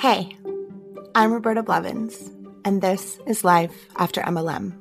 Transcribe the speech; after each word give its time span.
Hey, 0.00 0.34
I'm 1.14 1.30
Roberta 1.30 1.62
Blevins, 1.62 2.30
and 2.64 2.80
this 2.80 3.18
is 3.26 3.44
Life 3.44 3.84
After 3.96 4.22
MLM, 4.22 4.72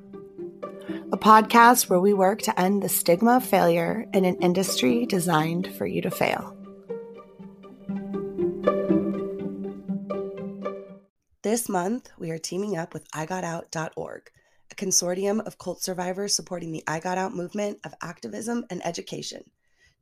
a 1.12 1.18
podcast 1.18 1.90
where 1.90 2.00
we 2.00 2.14
work 2.14 2.42
to 2.44 2.58
end 2.58 2.82
the 2.82 2.88
stigma 2.88 3.36
of 3.36 3.44
failure 3.44 4.06
in 4.14 4.24
an 4.24 4.38
industry 4.38 5.06
designed 5.06 5.76
for 5.76 5.86
you 5.86 6.02
to 6.04 6.10
fail. 6.10 6.56
This 11.42 11.68
month, 11.68 12.12
we 12.18 12.32
are 12.32 12.38
teaming 12.38 12.78
up 12.78 12.94
with 12.94 13.12
IGotOut.org, 13.12 14.32
a 14.72 14.76
consortium 14.76 15.46
of 15.46 15.58
cult 15.58 15.84
survivors 15.84 16.34
supporting 16.34 16.72
the 16.72 16.86
I 16.88 17.02
Got 17.02 17.18
Out 17.18 17.36
movement 17.36 17.80
of 17.84 17.94
activism 18.02 18.64
and 18.70 18.82
education 18.88 19.44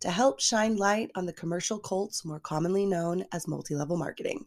to 0.01 0.11
help 0.11 0.39
shine 0.39 0.75
light 0.75 1.09
on 1.15 1.25
the 1.25 1.33
commercial 1.33 1.79
cults 1.79 2.23
more 2.23 2.39
commonly 2.39 2.85
known 2.85 3.25
as 3.31 3.47
multi 3.47 3.73
level 3.73 3.97
marketing 3.97 4.45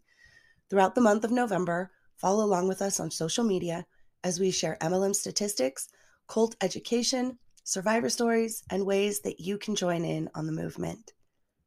Throughout 0.70 0.94
the 0.94 1.00
month 1.00 1.24
of 1.24 1.32
November, 1.32 1.90
follow 2.16 2.44
along 2.44 2.68
with 2.68 2.80
us 2.80 3.00
on 3.00 3.10
social 3.10 3.42
media 3.42 3.86
as 4.22 4.38
we 4.38 4.52
share 4.52 4.78
MLM 4.80 5.14
statistics, 5.14 5.88
cult 6.28 6.54
education, 6.60 7.38
survivor 7.64 8.08
stories, 8.08 8.62
and 8.70 8.86
ways 8.86 9.20
that 9.20 9.40
you 9.40 9.58
can 9.58 9.74
join 9.74 10.04
in 10.04 10.30
on 10.34 10.46
the 10.46 10.52
movement. 10.52 11.12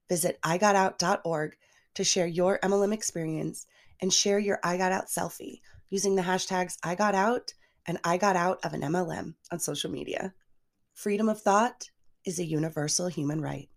Visit 0.07 0.39
igotout.org 0.41 1.57
to 1.95 2.03
share 2.03 2.27
your 2.27 2.59
MLM 2.59 2.93
experience 2.93 3.65
and 4.01 4.11
share 4.11 4.39
your 4.39 4.59
I 4.63 4.77
Got 4.77 4.93
Out 4.93 5.07
selfie 5.07 5.59
using 5.89 6.15
the 6.15 6.21
hashtags 6.21 6.77
I 6.81 6.95
Got 6.95 7.13
Out 7.13 7.53
and 7.85 7.99
I 8.05 8.17
Got 8.17 8.37
Out 8.37 8.59
of 8.63 8.73
an 8.73 8.81
MLM 8.81 9.35
on 9.51 9.59
social 9.59 9.91
media. 9.91 10.33
Freedom 10.93 11.27
of 11.27 11.41
thought 11.41 11.89
is 12.25 12.39
a 12.39 12.45
universal 12.45 13.07
human 13.07 13.41
right. 13.41 13.69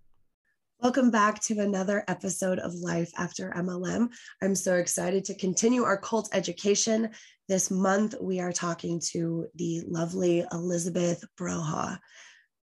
Welcome 0.87 1.11
back 1.11 1.41
to 1.41 1.59
another 1.59 2.05
episode 2.07 2.61
of 2.61 2.73
Life 2.73 3.11
After 3.19 3.51
MLM. 3.57 4.09
I'm 4.41 4.55
so 4.55 4.77
excited 4.77 5.25
to 5.25 5.35
continue 5.35 5.83
our 5.83 5.97
cult 5.97 6.29
education. 6.33 7.11
This 7.49 7.73
month, 7.73 8.15
we 8.21 8.39
are 8.39 8.53
talking 8.53 9.01
to 9.11 9.49
the 9.57 9.83
lovely 9.89 10.45
Elizabeth 10.53 11.25
Broha. 11.37 11.99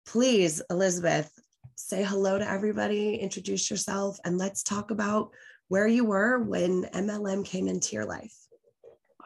Please, 0.05 0.61
Elizabeth, 0.69 1.29
say 1.75 2.01
hello 2.01 2.39
to 2.39 2.49
everybody, 2.49 3.15
introduce 3.15 3.69
yourself, 3.69 4.17
and 4.23 4.37
let's 4.37 4.63
talk 4.63 4.89
about 4.89 5.31
where 5.67 5.85
you 5.85 6.05
were 6.05 6.39
when 6.39 6.85
MLM 6.93 7.45
came 7.45 7.67
into 7.67 7.93
your 7.93 8.05
life. 8.05 8.33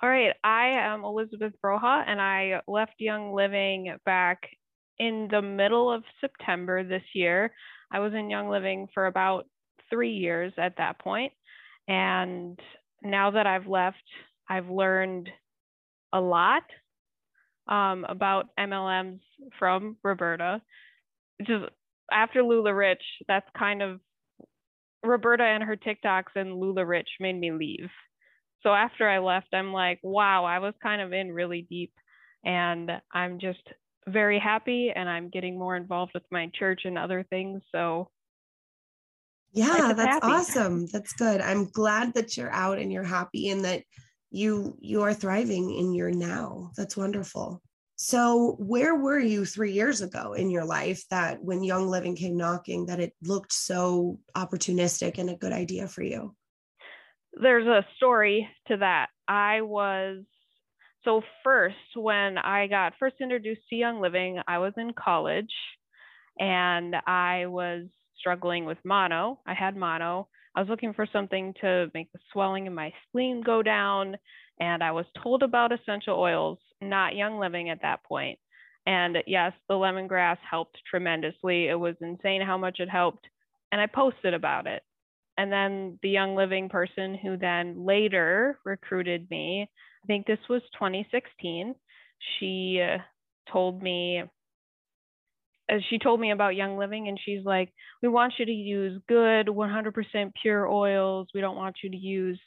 All 0.01 0.09
right. 0.09 0.33
I 0.44 0.69
am 0.69 1.03
Elizabeth 1.03 1.53
Broha, 1.63 2.03
and 2.07 2.19
I 2.19 2.61
left 2.67 2.94
Young 2.97 3.31
Living 3.35 3.95
back 4.05 4.50
in 4.97 5.27
the 5.29 5.44
middle 5.44 5.91
of 5.91 6.01
September 6.19 6.83
this 6.83 7.03
year. 7.13 7.53
I 7.91 7.99
was 7.99 8.13
in 8.13 8.29
Young 8.29 8.49
Living 8.49 8.87
for 8.93 9.07
about 9.07 9.47
three 9.89 10.13
years 10.13 10.53
at 10.57 10.77
that 10.77 10.99
point. 10.99 11.33
And 11.87 12.59
now 13.01 13.31
that 13.31 13.47
I've 13.47 13.67
left, 13.67 13.97
I've 14.49 14.69
learned 14.69 15.29
a 16.13 16.19
lot 16.19 16.63
um, 17.67 18.05
about 18.07 18.47
MLMs 18.59 19.19
from 19.59 19.97
Roberta. 20.03 20.61
Just 21.41 21.65
after 22.11 22.41
LuLaRich, 22.41 22.95
that's 23.27 23.47
kind 23.57 23.81
of 23.81 23.99
Roberta 25.03 25.43
and 25.43 25.63
her 25.63 25.77
TikToks 25.77 26.35
and 26.35 26.61
LuLaRich 26.61 27.07
made 27.19 27.39
me 27.39 27.51
leave. 27.51 27.89
So 28.63 28.73
after 28.73 29.07
I 29.07 29.19
left, 29.19 29.47
I'm 29.53 29.71
like, 29.71 29.99
wow, 30.01 30.43
I 30.43 30.59
was 30.59 30.73
kind 30.81 31.01
of 31.01 31.13
in 31.13 31.31
really 31.31 31.67
deep. 31.69 31.93
And 32.43 32.91
I'm 33.13 33.39
just 33.39 33.61
very 34.07 34.40
happy 34.40 34.91
and 34.95 35.09
I'm 35.09 35.29
getting 35.29 35.57
more 35.57 35.75
involved 35.75 36.13
with 36.13 36.23
my 36.31 36.50
church 36.57 36.81
and 36.85 36.97
other 36.97 37.25
things. 37.29 37.62
So 37.72 38.09
yeah, 39.53 39.94
that's 39.95 40.23
happy. 40.23 40.28
awesome. 40.28 40.85
That's 40.94 41.13
good. 41.13 41.41
I'm 41.41 41.69
glad 41.69 42.13
that 42.13 42.38
you're 42.38 42.51
out 42.51 42.78
and 42.78 42.91
you're 42.91 43.03
happy 43.03 43.50
and 43.50 43.66
that 43.66 43.84
you 44.29 44.78
you 44.79 45.01
are 45.03 45.13
thriving 45.13 45.73
in 45.73 45.94
your 45.94 46.12
now. 46.12 46.72
That's 46.75 46.97
wonderful. 46.97 47.62
So, 47.95 48.56
where 48.59 48.95
were 48.95 49.19
you 49.19 49.45
3 49.45 49.72
years 49.72 50.01
ago 50.01 50.34
in 50.34 50.51
your 50.51 50.66
life 50.66 51.03
that 51.09 51.41
when 51.41 51.63
Young 51.63 51.88
Living 51.88 52.16
came 52.16 52.38
knocking 52.38 52.85
that 52.85 53.00
it 53.00 53.13
looked 53.24 53.51
so 53.51 54.19
opportunistic 54.35 55.18
and 55.18 55.31
a 55.31 55.35
good 55.35 55.53
idea 55.53 55.88
for 55.88 56.03
you? 56.03 56.35
There's 57.34 57.66
a 57.66 57.85
story 57.95 58.47
to 58.68 58.78
that. 58.78 59.07
I 59.28 59.62
was 59.62 60.24
so 61.07 61.22
first 61.41 61.75
when 61.95 62.38
i 62.38 62.68
got 62.68 62.94
first 63.00 63.16
introduced 63.22 63.62
to 63.69 63.75
young 63.78 64.01
living 64.01 64.40
i 64.45 64.57
was 64.57 64.73
in 64.75 64.91
college 64.94 65.53
and 66.38 66.95
i 67.07 67.45
was 67.45 67.85
struggling 68.19 68.66
with 68.66 68.79
mono. 68.84 69.40
I 69.45 69.53
had 69.53 69.78
mono. 69.78 70.28
I 70.56 70.59
was 70.59 70.69
looking 70.69 70.94
for 70.94 71.07
something 71.13 71.53
to 71.62 71.90
make 71.94 72.12
the 72.12 72.19
swelling 72.34 72.66
in 72.66 72.73
my 72.73 72.91
spleen 73.07 73.41
go 73.41 73.63
down 73.63 74.18
and 74.59 74.84
i 74.84 74.91
was 74.91 75.06
told 75.23 75.44
about 75.44 75.72
essential 75.72 76.19
oils 76.19 76.57
not 76.81 77.16
young 77.16 77.39
living 77.39 77.69
at 77.69 77.81
that 77.84 78.03
point. 78.03 78.38
and 78.85 79.18
yes 79.25 79.53
the 79.69 79.75
lemongrass 79.75 80.38
helped 80.50 80.78
tremendously. 80.89 81.68
It 81.69 81.79
was 81.79 81.95
insane 82.01 82.41
how 82.41 82.57
much 82.57 82.79
it 82.79 82.89
helped 82.89 83.25
and 83.72 83.79
i 83.79 83.85
posted 83.85 84.34
about 84.34 84.68
it. 84.68 84.84
And 85.38 85.51
then 85.51 86.00
the 86.01 86.09
young 86.09 86.35
living 86.35 86.68
person 86.68 87.16
who 87.16 87.38
then 87.38 87.85
later 87.85 88.59
recruited 88.66 89.29
me 89.29 89.69
I 90.07 90.13
think 90.13 90.25
this 90.25 90.40
was 90.50 90.62
2016. 90.73 91.75
She 92.40 92.81
uh, 92.81 93.00
told 93.51 93.84
me 93.84 94.23
as 95.69 95.79
uh, 95.79 95.84
she 95.90 96.00
told 96.00 96.22
me 96.22 96.31
about 96.31 96.56
Young 96.56 96.78
Living, 96.78 97.09
and 97.09 97.19
she's 97.22 97.44
like, 97.44 97.73
"We 98.01 98.07
want 98.07 98.35
you 98.40 98.45
to 98.45 98.51
use 98.51 99.01
good, 99.09 99.47
100% 99.47 100.31
pure 100.41 100.66
oils. 100.66 101.28
We 101.34 101.41
don't 101.41 101.57
want 101.57 101.75
you 101.84 101.90
to 101.90 101.97
use 101.97 102.40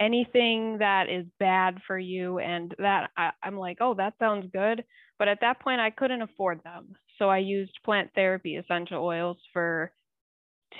anything 0.00 0.78
that 0.78 1.08
is 1.08 1.24
bad 1.38 1.78
for 1.86 1.96
you." 1.96 2.40
And 2.40 2.74
that 2.78 3.10
I, 3.16 3.30
I'm 3.44 3.56
like, 3.56 3.78
"Oh, 3.80 3.94
that 3.94 4.14
sounds 4.18 4.50
good," 4.52 4.84
but 5.20 5.28
at 5.28 5.42
that 5.42 5.60
point, 5.60 5.80
I 5.80 5.90
couldn't 5.90 6.22
afford 6.22 6.64
them, 6.64 6.96
so 7.16 7.28
I 7.28 7.38
used 7.38 7.78
plant 7.84 8.10
therapy 8.16 8.56
essential 8.56 9.04
oils 9.04 9.38
for 9.52 9.92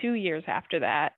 two 0.02 0.14
years 0.14 0.42
after 0.48 0.80
that. 0.80 1.12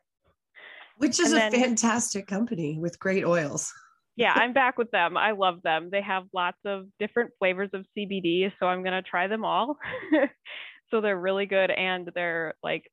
Which 0.98 1.18
is 1.20 1.32
and 1.32 1.54
a 1.54 1.56
then, 1.56 1.68
fantastic 1.68 2.26
company 2.26 2.76
with 2.78 2.98
great 2.98 3.24
oils 3.24 3.72
yeah, 4.16 4.32
I'm 4.34 4.52
back 4.52 4.78
with 4.78 4.90
them. 4.90 5.16
I 5.16 5.32
love 5.32 5.62
them. 5.62 5.88
They 5.90 6.02
have 6.02 6.24
lots 6.34 6.58
of 6.64 6.86
different 6.98 7.30
flavors 7.38 7.70
of 7.72 7.86
CBD, 7.96 8.52
so 8.60 8.66
I'm 8.66 8.82
going 8.82 8.94
to 8.94 9.08
try 9.08 9.26
them 9.26 9.44
all. 9.44 9.78
so 10.90 11.00
they're 11.00 11.18
really 11.18 11.46
good 11.46 11.70
and 11.70 12.10
they're 12.14 12.54
like 12.62 12.84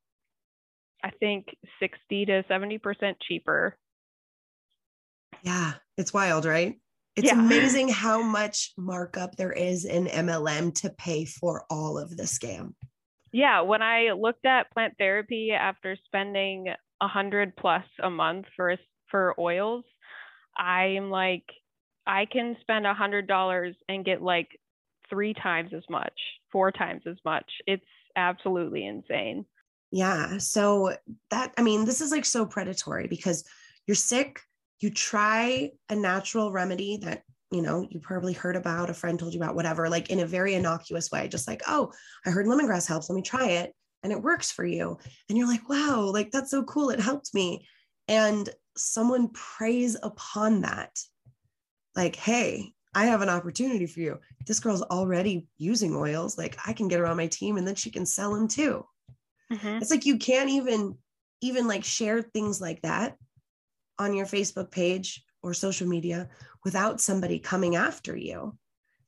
I 1.03 1.11
think 1.11 1.55
60 1.79 2.25
to 2.25 2.43
70% 2.43 3.15
cheaper. 3.21 3.77
Yeah, 5.43 5.73
it's 5.97 6.13
wild, 6.13 6.45
right? 6.45 6.75
It's 7.15 7.27
yeah. 7.27 7.39
amazing 7.39 7.89
how 7.89 8.21
much 8.21 8.73
markup 8.77 9.35
there 9.35 9.51
is 9.51 9.85
in 9.85 10.05
MLM 10.07 10.73
to 10.81 10.89
pay 10.89 11.25
for 11.25 11.65
all 11.69 11.97
of 11.97 12.15
the 12.15 12.23
scam. 12.23 12.73
Yeah, 13.31 13.61
when 13.61 13.81
I 13.81 14.11
looked 14.11 14.45
at 14.45 14.71
plant 14.71 14.95
therapy 14.97 15.51
after 15.51 15.95
spending 16.05 16.67
a 17.01 17.07
hundred 17.07 17.55
plus 17.55 17.85
a 18.01 18.09
month 18.09 18.47
for 18.55 18.75
for 19.09 19.35
oils, 19.39 19.85
I'm 20.59 21.09
like, 21.09 21.45
I 22.05 22.25
can 22.25 22.57
spend 22.61 22.85
a 22.85 22.93
hundred 22.93 23.27
dollars 23.27 23.75
and 23.87 24.05
get 24.05 24.21
like 24.21 24.49
three 25.09 25.33
times 25.33 25.71
as 25.73 25.83
much, 25.89 26.13
four 26.51 26.71
times 26.71 27.03
as 27.07 27.17
much. 27.23 27.49
It's 27.65 27.85
absolutely 28.15 28.85
insane. 28.85 29.45
Yeah. 29.91 30.37
So 30.37 30.95
that, 31.31 31.53
I 31.57 31.63
mean, 31.63 31.85
this 31.85 32.01
is 32.01 32.11
like 32.11 32.25
so 32.25 32.45
predatory 32.45 33.07
because 33.07 33.43
you're 33.87 33.95
sick, 33.95 34.41
you 34.81 34.91
try 34.91 35.71
a 35.89 35.95
natural 35.95 36.51
remedy 36.51 36.97
that, 36.97 37.23
you 37.51 37.61
know, 37.63 37.87
you 37.89 37.99
probably 37.99 38.33
heard 38.33 38.55
about, 38.55 38.91
a 38.91 38.93
friend 38.93 39.17
told 39.17 39.33
you 39.33 39.39
about, 39.39 39.55
whatever, 39.55 39.89
like 39.89 40.11
in 40.11 40.19
a 40.19 40.27
very 40.27 40.53
innocuous 40.53 41.09
way, 41.09 41.27
just 41.27 41.47
like, 41.47 41.63
oh, 41.67 41.91
I 42.25 42.29
heard 42.29 42.45
lemongrass 42.45 42.87
helps. 42.87 43.09
Let 43.09 43.15
me 43.15 43.23
try 43.23 43.47
it. 43.47 43.73
And 44.03 44.13
it 44.13 44.21
works 44.21 44.51
for 44.51 44.63
you. 44.63 44.97
And 45.27 45.37
you're 45.37 45.47
like, 45.47 45.67
wow, 45.67 46.01
like 46.13 46.31
that's 46.31 46.51
so 46.51 46.63
cool. 46.63 46.91
It 46.91 46.99
helped 46.99 47.33
me. 47.33 47.67
And 48.07 48.47
someone 48.79 49.29
preys 49.29 49.97
upon 50.01 50.61
that. 50.61 50.97
Like, 51.95 52.15
hey, 52.15 52.73
I 52.95 53.05
have 53.05 53.21
an 53.21 53.29
opportunity 53.29 53.85
for 53.85 53.99
you. 53.99 54.19
This 54.45 54.59
girl's 54.59 54.81
already 54.81 55.47
using 55.57 55.95
oils. 55.95 56.37
Like 56.37 56.57
I 56.65 56.73
can 56.73 56.87
get 56.87 56.99
her 56.99 57.05
on 57.05 57.17
my 57.17 57.27
team 57.27 57.57
and 57.57 57.67
then 57.67 57.75
she 57.75 57.91
can 57.91 58.05
sell 58.05 58.33
them 58.33 58.47
too. 58.47 58.85
Mm-hmm. 59.51 59.81
It's 59.81 59.91
like 59.91 60.05
you 60.05 60.17
can't 60.17 60.49
even 60.49 60.97
even 61.41 61.67
like 61.67 61.83
share 61.83 62.21
things 62.21 62.59
like 62.59 62.81
that 62.81 63.15
on 63.97 64.13
your 64.13 64.25
Facebook 64.25 64.71
page 64.71 65.23
or 65.41 65.53
social 65.53 65.87
media 65.87 66.29
without 66.65 66.99
somebody 66.99 67.39
coming 67.39 67.75
after 67.75 68.15
you. 68.15 68.57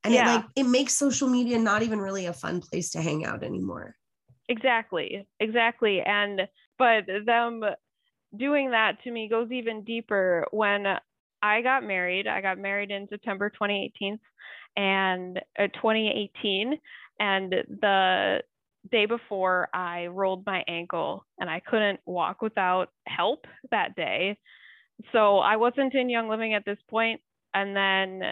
And 0.04 0.14
yeah. 0.14 0.22
it 0.22 0.36
like 0.36 0.46
it 0.56 0.64
makes 0.64 0.96
social 0.96 1.28
media 1.28 1.60
not 1.60 1.84
even 1.84 2.00
really 2.00 2.26
a 2.28 2.34
fun 2.34 2.62
place 2.62 2.92
to 2.92 3.02
hang 3.02 3.26
out 3.26 3.44
anymore. 3.44 3.96
Exactly. 4.48 5.28
Exactly. 5.40 6.02
And 6.02 6.42
but 6.78 7.06
them 7.26 7.64
doing 8.38 8.72
that 8.72 9.02
to 9.04 9.12
me 9.12 9.28
goes 9.28 9.52
even 9.52 9.84
deeper 9.84 10.46
when 10.52 10.86
I 11.42 11.62
got 11.62 11.84
married. 11.84 12.28
I 12.28 12.42
got 12.42 12.58
married 12.58 12.92
in 12.92 13.08
September 13.10 13.50
2018 13.50 14.20
and 14.78 15.38
uh, 15.60 15.68
2018 15.74 16.78
and 17.20 17.52
the 17.52 18.42
day 18.92 19.06
before 19.06 19.70
I 19.74 20.08
rolled 20.08 20.46
my 20.46 20.64
ankle 20.68 21.26
and 21.40 21.50
I 21.50 21.60
couldn't 21.60 22.00
walk 22.06 22.42
without 22.42 22.90
help 23.08 23.46
that 23.70 23.96
day. 23.96 24.38
So 25.12 25.38
I 25.38 25.58
wasn't 25.58 25.94
in 25.94 26.10
Young 26.10 26.30
Living 26.30 26.54
at 26.54 26.66
this 26.66 26.78
point. 26.90 27.22
And 27.54 27.76
then 27.76 28.32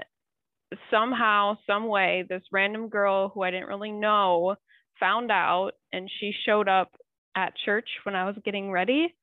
somehow, 0.91 1.57
some 1.67 1.87
way, 1.87 2.25
this 2.27 2.43
random 2.51 2.89
girl 2.89 3.29
who 3.29 3.41
I 3.41 3.51
didn't 3.51 3.67
really 3.67 3.91
know 3.91 4.55
found 4.99 5.31
out 5.31 5.71
and 5.91 6.09
she 6.19 6.31
showed 6.45 6.67
up 6.67 6.91
at 7.35 7.53
church 7.65 7.87
when 8.03 8.15
I 8.15 8.25
was 8.25 8.35
getting 8.43 8.71
ready 8.71 9.13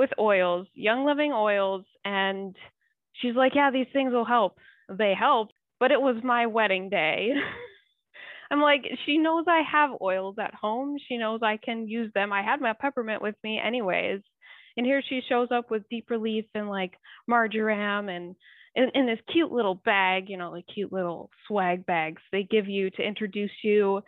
with 0.00 0.10
oils, 0.18 0.66
Young 0.72 1.04
Living 1.04 1.30
oils. 1.32 1.84
And 2.06 2.56
she's 3.20 3.34
like, 3.36 3.54
Yeah, 3.54 3.70
these 3.70 3.86
things 3.92 4.12
will 4.14 4.24
help. 4.24 4.56
They 4.88 5.12
helped, 5.16 5.52
but 5.78 5.92
it 5.92 6.00
was 6.00 6.16
my 6.24 6.46
wedding 6.46 6.88
day. 6.88 7.28
I'm 8.50 8.62
like, 8.62 8.82
she 9.04 9.18
knows 9.18 9.44
I 9.46 9.60
have 9.70 9.90
oils 10.00 10.36
at 10.40 10.54
home. 10.54 10.96
She 11.06 11.18
knows 11.18 11.40
I 11.42 11.58
can 11.58 11.86
use 11.86 12.10
them. 12.14 12.32
I 12.32 12.42
had 12.42 12.62
my 12.62 12.72
peppermint 12.72 13.20
with 13.20 13.36
me 13.44 13.60
anyways. 13.64 14.22
And 14.76 14.86
here 14.86 15.02
she 15.06 15.20
shows 15.28 15.48
up 15.52 15.70
with 15.70 15.88
deep 15.90 16.06
relief 16.08 16.46
and 16.54 16.68
like 16.68 16.94
marjoram 17.28 18.08
and 18.08 18.34
in, 18.74 18.88
in 18.94 19.06
this 19.06 19.18
cute 19.30 19.52
little 19.52 19.74
bag, 19.74 20.30
you 20.30 20.38
know, 20.38 20.50
like 20.50 20.64
cute 20.72 20.92
little 20.92 21.28
swag 21.46 21.84
bags 21.84 22.22
they 22.32 22.42
give 22.42 22.68
you 22.68 22.88
to 22.90 23.02
introduce 23.02 23.52
you. 23.62 24.00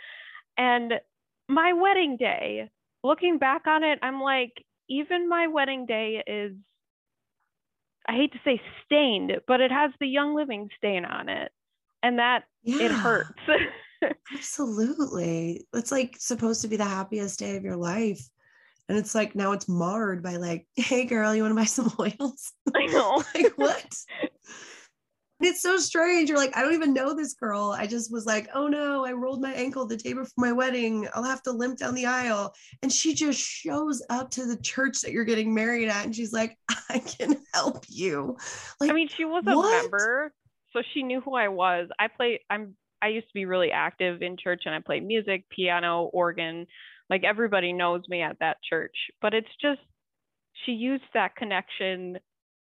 And 0.56 0.95
my 1.49 1.75
wedding 1.75 2.17
day, 2.17 2.71
looking 3.05 3.38
back 3.38 3.67
on 3.67 3.85
it, 3.85 3.99
I'm 4.03 4.21
like, 4.21 4.65
even 4.93 5.29
my 5.29 5.47
wedding 5.47 5.87
day 5.87 6.23
is, 6.27 6.53
I 8.06 8.12
hate 8.12 8.33
to 8.33 8.41
say 8.44 8.61
stained, 8.85 9.33
but 9.47 9.61
it 9.61 9.71
has 9.71 9.91
the 10.00 10.06
Young 10.06 10.35
Living 10.35 10.69
stain 10.77 11.05
on 11.05 11.29
it. 11.29 11.50
And 12.03 12.19
that 12.19 12.44
yeah. 12.62 12.87
it 12.87 12.91
hurts. 12.91 13.41
Absolutely. 14.35 15.67
It's 15.73 15.93
like 15.93 16.17
supposed 16.19 16.62
to 16.62 16.69
be 16.69 16.77
the 16.77 16.85
happiest 16.85 17.39
day 17.39 17.56
of 17.56 17.65
your 17.65 17.77
life. 17.77 18.21
And 18.89 18.99
it's 18.99 19.15
like 19.15 19.35
now 19.35 19.53
it's 19.53 19.69
marred 19.69 20.23
by 20.23 20.37
like, 20.37 20.67
hey 20.77 21.05
girl, 21.05 21.35
you 21.35 21.43
want 21.43 21.53
to 21.53 21.56
buy 21.56 21.65
some 21.65 21.93
oils? 21.99 22.53
I 22.75 22.87
know. 22.87 23.23
like 23.35 23.53
what? 23.56 23.95
it's 25.47 25.62
so 25.62 25.77
strange. 25.77 26.29
You're 26.29 26.39
like, 26.39 26.56
I 26.56 26.62
don't 26.62 26.75
even 26.75 26.94
know 26.94 27.15
this 27.15 27.35
girl. 27.35 27.75
I 27.77 27.87
just 27.87 28.12
was 28.12 28.27
like, 28.27 28.49
oh 28.55 28.69
no, 28.69 29.05
I 29.05 29.12
rolled 29.12 29.43
my 29.43 29.53
ankle 29.53 29.87
the 29.87 29.97
day 29.97 30.12
before 30.12 30.31
my 30.37 30.53
wedding. 30.53 31.09
I'll 31.15 31.25
have 31.25 31.43
to 31.44 31.53
limp 31.53 31.79
down 31.79 31.94
the 31.94 32.06
aisle. 32.06 32.55
And 32.83 32.93
she 32.93 33.15
just 33.15 33.41
shows 33.41 34.03
up 34.11 34.31
to 34.33 34.47
the 34.47 34.56
church 34.56 35.00
that 35.00 35.12
you're 35.12 35.25
getting 35.25 35.53
married 35.55 35.89
at. 35.89 36.05
And 36.05 36.15
she's 36.15 36.33
like, 36.33 36.56
I 36.91 36.99
can 36.99 37.37
help 37.55 37.85
you. 37.89 38.37
Like, 38.81 38.91
I 38.91 38.94
mean, 38.94 39.09
she 39.09 39.25
was 39.25 39.44
a 39.47 39.56
what? 39.56 39.83
member. 39.83 40.33
So 40.73 40.83
she 40.94 41.03
knew 41.03 41.21
who 41.21 41.35
I 41.35 41.49
was. 41.49 41.88
I 41.99 42.09
play, 42.09 42.41
I'm 42.49 42.75
I 43.03 43.09
used 43.09 43.27
to 43.27 43.35
be 43.35 43.47
really 43.47 43.73
active 43.73 44.23
in 44.23 44.37
church 44.37 44.62
and 44.65 44.75
I 44.75 44.79
played 44.79 45.05
music, 45.05 45.45
piano, 45.50 46.05
organ. 46.05 46.67
Like 47.11 47.25
everybody 47.25 47.73
knows 47.73 48.03
me 48.09 48.23
at 48.23 48.38
that 48.38 48.59
church. 48.69 48.95
But 49.21 49.35
it's 49.35 49.49
just 49.61 49.81
she 50.65 50.73
used 50.73 51.03
that 51.12 51.35
connection 51.35 52.19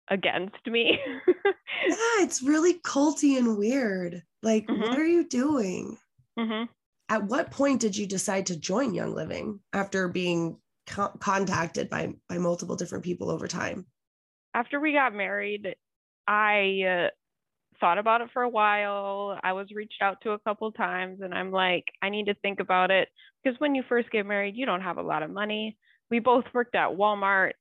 against 0.09 0.65
me. 0.65 0.99
yeah, 1.45 2.23
it's 2.23 2.41
really 2.41 2.75
culty 2.79 3.37
and 3.37 3.57
weird. 3.57 4.23
Like, 4.43 4.67
mm-hmm. 4.67 4.81
what 4.81 4.97
are 4.97 5.05
you 5.05 5.27
doing? 5.27 5.97
Mm-hmm. 6.37 6.65
At 7.09 7.23
what 7.25 7.51
point 7.51 7.81
did 7.81 7.95
you 7.95 8.07
decide 8.07 8.45
to 8.47 8.59
join 8.59 8.93
Young 8.93 9.13
Living 9.13 9.59
after 9.73 10.07
being 10.07 10.57
co- 10.87 11.13
contacted 11.19 11.89
by 11.89 12.13
by 12.29 12.37
multiple 12.37 12.75
different 12.75 13.03
people 13.03 13.29
over 13.29 13.47
time? 13.47 13.85
After 14.53 14.79
we 14.79 14.93
got 14.93 15.13
married, 15.13 15.75
I 16.27 16.81
uh, 16.87 17.09
thought 17.79 17.97
about 17.97 18.21
it 18.21 18.29
for 18.33 18.43
a 18.43 18.49
while. 18.49 19.37
I 19.43 19.53
was 19.53 19.67
reached 19.73 20.01
out 20.01 20.21
to 20.21 20.31
a 20.31 20.39
couple 20.39 20.71
times 20.71 21.19
and 21.21 21.33
I'm 21.33 21.51
like, 21.51 21.85
I 22.01 22.09
need 22.09 22.27
to 22.27 22.35
think 22.35 22.59
about 22.59 22.91
it 22.91 23.09
because 23.43 23.59
when 23.59 23.75
you 23.75 23.83
first 23.89 24.09
get 24.11 24.25
married, 24.25 24.55
you 24.55 24.65
don't 24.65 24.81
have 24.81 24.97
a 24.97 25.03
lot 25.03 25.23
of 25.23 25.31
money. 25.31 25.77
We 26.09 26.19
both 26.19 26.45
worked 26.53 26.75
at 26.75 26.91
Walmart. 26.91 27.51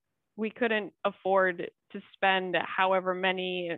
We 0.41 0.51
couldn't 0.51 0.93
afford 1.05 1.71
to 1.93 2.01
spend 2.15 2.57
however 2.57 3.15
many 3.15 3.77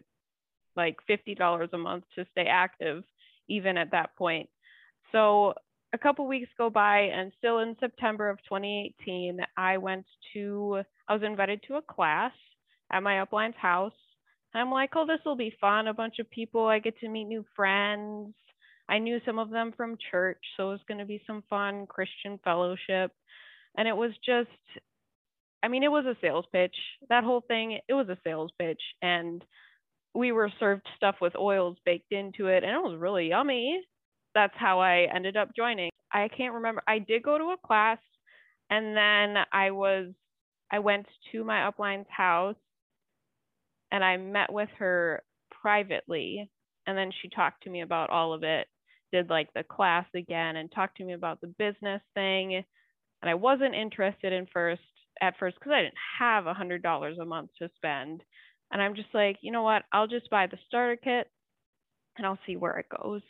like 0.77 0.97
$50 1.11 1.73
a 1.73 1.79
month 1.79 2.05
to 2.15 2.25
stay 2.33 2.47
active 2.49 3.05
even 3.49 3.77
at 3.77 3.91
that 3.91 4.17
point. 4.17 4.49
So 5.11 5.55
a 5.93 5.99
couple 5.99 6.27
weeks 6.27 6.49
go 6.57 6.71
by 6.71 7.01
and 7.01 7.33
still 7.37 7.59
in 7.59 7.77
September 7.81 8.31
of 8.31 8.39
2018, 8.49 9.41
I 9.57 9.77
went 9.77 10.07
to 10.33 10.83
I 11.09 11.15
was 11.15 11.23
invited 11.23 11.63
to 11.69 11.75
a 11.75 11.83
class 11.83 12.33
at 12.91 13.03
my 13.03 13.21
upline's 13.21 13.57
house 13.61 13.93
I'm 14.55 14.71
like, 14.71 14.91
oh, 14.97 15.07
this 15.07 15.21
will 15.25 15.37
be 15.37 15.55
fun. 15.61 15.87
A 15.87 15.95
bunch 15.95 16.19
of 16.19 16.31
people. 16.31 16.67
I 16.67 16.79
get 16.79 16.99
to 17.01 17.09
meet 17.09 17.25
new 17.25 17.45
friends. 17.57 18.35
I 18.89 18.99
knew 18.99 19.21
some 19.25 19.39
of 19.39 19.51
them 19.51 19.73
from 19.77 19.97
church, 20.11 20.39
so 20.57 20.69
it 20.69 20.73
was 20.73 20.81
going 20.87 20.99
to 20.99 21.07
be 21.07 21.23
some 21.27 21.43
fun 21.49 21.87
Christian 21.87 22.39
fellowship. 22.45 23.13
And 23.77 23.89
it 23.89 23.97
was 23.97 24.11
just, 24.25 24.51
I 25.63 25.69
mean, 25.69 25.83
it 25.83 25.91
was 25.91 26.05
a 26.07 26.17
sales 26.21 26.45
pitch. 26.53 26.75
That 27.09 27.25
whole 27.25 27.43
thing, 27.47 27.79
it 27.89 27.95
was 27.95 28.09
a 28.09 28.19
sales 28.25 28.51
pitch. 28.59 28.81
And 29.01 29.45
we 30.15 30.33
were 30.33 30.51
served 30.59 30.87
stuff 30.97 31.17
with 31.21 31.37
oils 31.37 31.77
baked 31.85 32.13
into 32.13 32.49
it, 32.49 32.65
and 32.65 32.73
it 32.73 32.83
was 32.83 32.99
really 32.99 33.29
yummy. 33.29 33.81
That's 34.35 34.55
how 34.57 34.81
I 34.81 35.09
ended 35.15 35.37
up 35.37 35.55
joining. 35.57 35.91
I 36.13 36.29
can't 36.29 36.55
remember. 36.55 36.83
I 36.87 36.99
did 36.99 37.23
go 37.23 37.39
to 37.39 37.53
a 37.53 37.67
class, 37.67 37.99
and 38.71 38.97
then 38.97 39.43
I 39.53 39.71
was, 39.71 40.09
I 40.71 40.81
went 40.81 41.07
to 41.33 41.45
my 41.45 41.67
upline's 41.67 42.07
house 42.11 42.57
and 43.93 44.03
I 44.03 44.17
met 44.17 44.51
with 44.53 44.71
her 44.79 45.23
privately 45.51 46.51
and 46.87 46.99
then 46.99 47.13
she 47.21 47.29
talked 47.29 47.63
to 47.63 47.71
me 47.71 47.83
about 47.83 48.11
all 48.11 48.33
of 48.33 48.43
it 48.43 48.67
did 49.13 49.31
like 49.31 49.53
the 49.55 49.63
class 49.63 50.07
again 50.17 50.57
and 50.57 50.73
talked 50.73 50.97
to 50.97 51.05
me 51.05 51.13
about 51.13 51.41
the 51.41 51.55
business 51.59 52.01
thing 52.15 52.55
and 52.55 53.31
I 53.31 53.35
wasn't 53.35 53.75
interested 53.75 54.33
in 54.33 54.47
first 54.53 54.83
at 55.23 55.39
first 55.39 55.57
because 55.57 55.73
I 55.73 55.83
didn't 55.83 55.95
have 56.19 56.47
a 56.47 56.55
hundred 56.55 56.83
dollars 56.83 57.17
a 57.19 57.25
month 57.25 57.51
to 57.61 57.71
spend 57.77 58.23
and 58.71 58.83
I'm 58.83 58.95
just 58.95 59.15
like 59.15 59.37
you 59.41 59.53
know 59.53 59.63
what 59.63 59.85
I'll 59.93 60.09
just 60.09 60.29
buy 60.29 60.47
the 60.47 60.59
starter 60.67 60.97
kit 60.97 61.31
and 62.19 62.27
I'll 62.27 62.39
see 62.47 62.57
where 62.57 62.79
it 62.79 62.87
goes 63.03 63.23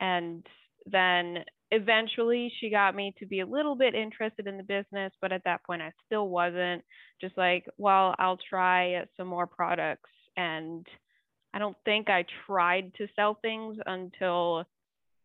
and 0.00 0.46
then 0.90 1.44
eventually 1.70 2.52
she 2.60 2.70
got 2.70 2.94
me 2.94 3.14
to 3.18 3.26
be 3.26 3.40
a 3.40 3.46
little 3.46 3.74
bit 3.74 3.94
interested 3.94 4.46
in 4.46 4.56
the 4.56 4.62
business, 4.62 5.12
but 5.20 5.32
at 5.32 5.44
that 5.44 5.64
point 5.64 5.82
I 5.82 5.92
still 6.06 6.28
wasn't. 6.28 6.84
Just 7.20 7.36
like, 7.36 7.66
well, 7.78 8.14
I'll 8.18 8.38
try 8.48 9.04
some 9.16 9.26
more 9.26 9.46
products. 9.46 10.10
And 10.36 10.86
I 11.54 11.58
don't 11.58 11.76
think 11.84 12.08
I 12.08 12.24
tried 12.46 12.92
to 12.98 13.08
sell 13.16 13.38
things 13.40 13.78
until 13.86 14.64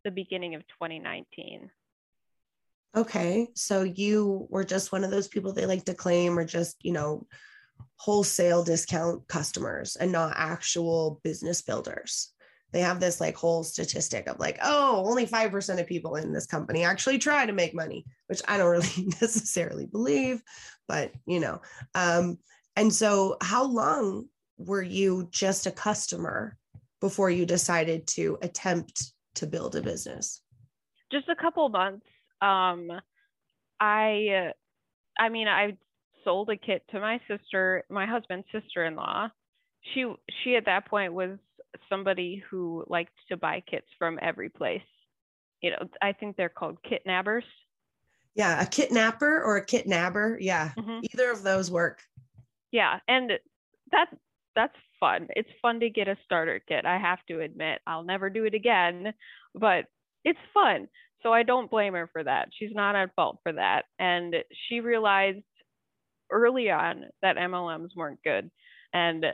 the 0.04 0.10
beginning 0.10 0.54
of 0.54 0.62
2019. 0.62 1.70
Okay. 2.94 3.48
So 3.54 3.82
you 3.82 4.46
were 4.50 4.64
just 4.64 4.92
one 4.92 5.04
of 5.04 5.10
those 5.10 5.28
people 5.28 5.52
they 5.52 5.66
like 5.66 5.84
to 5.86 5.94
claim 5.94 6.38
or 6.38 6.44
just, 6.44 6.76
you 6.84 6.92
know, 6.92 7.26
wholesale 7.96 8.64
discount 8.64 9.26
customers 9.28 9.96
and 9.96 10.12
not 10.12 10.34
actual 10.36 11.20
business 11.22 11.62
builders 11.62 12.32
they 12.72 12.80
have 12.80 13.00
this 13.00 13.20
like 13.20 13.36
whole 13.36 13.62
statistic 13.62 14.26
of 14.26 14.40
like, 14.40 14.58
oh, 14.62 15.04
only 15.06 15.26
5% 15.26 15.80
of 15.80 15.86
people 15.86 16.16
in 16.16 16.32
this 16.32 16.46
company 16.46 16.84
actually 16.84 17.18
try 17.18 17.44
to 17.46 17.52
make 17.52 17.74
money, 17.74 18.04
which 18.26 18.40
I 18.48 18.56
don't 18.56 18.70
really 18.70 19.12
necessarily 19.20 19.86
believe, 19.86 20.42
but 20.88 21.12
you 21.26 21.40
know. 21.40 21.60
Um, 21.94 22.38
and 22.74 22.92
so, 22.92 23.36
how 23.42 23.64
long 23.64 24.28
were 24.56 24.82
you 24.82 25.28
just 25.30 25.66
a 25.66 25.70
customer 25.70 26.56
before 27.00 27.30
you 27.30 27.44
decided 27.44 28.06
to 28.06 28.38
attempt 28.40 29.12
to 29.34 29.46
build 29.46 29.76
a 29.76 29.82
business? 29.82 30.40
Just 31.10 31.28
a 31.28 31.36
couple 31.36 31.68
months. 31.68 32.06
Um, 32.42 32.90
I, 33.80 34.52
I 35.18 35.28
mean, 35.30 35.48
I 35.48 35.76
sold 36.24 36.50
a 36.50 36.56
kit 36.56 36.84
to 36.90 37.00
my 37.00 37.20
sister, 37.28 37.84
my 37.88 38.06
husband's 38.06 38.46
sister-in-law. 38.52 39.28
She 39.94 40.12
she 40.42 40.54
at 40.56 40.66
that 40.66 40.86
point 40.86 41.12
was 41.12 41.38
somebody 41.88 42.42
who 42.48 42.84
liked 42.88 43.14
to 43.28 43.36
buy 43.36 43.62
kits 43.68 43.86
from 43.98 44.18
every 44.22 44.48
place. 44.48 44.82
You 45.60 45.70
know, 45.70 45.88
I 46.00 46.12
think 46.12 46.36
they're 46.36 46.48
called 46.48 46.78
kitnabbers. 46.84 47.42
Yeah, 48.34 48.62
a 48.62 48.66
kitnapper 48.66 49.22
or 49.44 49.56
a 49.56 49.66
kitnabber. 49.66 50.36
Yeah, 50.40 50.70
mm-hmm. 50.78 51.00
either 51.12 51.30
of 51.30 51.42
those 51.42 51.70
work. 51.70 52.00
Yeah, 52.70 53.00
and 53.08 53.32
that 53.90 54.06
that's 54.54 54.76
fun. 55.00 55.26
It's 55.30 55.50
fun 55.60 55.80
to 55.80 55.90
get 55.90 56.08
a 56.08 56.16
starter 56.24 56.60
kit. 56.66 56.86
I 56.86 56.98
have 56.98 57.18
to 57.28 57.40
admit, 57.40 57.80
I'll 57.86 58.04
never 58.04 58.30
do 58.30 58.44
it 58.44 58.54
again, 58.54 59.12
but 59.54 59.86
it's 60.24 60.38
fun. 60.54 60.88
So 61.22 61.32
I 61.32 61.42
don't 61.42 61.70
blame 61.70 61.94
her 61.94 62.08
for 62.12 62.24
that. 62.24 62.48
She's 62.58 62.74
not 62.74 62.96
at 62.96 63.14
fault 63.14 63.38
for 63.42 63.52
that. 63.52 63.82
And 63.98 64.34
she 64.68 64.80
realized 64.80 65.44
early 66.30 66.70
on 66.70 67.04
that 67.22 67.36
MLMs 67.36 67.90
weren't 67.96 68.22
good. 68.24 68.50
And 68.92 69.24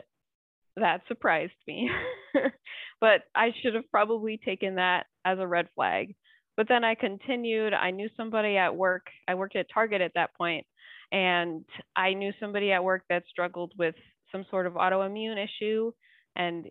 that 0.75 1.01
surprised 1.07 1.53
me. 1.67 1.89
but 3.01 3.21
I 3.35 3.53
should 3.61 3.75
have 3.75 3.89
probably 3.91 4.39
taken 4.43 4.75
that 4.75 5.05
as 5.25 5.39
a 5.39 5.47
red 5.47 5.67
flag. 5.75 6.15
But 6.57 6.67
then 6.67 6.83
I 6.83 6.95
continued. 6.95 7.73
I 7.73 7.91
knew 7.91 8.09
somebody 8.17 8.57
at 8.57 8.75
work. 8.75 9.07
I 9.27 9.35
worked 9.35 9.55
at 9.55 9.67
Target 9.73 10.01
at 10.01 10.11
that 10.15 10.35
point, 10.35 10.65
and 11.11 11.63
I 11.95 12.13
knew 12.13 12.33
somebody 12.39 12.73
at 12.73 12.83
work 12.83 13.03
that 13.09 13.23
struggled 13.29 13.71
with 13.77 13.95
some 14.31 14.45
sort 14.49 14.67
of 14.67 14.73
autoimmune 14.73 15.41
issue. 15.41 15.93
And 16.35 16.69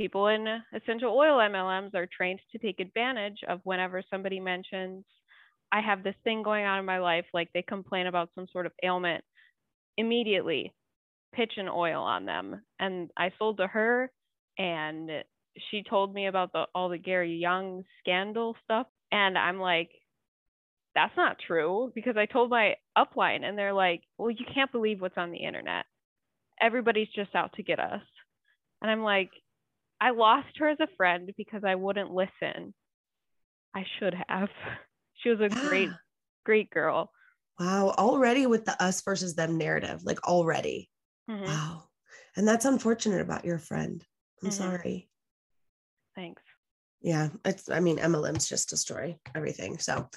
people 0.00 0.28
in 0.28 0.46
essential 0.74 1.14
oil 1.14 1.36
MLMs 1.36 1.94
are 1.94 2.06
trained 2.06 2.40
to 2.50 2.58
take 2.58 2.80
advantage 2.80 3.36
of 3.46 3.60
whenever 3.64 4.02
somebody 4.08 4.40
mentions, 4.40 5.04
I 5.70 5.82
have 5.82 6.02
this 6.02 6.14
thing 6.24 6.42
going 6.42 6.64
on 6.64 6.78
in 6.78 6.86
my 6.86 7.00
life, 7.00 7.26
like 7.34 7.50
they 7.52 7.60
complain 7.60 8.06
about 8.06 8.30
some 8.34 8.46
sort 8.50 8.64
of 8.64 8.72
ailment, 8.82 9.22
immediately 9.98 10.72
pitch 11.34 11.52
an 11.58 11.68
oil 11.68 12.02
on 12.02 12.24
them. 12.24 12.62
And 12.78 13.10
I 13.18 13.30
sold 13.38 13.58
to 13.58 13.66
her 13.66 14.10
and 14.56 15.10
she 15.70 15.82
told 15.82 16.14
me 16.14 16.28
about 16.28 16.54
the 16.54 16.64
all 16.74 16.88
the 16.88 16.96
Gary 16.96 17.36
Young 17.36 17.84
scandal 17.98 18.56
stuff. 18.64 18.86
And 19.12 19.36
I'm 19.36 19.60
like, 19.60 19.90
that's 20.94 21.16
not 21.18 21.36
true 21.46 21.92
because 21.94 22.16
I 22.16 22.24
told 22.24 22.48
my 22.48 22.76
upline 22.96 23.44
and 23.44 23.58
they're 23.58 23.74
like, 23.74 24.00
well, 24.16 24.30
you 24.30 24.46
can't 24.54 24.72
believe 24.72 25.02
what's 25.02 25.18
on 25.18 25.30
the 25.30 25.44
internet. 25.44 25.84
Everybody's 26.58 27.08
just 27.14 27.34
out 27.34 27.52
to 27.56 27.62
get 27.62 27.78
us. 27.78 28.00
And 28.80 28.90
I'm 28.90 29.02
like, 29.02 29.30
I 30.00 30.10
lost 30.10 30.48
her 30.58 30.68
as 30.68 30.78
a 30.80 30.88
friend 30.96 31.30
because 31.36 31.62
I 31.64 31.74
wouldn't 31.74 32.10
listen. 32.10 32.74
I 33.74 33.84
should 33.98 34.14
have. 34.28 34.48
She 35.22 35.28
was 35.28 35.40
a 35.40 35.50
great, 35.50 35.90
great 36.46 36.70
girl. 36.70 37.10
Wow. 37.58 37.90
Already 37.98 38.46
with 38.46 38.64
the 38.64 38.82
us 38.82 39.02
versus 39.02 39.34
them 39.34 39.58
narrative, 39.58 40.00
like 40.02 40.26
already. 40.26 40.88
Mm-hmm. 41.30 41.44
Wow. 41.44 41.82
And 42.36 42.48
that's 42.48 42.64
unfortunate 42.64 43.20
about 43.20 43.44
your 43.44 43.58
friend. 43.58 44.02
I'm 44.42 44.48
mm-hmm. 44.48 44.56
sorry. 44.56 45.10
Thanks. 46.14 46.40
Yeah. 47.02 47.28
It's, 47.44 47.68
I 47.68 47.80
mean, 47.80 47.98
MLM's 47.98 48.48
just 48.48 48.70
destroy 48.70 49.18
everything. 49.34 49.78
So, 49.78 50.08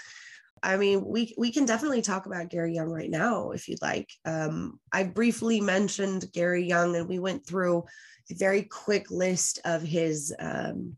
I 0.61 0.77
mean, 0.77 1.03
we 1.05 1.33
we 1.37 1.51
can 1.51 1.65
definitely 1.65 2.01
talk 2.01 2.25
about 2.25 2.49
Gary 2.49 2.73
Young 2.73 2.89
right 2.89 3.09
now 3.09 3.51
if 3.51 3.67
you'd 3.67 3.81
like. 3.81 4.09
Um, 4.25 4.79
I 4.91 5.03
briefly 5.03 5.59
mentioned 5.59 6.31
Gary 6.31 6.65
Young, 6.65 6.95
and 6.95 7.07
we 7.07 7.19
went 7.19 7.45
through 7.45 7.83
a 8.31 8.35
very 8.35 8.63
quick 8.63 9.11
list 9.11 9.59
of 9.65 9.81
his. 9.81 10.33
Um, 10.39 10.95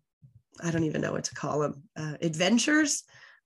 I 0.64 0.72
don't 0.72 0.84
even 0.84 1.02
know 1.02 1.12
what 1.12 1.26
to 1.26 1.36
call 1.36 1.60
them 1.60 1.84
uh, 1.98 2.16
adventures 2.22 3.04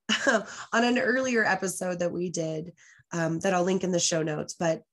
on 0.27 0.83
an 0.83 0.99
earlier 0.99 1.45
episode 1.45 1.99
that 1.99 2.11
we 2.11 2.29
did 2.29 2.73
um, 3.13 3.39
that 3.39 3.53
I'll 3.53 3.63
link 3.63 3.83
in 3.83 3.91
the 3.91 3.99
show 3.99 4.21
notes. 4.21 4.55
But 4.59 4.83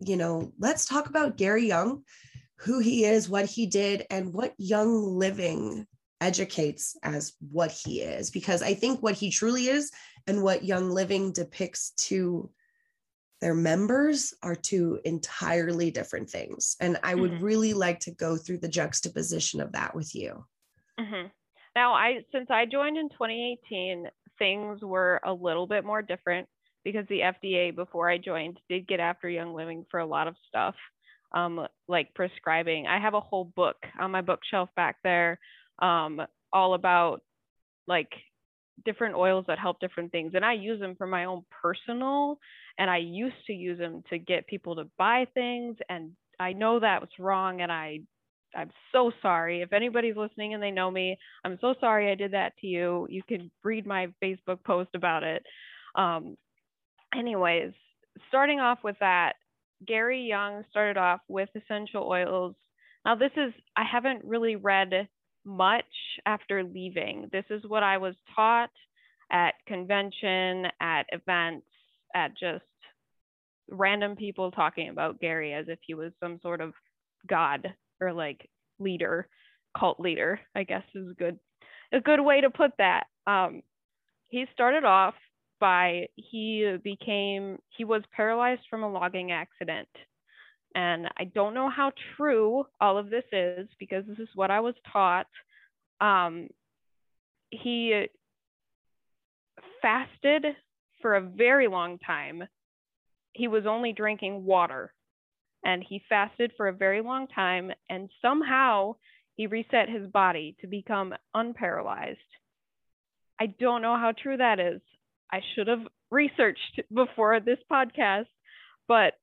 you 0.00 0.16
know, 0.16 0.52
let's 0.58 0.84
talk 0.84 1.08
about 1.08 1.38
Gary 1.38 1.66
Young, 1.66 2.02
who 2.56 2.80
he 2.80 3.04
is, 3.04 3.28
what 3.28 3.46
he 3.46 3.66
did, 3.66 4.04
and 4.10 4.32
what 4.32 4.52
Young 4.58 5.02
Living 5.02 5.86
educates 6.20 6.96
as 7.02 7.34
what 7.50 7.70
he 7.70 8.00
is 8.00 8.30
because 8.30 8.62
i 8.62 8.72
think 8.72 9.02
what 9.02 9.14
he 9.14 9.30
truly 9.30 9.66
is 9.66 9.90
and 10.26 10.42
what 10.42 10.64
young 10.64 10.90
living 10.90 11.32
depicts 11.32 11.90
to 11.90 12.50
their 13.40 13.54
members 13.54 14.32
are 14.42 14.54
two 14.54 14.98
entirely 15.04 15.90
different 15.90 16.28
things 16.28 16.76
and 16.80 16.98
i 17.02 17.14
would 17.14 17.32
mm-hmm. 17.32 17.44
really 17.44 17.74
like 17.74 18.00
to 18.00 18.10
go 18.12 18.36
through 18.36 18.58
the 18.58 18.68
juxtaposition 18.68 19.60
of 19.60 19.72
that 19.72 19.94
with 19.94 20.14
you 20.14 20.44
mm-hmm. 20.98 21.28
now 21.74 21.92
i 21.92 22.24
since 22.32 22.50
i 22.50 22.64
joined 22.64 22.96
in 22.96 23.08
2018 23.10 24.08
things 24.38 24.80
were 24.82 25.20
a 25.24 25.32
little 25.32 25.66
bit 25.66 25.84
more 25.84 26.02
different 26.02 26.48
because 26.84 27.04
the 27.08 27.20
fda 27.20 27.74
before 27.74 28.08
i 28.08 28.16
joined 28.16 28.58
did 28.68 28.86
get 28.86 29.00
after 29.00 29.28
young 29.28 29.54
living 29.54 29.84
for 29.90 30.00
a 30.00 30.06
lot 30.06 30.28
of 30.28 30.34
stuff 30.48 30.74
um, 31.32 31.66
like 31.88 32.14
prescribing 32.14 32.86
i 32.86 32.98
have 32.98 33.14
a 33.14 33.20
whole 33.20 33.44
book 33.44 33.76
on 33.98 34.10
my 34.10 34.22
bookshelf 34.22 34.70
back 34.76 34.96
there 35.02 35.38
um, 35.80 36.22
all 36.52 36.72
about 36.72 37.20
like 37.86 38.12
different 38.84 39.14
oils 39.14 39.44
that 39.48 39.58
help 39.58 39.80
different 39.80 40.12
things. 40.12 40.32
And 40.34 40.44
I 40.44 40.52
use 40.52 40.80
them 40.80 40.94
for 40.96 41.06
my 41.06 41.24
own 41.24 41.42
personal, 41.62 42.38
and 42.78 42.90
I 42.90 42.98
used 42.98 43.46
to 43.46 43.52
use 43.52 43.78
them 43.78 44.02
to 44.10 44.18
get 44.18 44.46
people 44.46 44.76
to 44.76 44.84
buy 44.98 45.26
things. 45.34 45.76
And 45.88 46.12
I 46.38 46.52
know 46.52 46.80
that 46.80 47.00
was 47.00 47.10
wrong. 47.18 47.62
And 47.62 47.72
I, 47.72 48.00
I'm 48.54 48.70
so 48.92 49.10
sorry. 49.22 49.62
If 49.62 49.72
anybody's 49.72 50.16
listening 50.16 50.54
and 50.54 50.62
they 50.62 50.70
know 50.70 50.90
me, 50.90 51.16
I'm 51.44 51.58
so 51.60 51.74
sorry 51.80 52.10
I 52.10 52.14
did 52.14 52.32
that 52.32 52.52
to 52.60 52.66
you. 52.66 53.06
You 53.10 53.22
can 53.26 53.50
read 53.64 53.86
my 53.86 54.08
Facebook 54.22 54.62
post 54.64 54.90
about 54.94 55.22
it. 55.22 55.42
Um, 55.94 56.36
anyways, 57.16 57.72
starting 58.28 58.60
off 58.60 58.78
with 58.84 58.96
that, 59.00 59.34
Gary 59.86 60.22
Young 60.22 60.64
started 60.70 60.96
off 60.96 61.20
with 61.28 61.48
essential 61.54 62.04
oils. 62.04 62.54
Now, 63.04 63.14
this 63.14 63.32
is, 63.36 63.52
I 63.76 63.84
haven't 63.90 64.24
really 64.24 64.56
read 64.56 65.08
much 65.46 65.84
after 66.26 66.62
leaving. 66.64 67.28
This 67.32 67.44
is 67.50 67.62
what 67.66 67.82
I 67.82 67.98
was 67.98 68.14
taught 68.34 68.70
at 69.30 69.54
convention, 69.66 70.66
at 70.80 71.04
events, 71.12 71.66
at 72.14 72.32
just 72.38 72.64
random 73.70 74.16
people 74.16 74.50
talking 74.50 74.88
about 74.88 75.20
Gary 75.20 75.52
as 75.52 75.66
if 75.68 75.78
he 75.86 75.94
was 75.94 76.12
some 76.20 76.38
sort 76.42 76.60
of 76.60 76.72
god 77.28 77.72
or 78.00 78.12
like 78.12 78.48
leader, 78.78 79.28
cult 79.78 80.00
leader, 80.00 80.40
I 80.54 80.64
guess 80.64 80.82
is 80.94 81.08
a 81.10 81.14
good 81.14 81.38
a 81.92 82.00
good 82.00 82.20
way 82.20 82.40
to 82.40 82.50
put 82.50 82.72
that. 82.78 83.04
Um, 83.26 83.62
he 84.28 84.44
started 84.52 84.84
off 84.84 85.14
by 85.60 86.08
he 86.16 86.76
became 86.82 87.58
he 87.76 87.84
was 87.84 88.02
paralyzed 88.14 88.62
from 88.68 88.82
a 88.82 88.90
logging 88.90 89.32
accident 89.32 89.88
and 90.76 91.08
I 91.16 91.24
don't 91.24 91.54
know 91.54 91.70
how 91.70 91.90
true 92.16 92.66
all 92.82 92.98
of 92.98 93.08
this 93.08 93.24
is 93.32 93.66
because 93.80 94.04
this 94.06 94.18
is 94.18 94.28
what 94.34 94.50
I 94.50 94.60
was 94.60 94.74
taught. 94.92 95.26
Um, 96.02 96.48
he 97.50 98.04
fasted 99.80 100.44
for 101.00 101.14
a 101.14 101.22
very 101.22 101.66
long 101.66 101.98
time. 101.98 102.42
He 103.32 103.48
was 103.48 103.64
only 103.66 103.94
drinking 103.94 104.44
water 104.44 104.92
and 105.64 105.82
he 105.82 106.02
fasted 106.10 106.52
for 106.58 106.68
a 106.68 106.74
very 106.74 107.00
long 107.00 107.26
time 107.26 107.72
and 107.88 108.10
somehow 108.20 108.96
he 109.34 109.46
reset 109.46 109.88
his 109.88 110.06
body 110.08 110.56
to 110.60 110.66
become 110.66 111.14
unparalyzed. 111.34 112.16
I 113.40 113.46
don't 113.46 113.80
know 113.80 113.96
how 113.96 114.12
true 114.12 114.36
that 114.36 114.60
is. 114.60 114.82
I 115.32 115.40
should 115.54 115.68
have 115.68 115.86
researched 116.10 116.80
before 116.92 117.40
this 117.40 117.58
podcast, 117.70 118.26
but 118.86 119.14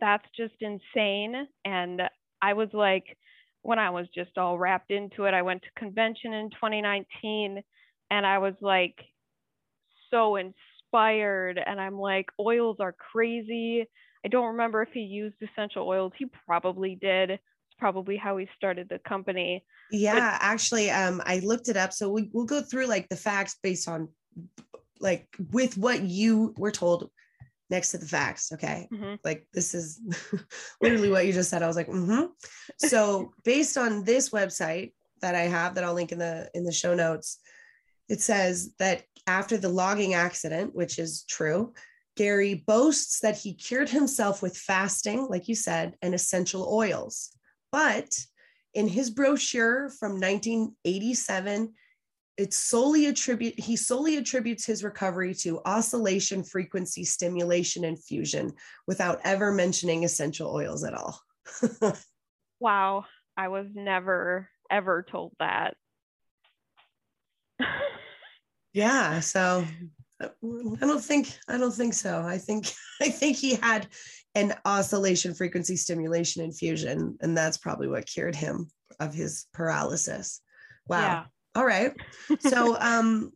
that's 0.00 0.26
just 0.36 0.54
insane. 0.60 1.46
And 1.64 2.02
I 2.42 2.52
was 2.52 2.68
like, 2.72 3.16
when 3.62 3.78
I 3.78 3.90
was 3.90 4.06
just 4.14 4.36
all 4.36 4.58
wrapped 4.58 4.90
into 4.90 5.24
it, 5.24 5.34
I 5.34 5.42
went 5.42 5.62
to 5.62 5.80
convention 5.80 6.32
in 6.34 6.50
2019 6.50 7.62
and 8.10 8.26
I 8.26 8.38
was 8.38 8.54
like 8.60 8.96
so 10.10 10.36
inspired. 10.36 11.58
And 11.64 11.80
I'm 11.80 11.98
like, 11.98 12.26
oils 12.38 12.76
are 12.80 12.92
crazy. 12.92 13.86
I 14.24 14.28
don't 14.28 14.52
remember 14.52 14.82
if 14.82 14.90
he 14.92 15.00
used 15.00 15.36
essential 15.42 15.88
oils. 15.88 16.12
He 16.18 16.26
probably 16.46 16.98
did. 17.00 17.30
It's 17.30 17.40
probably 17.78 18.16
how 18.16 18.36
he 18.36 18.46
started 18.56 18.88
the 18.88 19.00
company. 19.06 19.64
Yeah, 19.90 20.14
but- 20.14 20.44
actually, 20.46 20.90
um, 20.90 21.22
I 21.24 21.38
looked 21.40 21.68
it 21.68 21.76
up. 21.76 21.92
So 21.92 22.10
we, 22.10 22.30
we'll 22.32 22.46
go 22.46 22.60
through 22.60 22.86
like 22.86 23.08
the 23.08 23.16
facts 23.16 23.56
based 23.62 23.88
on 23.88 24.08
like 25.00 25.26
with 25.52 25.76
what 25.76 26.02
you 26.02 26.54
were 26.56 26.70
told 26.70 27.10
next 27.70 27.90
to 27.90 27.98
the 27.98 28.06
facts. 28.06 28.52
Okay. 28.52 28.88
Mm-hmm. 28.92 29.14
Like 29.24 29.46
this 29.52 29.74
is 29.74 30.00
literally 30.80 31.10
what 31.10 31.26
you 31.26 31.32
just 31.32 31.50
said. 31.50 31.62
I 31.62 31.66
was 31.66 31.76
like, 31.76 31.88
mm-hmm. 31.88 32.26
so 32.78 33.32
based 33.44 33.76
on 33.76 34.04
this 34.04 34.30
website 34.30 34.92
that 35.20 35.34
I 35.34 35.42
have 35.42 35.74
that 35.74 35.84
I'll 35.84 35.94
link 35.94 36.12
in 36.12 36.18
the 36.18 36.50
in 36.54 36.64
the 36.64 36.72
show 36.72 36.94
notes, 36.94 37.38
it 38.08 38.20
says 38.20 38.74
that 38.78 39.04
after 39.26 39.56
the 39.56 39.68
logging 39.68 40.14
accident, 40.14 40.74
which 40.74 40.98
is 40.98 41.24
true, 41.24 41.72
Gary 42.16 42.54
boasts 42.66 43.20
that 43.20 43.36
he 43.36 43.54
cured 43.54 43.88
himself 43.88 44.42
with 44.42 44.56
fasting, 44.56 45.26
like 45.28 45.48
you 45.48 45.54
said, 45.54 45.94
and 46.02 46.14
essential 46.14 46.68
oils. 46.70 47.30
But 47.72 48.16
in 48.74 48.88
his 48.88 49.10
brochure 49.10 49.88
from 49.88 50.20
1987, 50.20 51.72
it's 52.36 52.56
solely 52.56 53.06
attribute 53.06 53.58
he 53.58 53.76
solely 53.76 54.16
attributes 54.16 54.66
his 54.66 54.82
recovery 54.82 55.34
to 55.34 55.60
oscillation 55.64 56.42
frequency 56.42 57.04
stimulation 57.04 57.84
and 57.84 58.02
fusion 58.02 58.52
without 58.86 59.20
ever 59.24 59.52
mentioning 59.52 60.04
essential 60.04 60.52
oils 60.52 60.84
at 60.84 60.94
all. 60.94 61.20
Wow. 62.60 63.04
I 63.36 63.48
was 63.48 63.66
never 63.74 64.48
ever 64.70 65.04
told 65.08 65.32
that. 65.38 65.74
Yeah 68.72 69.20
so 69.20 69.66
uh, 70.22 70.28
i 70.80 70.86
don't 70.86 71.04
think 71.04 71.36
i 71.48 71.58
don't 71.58 71.74
think 71.74 71.94
so. 71.94 72.22
I 72.22 72.38
think 72.38 72.72
i 73.02 73.10
think 73.10 73.36
he 73.36 73.56
had 73.56 73.88
an 74.34 74.54
oscillation 74.64 75.34
frequency 75.34 75.76
stimulation 75.76 76.42
infusion 76.42 77.18
and 77.20 77.36
that's 77.36 77.58
probably 77.58 77.88
what 77.88 78.06
cured 78.06 78.34
him 78.34 78.70
of 78.98 79.12
his 79.12 79.46
paralysis. 79.52 80.40
Wow. 80.88 81.00
Yeah. 81.00 81.24
All 81.54 81.64
right 81.64 81.92
so 82.40 82.76
um 82.80 83.32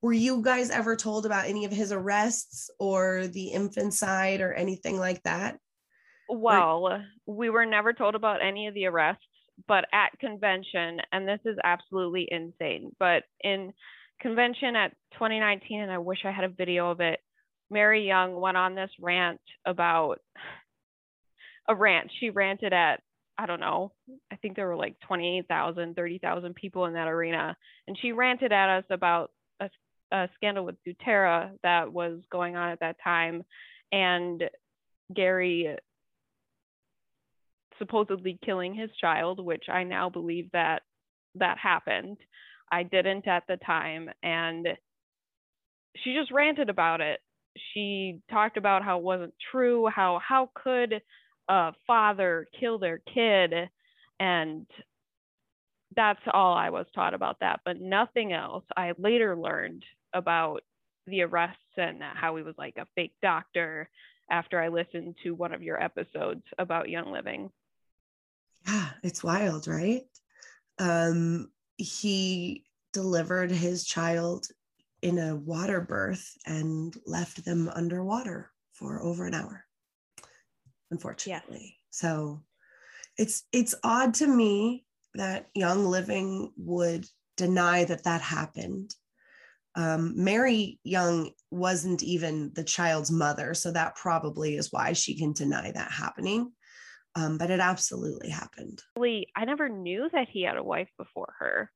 were 0.00 0.12
you 0.12 0.42
guys 0.42 0.70
ever 0.70 0.96
told 0.96 1.26
about 1.26 1.46
any 1.46 1.64
of 1.64 1.72
his 1.72 1.92
arrests 1.92 2.70
or 2.78 3.26
the 3.28 3.52
infanticide 3.52 4.40
or 4.40 4.52
anything 4.52 4.98
like 4.98 5.22
that 5.22 5.58
well 6.28 6.86
or- 6.86 7.04
we 7.26 7.50
were 7.50 7.66
never 7.66 7.92
told 7.92 8.14
about 8.14 8.42
any 8.42 8.66
of 8.66 8.74
the 8.74 8.86
arrests 8.86 9.24
but 9.68 9.84
at 9.92 10.18
convention 10.18 11.00
and 11.12 11.28
this 11.28 11.40
is 11.44 11.56
absolutely 11.62 12.26
insane 12.30 12.90
but 12.98 13.22
in 13.44 13.72
convention 14.22 14.76
at 14.76 14.92
2019, 15.14 15.80
and 15.80 15.92
I 15.92 15.98
wish 15.98 16.20
I 16.24 16.30
had 16.30 16.44
a 16.44 16.48
video 16.48 16.90
of 16.90 17.00
it. 17.00 17.18
Mary 17.70 18.06
Young 18.06 18.40
went 18.40 18.56
on 18.56 18.74
this 18.74 18.90
rant 19.00 19.40
about 19.66 20.20
a 21.68 21.74
rant. 21.74 22.10
She 22.20 22.30
ranted 22.30 22.72
at, 22.72 23.00
I 23.38 23.46
don't 23.46 23.60
know, 23.60 23.92
I 24.30 24.36
think 24.36 24.56
there 24.56 24.68
were 24.68 24.76
like 24.76 24.96
28,000, 25.06 25.96
30,000 25.96 26.54
people 26.54 26.86
in 26.86 26.94
that 26.94 27.08
arena. 27.08 27.56
And 27.88 27.96
she 28.00 28.12
ranted 28.12 28.52
at 28.52 28.78
us 28.78 28.84
about 28.90 29.30
a, 29.60 29.70
a 30.12 30.28
scandal 30.36 30.64
with 30.64 30.76
doTERRA 30.86 31.52
that 31.62 31.92
was 31.92 32.20
going 32.30 32.56
on 32.56 32.70
at 32.70 32.80
that 32.80 32.96
time. 33.02 33.42
And 33.90 34.44
Gary 35.14 35.76
supposedly 37.78 38.38
killing 38.44 38.74
his 38.74 38.90
child, 39.00 39.44
which 39.44 39.64
I 39.68 39.82
now 39.82 40.08
believe 40.08 40.50
that 40.52 40.82
that 41.34 41.58
happened. 41.58 42.18
I 42.70 42.84
didn't 42.84 43.26
at 43.26 43.44
the 43.48 43.56
time. 43.56 44.08
And 44.22 44.68
she 45.96 46.14
just 46.14 46.30
ranted 46.30 46.70
about 46.70 47.00
it. 47.00 47.20
She 47.74 48.20
talked 48.30 48.56
about 48.56 48.82
how 48.82 48.98
it 48.98 49.04
wasn't 49.04 49.34
true, 49.50 49.88
how 49.88 50.20
how 50.26 50.50
could 50.54 51.02
a 51.48 51.72
father 51.86 52.46
kill 52.58 52.78
their 52.78 52.98
kid 52.98 53.52
and 54.20 54.66
that's 55.96 56.20
all 56.32 56.54
I 56.54 56.70
was 56.70 56.86
taught 56.94 57.14
about 57.14 57.40
that, 57.40 57.60
but 57.64 57.80
nothing 57.80 58.32
else. 58.32 58.64
I 58.76 58.92
later 58.98 59.36
learned 59.36 59.84
about 60.14 60.62
the 61.06 61.22
arrests 61.22 61.58
and 61.76 62.02
how 62.02 62.36
he 62.36 62.42
was 62.42 62.54
like 62.58 62.76
a 62.76 62.86
fake 62.94 63.14
doctor 63.20 63.88
after 64.30 64.60
I 64.60 64.68
listened 64.68 65.16
to 65.22 65.32
one 65.32 65.52
of 65.52 65.62
your 65.62 65.82
episodes 65.82 66.42
about 66.58 66.88
Young 66.88 67.12
Living. 67.12 67.50
Yeah, 68.66 68.90
it's 69.02 69.24
wild, 69.24 69.66
right? 69.66 70.02
Um, 70.78 71.50
he 71.76 72.64
delivered 72.92 73.50
his 73.50 73.84
child 73.84 74.46
in 75.02 75.18
a 75.18 75.34
water 75.34 75.80
birth 75.80 76.36
and 76.46 76.96
left 77.06 77.44
them 77.44 77.68
underwater 77.74 78.52
for 78.72 79.02
over 79.02 79.26
an 79.26 79.34
hour 79.34 79.66
unfortunately 80.92 81.76
yeah. 81.76 81.86
so 81.90 82.40
it's 83.18 83.44
it's 83.52 83.74
odd 83.82 84.14
to 84.14 84.26
me 84.26 84.84
that 85.14 85.48
young 85.54 85.84
living 85.84 86.52
would 86.56 87.04
deny 87.36 87.84
that 87.84 88.04
that 88.04 88.20
happened 88.20 88.94
um, 89.74 90.12
mary 90.16 90.78
young 90.84 91.30
wasn't 91.50 92.02
even 92.02 92.52
the 92.54 92.64
child's 92.64 93.10
mother 93.10 93.54
so 93.54 93.72
that 93.72 93.96
probably 93.96 94.56
is 94.56 94.70
why 94.70 94.92
she 94.92 95.18
can 95.18 95.32
deny 95.32 95.72
that 95.72 95.90
happening 95.90 96.52
um, 97.14 97.38
but 97.38 97.50
it 97.50 97.60
absolutely 97.60 98.30
happened. 98.30 98.82
I 99.36 99.44
never 99.44 99.68
knew 99.68 100.08
that 100.12 100.28
he 100.30 100.42
had 100.42 100.56
a 100.56 100.62
wife 100.62 100.88
before 100.96 101.34
her. 101.38 101.70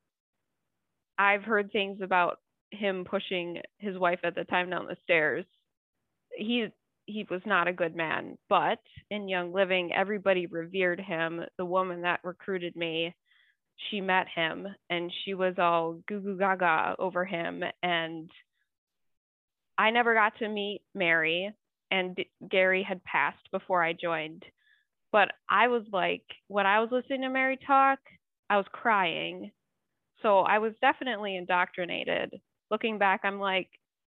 I've 1.19 1.43
heard 1.43 1.73
things 1.73 2.01
about 2.03 2.39
him 2.71 3.05
pushing 3.09 3.61
his 3.79 3.99
wife 3.99 4.21
at 4.25 4.35
the 4.35 4.45
time 4.45 4.71
down 4.71 4.87
the 4.87 4.97
stairs. 5.03 5.45
He 6.37 6.69
he 7.07 7.27
was 7.31 7.41
not 7.47 7.69
a 7.69 7.73
good 7.73 7.95
man, 7.95 8.37
but 8.49 8.79
in 9.11 9.29
Young 9.29 9.53
Living, 9.53 9.93
everybody 9.93 10.47
revered 10.47 11.01
him. 11.01 11.41
The 11.57 11.65
woman 11.65 12.03
that 12.03 12.21
recruited 12.25 12.75
me, 12.77 13.15
she 13.91 14.01
met 14.01 14.27
him 14.35 14.67
and 14.91 15.13
she 15.25 15.35
was 15.35 15.55
all 15.59 16.01
goo 16.09 16.21
goo 16.21 16.37
gaga 16.37 16.97
over 16.99 17.25
him. 17.25 17.63
And 17.83 18.29
I 19.79 19.91
never 19.91 20.15
got 20.15 20.37
to 20.39 20.49
meet 20.49 20.83
Mary, 20.95 21.53
and 21.91 22.19
Gary 22.51 22.83
had 22.83 23.05
passed 23.05 23.51
before 23.53 23.85
I 23.85 23.93
joined. 23.93 24.45
But 25.13 25.33
I 25.49 25.69
was 25.69 25.85
like, 25.93 26.25
when 26.49 26.67
I 26.67 26.81
was 26.81 26.89
listening 26.91 27.23
to 27.23 27.29
Mary 27.29 27.59
talk, 27.67 27.99
I 28.51 28.57
was 28.57 28.67
crying. 28.73 29.53
So 30.23 30.41
I 30.41 30.59
was 30.59 30.73
definitely 30.81 31.37
indoctrinated. 31.37 32.41
Looking 32.71 32.99
back, 32.99 33.21
I'm 33.23 33.39
like, 33.39 33.69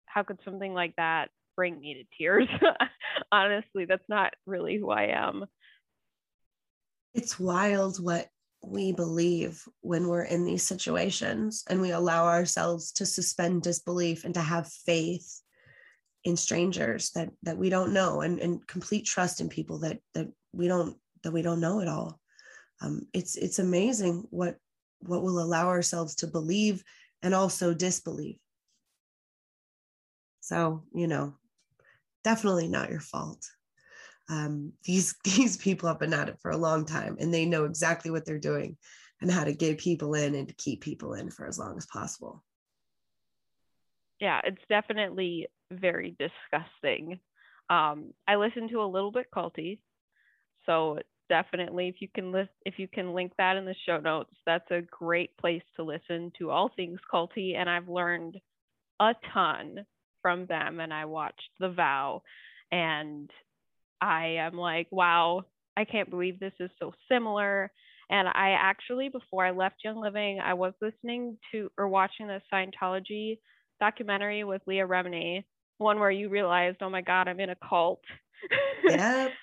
how 0.06 0.22
could 0.22 0.38
something 0.44 0.74
like 0.74 0.94
that 0.96 1.28
bring 1.56 1.80
me 1.80 1.94
to 1.94 2.16
tears? 2.16 2.48
Honestly, 3.32 3.84
that's 3.84 4.08
not 4.08 4.32
really 4.46 4.78
who 4.78 4.90
I 4.90 5.06
am. 5.06 5.44
It's 7.14 7.38
wild 7.38 8.02
what 8.02 8.28
we 8.66 8.92
believe 8.92 9.66
when 9.80 10.08
we're 10.08 10.24
in 10.24 10.44
these 10.44 10.62
situations 10.62 11.64
and 11.68 11.80
we 11.80 11.90
allow 11.90 12.26
ourselves 12.26 12.92
to 12.92 13.06
suspend 13.06 13.62
disbelief 13.62 14.24
and 14.24 14.34
to 14.34 14.40
have 14.40 14.68
faith 14.68 15.40
in 16.24 16.36
strangers 16.36 17.10
that 17.10 17.28
that 17.42 17.58
we 17.58 17.68
don't 17.68 17.92
know 17.92 18.22
and, 18.22 18.40
and 18.40 18.66
complete 18.66 19.04
trust 19.04 19.40
in 19.40 19.48
people 19.48 19.78
that 19.78 19.98
that 20.14 20.28
we 20.52 20.66
don't 20.66 20.96
that 21.22 21.32
we 21.32 21.42
don't 21.42 21.60
know 21.60 21.80
at 21.80 21.88
all 21.88 22.18
um, 22.80 23.06
it's 23.12 23.36
it's 23.36 23.58
amazing 23.58 24.24
what 24.30 24.56
what 25.00 25.22
will 25.22 25.40
allow 25.40 25.68
ourselves 25.68 26.14
to 26.16 26.26
believe 26.26 26.82
and 27.22 27.34
also 27.34 27.74
disbelieve 27.74 28.38
so 30.40 30.82
you 30.94 31.06
know 31.06 31.34
definitely 32.24 32.68
not 32.68 32.90
your 32.90 33.00
fault. 33.00 33.46
Um, 34.28 34.72
these 34.84 35.14
these 35.24 35.56
people 35.56 35.88
have 35.88 36.00
been 36.00 36.14
at 36.14 36.28
it 36.28 36.38
for 36.40 36.50
a 36.50 36.56
long 36.56 36.84
time 36.84 37.16
and 37.20 37.32
they 37.32 37.44
know 37.44 37.64
exactly 37.64 38.10
what 38.10 38.24
they're 38.24 38.38
doing 38.38 38.76
and 39.20 39.30
how 39.30 39.44
to 39.44 39.52
get 39.52 39.78
people 39.78 40.14
in 40.14 40.34
and 40.34 40.56
keep 40.56 40.80
people 40.80 41.14
in 41.14 41.30
for 41.30 41.46
as 41.46 41.58
long 41.58 41.76
as 41.76 41.86
possible. 41.86 42.42
Yeah 44.20 44.40
it's 44.44 44.62
definitely 44.68 45.46
very 45.70 46.16
disgusting. 46.18 47.20
Um, 47.70 48.12
i 48.28 48.36
listened 48.36 48.70
to 48.70 48.82
a 48.82 48.84
little 48.84 49.10
bit 49.10 49.26
culty 49.34 49.78
so 50.66 50.98
definitely 51.30 51.88
if 51.88 51.96
you 52.00 52.08
can 52.14 52.30
list 52.32 52.50
if 52.66 52.78
you 52.78 52.86
can 52.86 53.14
link 53.14 53.32
that 53.38 53.56
in 53.56 53.64
the 53.64 53.74
show 53.86 53.98
notes 53.98 54.34
that's 54.44 54.70
a 54.70 54.82
great 54.82 55.34
place 55.38 55.62
to 55.76 55.82
listen 55.82 56.30
to 56.38 56.50
all 56.50 56.70
things 56.76 57.00
culty 57.12 57.56
and 57.56 57.68
i've 57.70 57.88
learned 57.88 58.38
a 59.00 59.14
ton 59.32 59.86
from 60.24 60.46
them 60.46 60.80
and 60.80 60.94
i 60.94 61.04
watched 61.04 61.50
the 61.60 61.68
vow 61.68 62.22
and 62.72 63.28
i 64.00 64.26
am 64.38 64.56
like 64.56 64.86
wow 64.90 65.42
i 65.76 65.84
can't 65.84 66.08
believe 66.08 66.40
this 66.40 66.54
is 66.58 66.70
so 66.80 66.94
similar. 67.10 67.70
And 68.08 68.26
i 68.28 68.56
actually 68.58 69.10
before 69.10 69.44
i 69.44 69.50
left 69.50 69.84
young 69.84 70.00
living 70.00 70.40
i 70.40 70.54
was 70.54 70.72
listening 70.80 71.36
to 71.52 71.70
or 71.76 71.88
watching 71.88 72.26
the 72.26 72.40
scientology 72.50 73.38
documentary 73.80 74.44
with 74.44 74.62
leah 74.66 74.86
remini 74.86 75.44
one 75.76 76.00
where 76.00 76.10
you 76.10 76.30
realized 76.30 76.78
oh 76.80 76.88
my 76.88 77.02
god 77.02 77.28
i'm 77.28 77.40
in 77.40 77.50
a 77.50 77.56
cult. 77.68 78.00
Yep. 78.88 79.32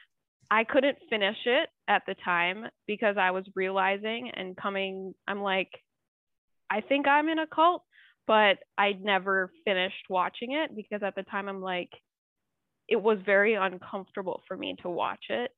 I 0.52 0.66
couldn't 0.66 0.98
finish 1.10 1.38
it 1.46 1.70
at 1.88 2.04
the 2.06 2.16
time 2.26 2.66
because 2.86 3.16
I 3.18 3.32
was 3.32 3.46
realizing 3.56 4.32
and 4.36 4.58
coming, 4.58 5.16
I'm 5.26 5.42
like, 5.42 5.70
I 6.70 6.82
think 6.82 7.08
I'm 7.08 7.30
in 7.30 7.40
a 7.40 7.48
cult, 7.48 7.84
but 8.32 8.60
I 8.78 8.94
never 8.94 9.52
finished 9.66 10.06
watching 10.10 10.54
it 10.54 10.74
because 10.74 11.04
at 11.04 11.16
the 11.16 11.24
time 11.24 11.50
I'm 11.50 11.60
like, 11.62 11.90
it 12.88 12.96
was 12.96 13.18
very 13.26 13.56
uncomfortable 13.56 14.42
for 14.48 14.56
me 14.56 14.78
to 14.84 14.90
watch 14.90 15.26
it. 15.28 15.52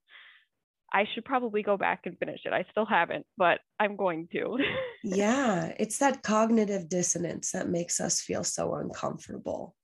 I 0.92 1.06
should 1.14 1.24
probably 1.24 1.62
go 1.62 1.78
back 1.78 2.08
and 2.08 2.18
finish 2.18 2.40
it. 2.46 2.52
I 2.52 2.66
still 2.72 2.88
haven't, 2.88 3.28
but 3.38 3.60
I'm 3.80 3.96
going 3.96 4.28
to. 4.32 4.58
yeah, 5.04 5.72
it's 5.78 6.00
that 6.00 6.24
cognitive 6.24 6.90
dissonance 6.90 7.52
that 7.52 7.70
makes 7.70 8.02
us 8.02 8.22
feel 8.22 8.44
so 8.44 8.74
uncomfortable. 8.74 9.76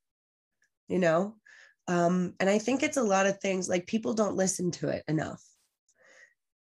You 0.87 0.97
know, 0.97 1.35
um, 1.87 2.33
and 2.39 2.49
I 2.49 2.57
think 2.57 2.81
it's 2.81 2.97
a 2.97 3.03
lot 3.03 3.27
of 3.27 3.39
things 3.39 3.69
like 3.69 3.85
people 3.85 4.15
don't 4.15 4.35
listen 4.35 4.71
to 4.71 4.87
it 4.87 5.03
enough. 5.07 5.43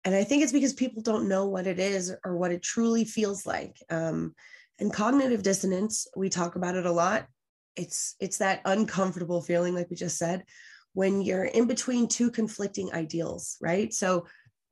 And 0.07 0.15
I 0.15 0.25
think 0.25 0.43
it's 0.43 0.53
because 0.53 0.73
people 0.73 1.03
don't 1.03 1.29
know 1.29 1.49
what 1.49 1.67
it 1.67 1.79
is 1.79 2.15
or 2.25 2.39
what 2.39 2.51
it 2.51 2.63
truly 2.63 3.05
feels 3.05 3.45
like. 3.45 3.77
Um, 3.91 4.35
and 4.79 4.93
cognitive 4.93 5.43
dissonance, 5.43 6.07
we 6.17 6.29
talk 6.29 6.57
about 6.57 6.77
it 6.77 6.87
a 6.87 6.93
lot. 6.93 7.27
It's 7.77 8.17
it's 8.21 8.39
that 8.39 8.61
uncomfortable 8.65 9.43
feeling, 9.43 9.75
like 9.75 9.91
we 9.91 9.97
just 9.97 10.19
said, 10.19 10.45
when 10.93 11.23
you're 11.23 11.45
in 11.45 11.67
between 11.67 12.09
two 12.09 12.31
conflicting 12.31 12.93
ideals, 12.93 13.57
right? 13.61 13.93
So 13.93 14.27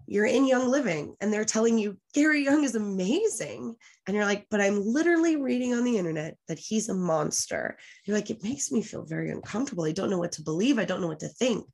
you're 0.06 0.26
in 0.26 0.46
Young 0.46 0.68
Living 0.68 1.14
and 1.20 1.32
they're 1.32 1.44
telling 1.44 1.78
you 1.78 1.96
Gary 2.14 2.44
Young 2.44 2.64
is 2.64 2.74
amazing. 2.74 3.76
And 4.06 4.16
you're 4.16 4.26
like, 4.26 4.46
but 4.50 4.60
I'm 4.60 4.82
literally 4.84 5.36
reading 5.36 5.74
on 5.74 5.84
the 5.84 5.96
internet 5.96 6.36
that 6.48 6.58
he's 6.58 6.88
a 6.88 6.94
monster. 6.94 7.78
You're 8.04 8.16
like, 8.16 8.30
it 8.30 8.42
makes 8.42 8.72
me 8.72 8.82
feel 8.82 9.04
very 9.04 9.30
uncomfortable. 9.30 9.84
I 9.84 9.92
don't 9.92 10.10
know 10.10 10.18
what 10.18 10.32
to 10.32 10.42
believe. 10.42 10.78
I 10.78 10.84
don't 10.84 11.00
know 11.00 11.08
what 11.08 11.20
to 11.20 11.28
think. 11.28 11.66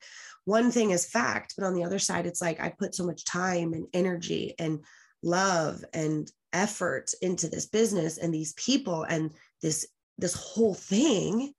One 0.45 0.71
thing 0.71 0.91
is 0.91 1.05
fact, 1.05 1.55
but 1.57 1.67
on 1.67 1.75
the 1.75 1.85
other 1.85 1.99
side, 1.99 2.27
it's 2.27 2.41
like 2.41 2.61
I 2.61 2.71
put 2.71 2.95
so 2.95 3.05
much 3.05 3.25
time 3.25 3.73
and 3.73 3.87
energy 3.93 4.55
and 4.59 4.81
love 5.23 5.85
and 5.93 6.31
effort 6.53 7.11
into 7.21 7.49
this 7.49 7.67
business 7.67 8.19
and 8.19 8.33
these 8.33 8.55
people 8.55 9.05
and 9.05 9.31
this 9.63 9.87
this 10.17 10.35
whole 10.35 10.75
thing 10.75 11.53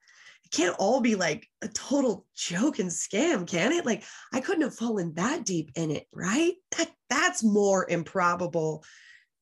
it 0.43 0.51
can't 0.51 0.75
all 0.79 0.99
be 0.99 1.15
like 1.15 1.47
a 1.61 1.67
total 1.67 2.25
joke 2.35 2.79
and 2.79 2.89
scam 2.89 3.47
can 3.47 3.71
it? 3.71 3.85
Like 3.85 4.03
i 4.33 4.39
couldn't 4.39 4.63
have 4.63 4.75
fallen 4.75 5.13
that 5.15 5.45
deep 5.45 5.71
in 5.75 5.91
it 5.91 6.07
right? 6.13 6.53
That 6.77 6.89
that's 7.09 7.43
more 7.43 7.89
improbable. 7.89 8.83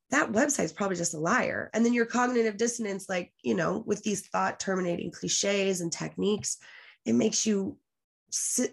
That 0.10 0.32
website's 0.32 0.72
probably 0.72 0.96
just 0.96 1.14
a 1.14 1.20
liar. 1.20 1.70
And 1.74 1.86
then 1.86 1.94
your 1.94 2.06
cognitive 2.06 2.58
dissonance 2.58 3.08
like 3.08 3.32
you 3.42 3.56
know 3.56 3.84
with 3.86 4.04
these 4.04 4.28
thought 4.28 4.60
terminating 4.60 5.12
cliches 5.12 5.82
and 5.82 5.92
techniques 5.92 6.58
it 7.06 7.14
makes 7.14 7.46
you 7.46 7.78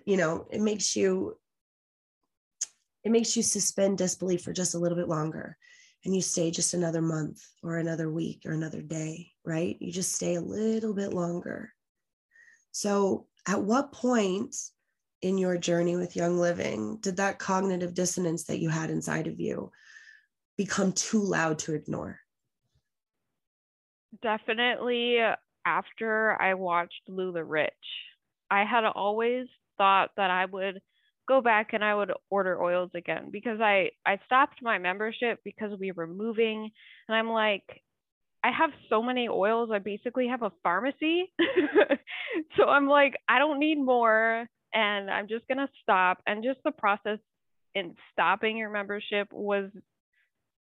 you 0.05 0.17
know 0.17 0.47
it 0.51 0.61
makes 0.61 0.97
you 0.97 1.37
it 3.05 3.13
makes 3.13 3.37
you 3.37 3.43
suspend 3.43 3.99
disbelief 3.99 4.43
for 4.43 4.53
just 4.53 4.75
a 4.75 4.79
little 4.79 4.97
bit 4.97 5.09
longer 5.09 5.57
and 6.05 6.15
you 6.15 6.21
stay 6.21 6.51
just 6.51 6.75
another 6.75 7.03
month 7.03 7.43
or 7.63 7.79
another 7.79 8.11
week 8.11 8.43
or 8.45 8.53
another 8.53 8.83
day, 8.83 9.33
right? 9.45 9.77
You 9.81 9.93
just 9.93 10.13
stay 10.13 10.35
a 10.35 10.41
little 10.41 10.95
bit 10.95 11.13
longer. 11.13 11.73
So, 12.73 13.27
at 13.47 13.63
what 13.63 13.93
point 13.93 14.57
in 15.23 15.39
your 15.39 15.57
journey 15.57 15.97
with 15.97 16.17
Young 16.17 16.39
Living 16.39 16.99
did 17.01 17.17
that 17.19 17.39
cognitive 17.39 17.95
dissonance 17.95 18.45
that 18.45 18.59
you 18.59 18.69
had 18.69 18.91
inside 18.91 19.27
of 19.27 19.39
you 19.39 19.71
become 20.57 20.93
too 20.93 21.23
loud 21.23 21.59
to 21.61 21.75
ignore? 21.75 22.19
Definitely 24.23 25.19
after 25.67 26.41
I 26.41 26.55
watched 26.55 27.09
LuLaRich. 27.09 27.69
I 28.51 28.65
had 28.65 28.85
always 28.85 29.47
thought 29.79 30.11
that 30.17 30.31
I 30.31 30.47
would 30.47 30.81
go 31.27 31.41
back 31.41 31.73
and 31.73 31.85
I 31.85 31.95
would 31.95 32.13
order 32.31 32.63
oils 32.63 32.91
again 32.95 33.29
because 33.31 33.61
I 33.61 33.91
I 34.07 34.19
stopped 34.27 34.63
my 34.63 34.79
membership 34.79 35.41
because 35.45 35.79
we 35.79 35.93
were 35.93 36.07
moving 36.07 36.71
and 37.09 37.17
I'm 37.17 37.31
like 37.31 37.65
I 38.43 38.51
have 38.51 38.71
so 38.91 39.03
many 39.03 39.29
oils 39.29 39.71
I 39.73 39.79
basically 39.79 40.29
have 40.29 40.43
a 40.43 40.53
pharmacy. 40.63 41.33
so 42.57 42.65
I'm 42.65 42.89
like 42.89 43.15
I 43.29 43.39
don't 43.39 43.59
need 43.59 43.79
more 43.79 44.47
and 44.75 45.11
I'm 45.11 45.29
just 45.29 45.47
going 45.49 45.59
to 45.59 45.69
stop 45.83 46.19
and 46.27 46.43
just 46.43 46.59
the 46.65 46.73
process 46.73 47.19
in 47.75 47.95
stopping 48.13 48.57
your 48.57 48.71
membership 48.71 49.33
was 49.33 49.71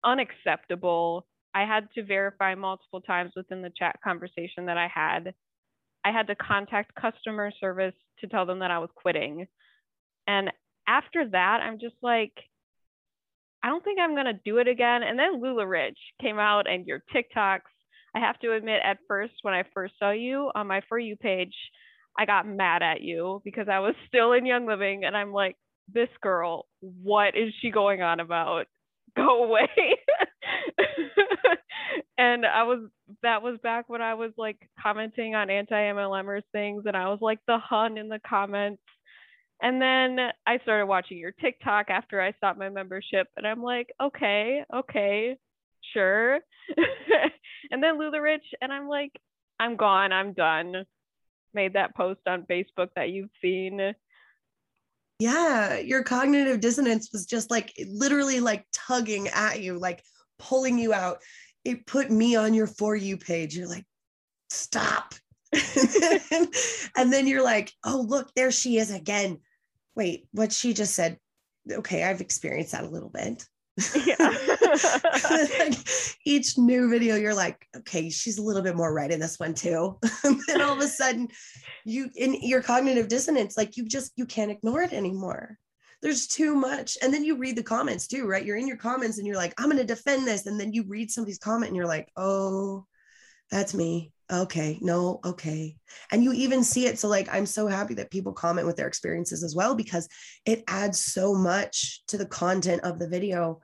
unacceptable. 0.04 1.26
I 1.54 1.66
had 1.66 1.90
to 1.96 2.04
verify 2.04 2.56
multiple 2.56 3.02
times 3.02 3.34
within 3.36 3.62
the 3.62 3.72
chat 3.78 4.00
conversation 4.04 4.66
that 4.68 4.78
I 4.78 4.88
had. 4.94 5.34
I 6.06 6.12
had 6.12 6.28
to 6.28 6.36
contact 6.36 6.96
customer 6.96 7.52
service 7.60 7.96
to 8.20 8.28
tell 8.28 8.46
them 8.46 8.60
that 8.60 8.72
I 8.72 8.80
was 8.80 8.90
quitting 8.96 9.48
and 10.28 10.52
after 10.88 11.28
that, 11.30 11.60
I'm 11.64 11.80
just 11.80 11.96
like, 12.02 12.34
I 13.64 13.70
don't 13.70 13.84
think 13.84 14.00
I'm 14.00 14.16
gonna 14.16 14.40
do 14.46 14.58
it 14.58 14.68
again. 14.68 15.04
And 15.04 15.18
then 15.18 15.42
LuLaRich 15.42 15.98
came 16.22 16.40
out 16.40 16.70
and 16.70 16.86
your 16.86 17.04
TikToks. 17.14 17.62
I 18.16 18.20
have 18.20 18.40
to 18.40 18.54
admit, 18.54 18.82
at 18.84 18.98
first, 19.08 19.34
when 19.42 19.54
I 19.54 19.64
first 19.74 19.94
saw 20.00 20.12
you 20.12 20.52
on 20.56 20.68
my 20.68 20.82
For 20.88 20.98
You 20.98 21.16
page, 21.16 21.54
I 22.18 22.26
got 22.26 22.48
mad 22.48 22.82
at 22.82 23.02
you 23.02 23.42
because 23.44 23.68
I 23.70 23.80
was 23.80 23.96
still 24.08 24.34
in 24.34 24.46
Young 24.46 24.66
Living 24.66 25.04
and 25.04 25.16
I'm 25.16 25.32
like, 25.32 25.56
this 25.94 26.10
girl, 26.22 26.66
what 26.82 27.36
is 27.38 27.54
she 27.62 27.72
going 27.72 28.02
on 28.02 28.20
about? 28.20 28.66
Go 29.16 29.46
away. 29.46 29.70
and 32.18 32.46
I 32.46 32.64
was 32.64 32.90
that 33.24 33.42
was 33.42 33.58
back 33.64 33.88
when 33.88 34.02
I 34.02 34.16
was 34.16 34.32
like 34.38 34.58
commenting 34.82 35.34
on 35.34 35.50
anti 35.50 35.76
MLMers 35.76 36.44
things 36.52 36.84
and 36.86 36.96
I 36.96 37.08
was 37.10 37.20
like 37.22 37.40
the 37.48 37.58
hun 37.58 37.98
in 37.98 38.10
the 38.10 38.20
comments 38.28 38.82
and 39.62 39.82
then 39.82 40.20
I 40.46 40.60
started 40.60 40.86
watching 40.86 41.18
your 41.18 41.32
TikTok 41.32 41.90
after 41.90 42.22
I 42.22 42.34
stopped 42.34 42.60
my 42.60 42.70
membership, 42.70 43.28
and 43.36 43.48
I'm 43.48 43.64
like, 43.64 43.92
okay, 44.02 44.64
okay, 44.74 45.38
sure. 45.94 46.36
and 47.72 47.84
then 47.84 47.98
LuLaRich, 47.98 48.38
and 48.62 48.72
I'm 48.72 48.88
like, 48.88 49.12
I'm 49.60 49.76
gone, 49.76 50.12
I'm 50.12 50.34
done. 50.34 50.86
Made 51.54 51.74
that 51.74 51.96
post 51.96 52.20
on 52.28 52.44
Facebook 52.44 52.90
that 52.96 53.10
you've 53.10 53.32
seen. 53.42 53.96
Yeah, 55.20 55.80
your 55.80 56.04
cognitive 56.04 56.60
dissonance 56.60 57.10
was 57.12 57.26
just 57.26 57.50
like 57.50 57.74
literally 57.88 58.40
like 58.40 58.66
tugging 58.72 59.28
at 59.30 59.62
you, 59.62 59.80
like 59.80 60.04
pulling 60.38 60.78
you 60.78 60.94
out. 60.94 61.18
It 61.66 61.88
put 61.88 62.12
me 62.12 62.36
on 62.36 62.54
your 62.54 62.68
For 62.68 62.96
You 62.96 63.18
page. 63.18 63.58
You're 63.58 63.68
like, 63.68 63.86
stop. 64.52 65.16
and 66.96 67.12
then 67.12 67.26
you're 67.26 67.44
like, 67.44 67.74
oh, 67.84 68.06
look, 68.08 68.32
there 68.36 68.52
she 68.52 68.78
is 68.78 68.92
again 68.92 69.40
wait, 69.98 70.28
what 70.32 70.54
she 70.54 70.74
just 70.74 70.94
said, 70.94 71.18
okay, 71.70 72.04
I've 72.04 72.22
experienced 72.22 72.72
that 72.72 72.86
a 72.86 72.90
little 72.90 73.10
bit. 73.10 73.44
Yeah. 74.06 74.16
like 75.60 75.74
each 76.26 76.58
new 76.58 76.90
video, 76.90 77.16
you're 77.16 77.34
like, 77.34 77.68
okay, 77.76 78.10
she's 78.10 78.38
a 78.38 78.44
little 78.44 78.62
bit 78.62 78.76
more 78.76 78.94
right 78.94 79.12
in 79.12 79.20
this 79.20 79.40
one 79.40 79.54
too. 79.54 79.98
and 80.24 80.40
then 80.48 80.62
all 80.62 80.74
of 80.74 80.80
a 80.80 80.88
sudden, 80.88 81.28
you 81.84 82.10
in 82.16 82.36
your 82.42 82.62
cognitive 82.62 83.08
dissonance, 83.08 83.58
like 83.58 83.76
you 83.76 83.86
just 83.86 84.14
you 84.16 84.26
can't 84.26 84.52
ignore 84.52 84.82
it 84.82 84.94
anymore. 84.94 85.58
There's 86.02 86.28
too 86.28 86.56
much. 86.56 86.98
And 87.02 87.14
then 87.14 87.24
you 87.24 87.38
read 87.38 87.56
the 87.56 87.64
comments 87.64 88.08
too, 88.08 88.28
right? 88.28 88.46
You're 88.46 88.58
in 88.58 88.68
your 88.68 88.78
comments 88.78 89.18
and 89.18 89.28
you're 89.28 89.36
like, 89.36 89.54
I'm 89.58 89.70
gonna 89.70 89.84
defend 89.84 90.28
this. 90.28 90.46
And 90.46 90.60
then 90.60 90.74
you 90.74 90.84
read 90.88 91.12
somebody's 91.12 91.40
comment 91.40 91.70
and 91.70 91.76
you're 91.76 91.88
like, 91.88 92.08
oh, 92.16 92.86
that's 93.52 93.74
me 93.74 94.12
okay 94.32 94.78
no 94.82 95.20
okay. 95.24 95.76
And 96.12 96.24
you 96.24 96.34
even 96.34 96.64
see 96.64 96.86
it 96.86 97.00
so 97.00 97.08
like 97.08 97.28
i'm 97.32 97.46
so 97.46 97.68
happy 97.68 97.94
that 97.96 98.12
people 98.12 98.34
comment 98.34 98.68
with 98.68 98.76
their 98.76 98.88
experiences 98.88 99.44
as 99.44 99.56
well 99.56 99.76
because 99.76 100.08
it 100.46 100.64
adds 100.68 101.00
so 101.00 101.34
much 101.34 102.02
to 102.08 102.18
the 102.18 102.26
content 102.26 102.84
of 102.84 103.00
the 103.00 103.08
video 103.08 103.62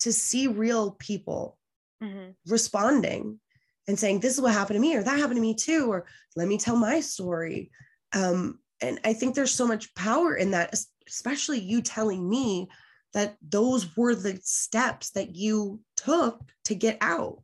to 0.00 0.12
see 0.12 0.46
real 0.46 0.92
people 0.92 1.58
mm-hmm. 2.02 2.30
responding 2.46 3.40
and 3.88 3.98
saying 3.98 4.20
this 4.20 4.34
is 4.34 4.40
what 4.40 4.52
happened 4.52 4.76
to 4.76 4.80
me 4.80 4.96
or 4.96 5.02
that 5.02 5.18
happened 5.18 5.36
to 5.36 5.42
me 5.42 5.54
too 5.54 5.86
or 5.90 6.06
let 6.34 6.48
me 6.48 6.58
tell 6.58 6.76
my 6.76 7.00
story. 7.00 7.70
Um, 8.12 8.58
and 8.80 9.00
i 9.04 9.12
think 9.12 9.34
there's 9.34 9.52
so 9.52 9.66
much 9.66 9.94
power 9.94 10.34
in 10.34 10.50
that 10.50 10.74
especially 11.08 11.60
you 11.60 11.80
telling 11.80 12.28
me 12.28 12.68
that 13.12 13.36
those 13.48 13.96
were 13.96 14.14
the 14.14 14.38
steps 14.42 15.10
that 15.10 15.34
you 15.34 15.80
took 15.96 16.40
to 16.64 16.74
get 16.74 16.98
out 17.00 17.42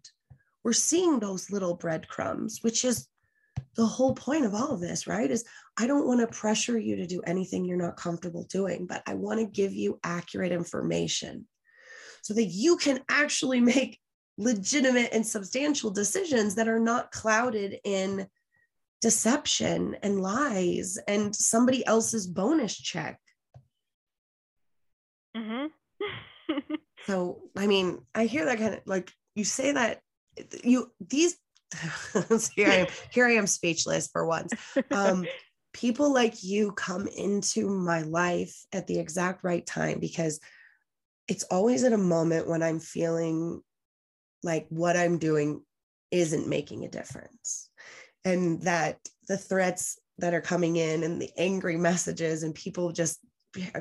we're 0.65 0.73
seeing 0.73 1.19
those 1.19 1.51
little 1.51 1.75
breadcrumbs, 1.75 2.61
which 2.63 2.85
is 2.85 3.09
the 3.77 3.87
whole 3.87 4.15
point 4.15 4.45
of 4.45 4.55
all 4.55 4.73
of 4.73 4.81
this, 4.81 5.07
right? 5.07 5.31
Is 5.31 5.45
I 5.79 5.87
don't 5.87 6.07
want 6.07 6.21
to 6.21 6.27
pressure 6.27 6.79
you 6.79 6.97
to 6.97 7.07
do 7.07 7.23
anything 7.27 7.65
you're 7.65 7.77
not 7.77 7.97
comfortable 7.97 8.45
doing, 8.45 8.87
but 8.87 9.03
I 9.07 9.15
want 9.15 9.41
to 9.41 9.47
give 9.47 9.73
you 9.73 9.99
accurate 10.05 10.53
information 10.53 11.47
so 12.23 12.35
that 12.35 12.45
you 12.45 12.77
can 12.77 13.01
actually 13.09 13.61
make 13.61 13.99
legitimate 14.39 15.11
and 15.13 15.27
substantial 15.27 15.91
decisions 15.91 16.55
that 16.55 16.69
are 16.69 16.81
not 16.81 17.11
clouded 17.11 17.79
in 17.85 18.27
deception 19.01 19.97
and 20.03 20.21
lies 20.21 20.99
and 21.09 21.35
somebody 21.35 21.85
else's 21.87 22.27
bonus 22.27 22.77
check. 22.77 23.19
Mm-hmm. 25.37 25.67
so, 27.07 27.43
I 27.57 27.67
mean, 27.67 28.03
I 28.15 28.27
hear 28.27 28.45
that 28.45 28.59
kind 28.59 28.75
of 28.75 28.81
like 28.87 29.13
you 29.35 29.45
say 29.45 29.73
that 29.73 30.01
you 30.65 30.91
these 31.01 31.37
here 32.55 32.69
I 32.69 32.75
am 32.77 32.87
here 33.11 33.27
I 33.27 33.33
am 33.33 33.47
speechless 33.47 34.09
for 34.09 34.27
once. 34.27 34.53
Um, 34.91 35.27
people 35.73 36.13
like 36.13 36.43
you 36.45 36.73
come 36.73 37.09
into 37.09 37.69
my 37.69 38.03
life 38.03 38.55
at 38.73 38.87
the 38.87 38.99
exact 38.99 39.43
right 39.43 39.65
time 39.65 40.01
because 40.01 40.39
it's 41.29 41.45
always 41.45 41.83
at 41.85 41.95
a 41.95 41.99
moment 41.99 42.47
when 42.47 42.63
I'm 42.63 42.79
feeling 42.79 43.63
like 44.43 44.67
what 44.69 44.97
I'm 44.97 45.19
doing 45.19 45.63
isn't 46.11 46.49
making 46.49 46.85
a 46.85 46.91
difference. 46.91 47.71
And 48.25 48.61
that 48.63 48.99
the 49.29 49.39
threats 49.39 49.99
that 50.19 50.35
are 50.35 50.43
coming 50.43 50.77
in 50.77 51.05
and 51.05 51.21
the 51.21 51.31
angry 51.39 51.77
messages 51.77 52.43
and 52.43 52.55
people 52.55 52.93
just 52.93 53.19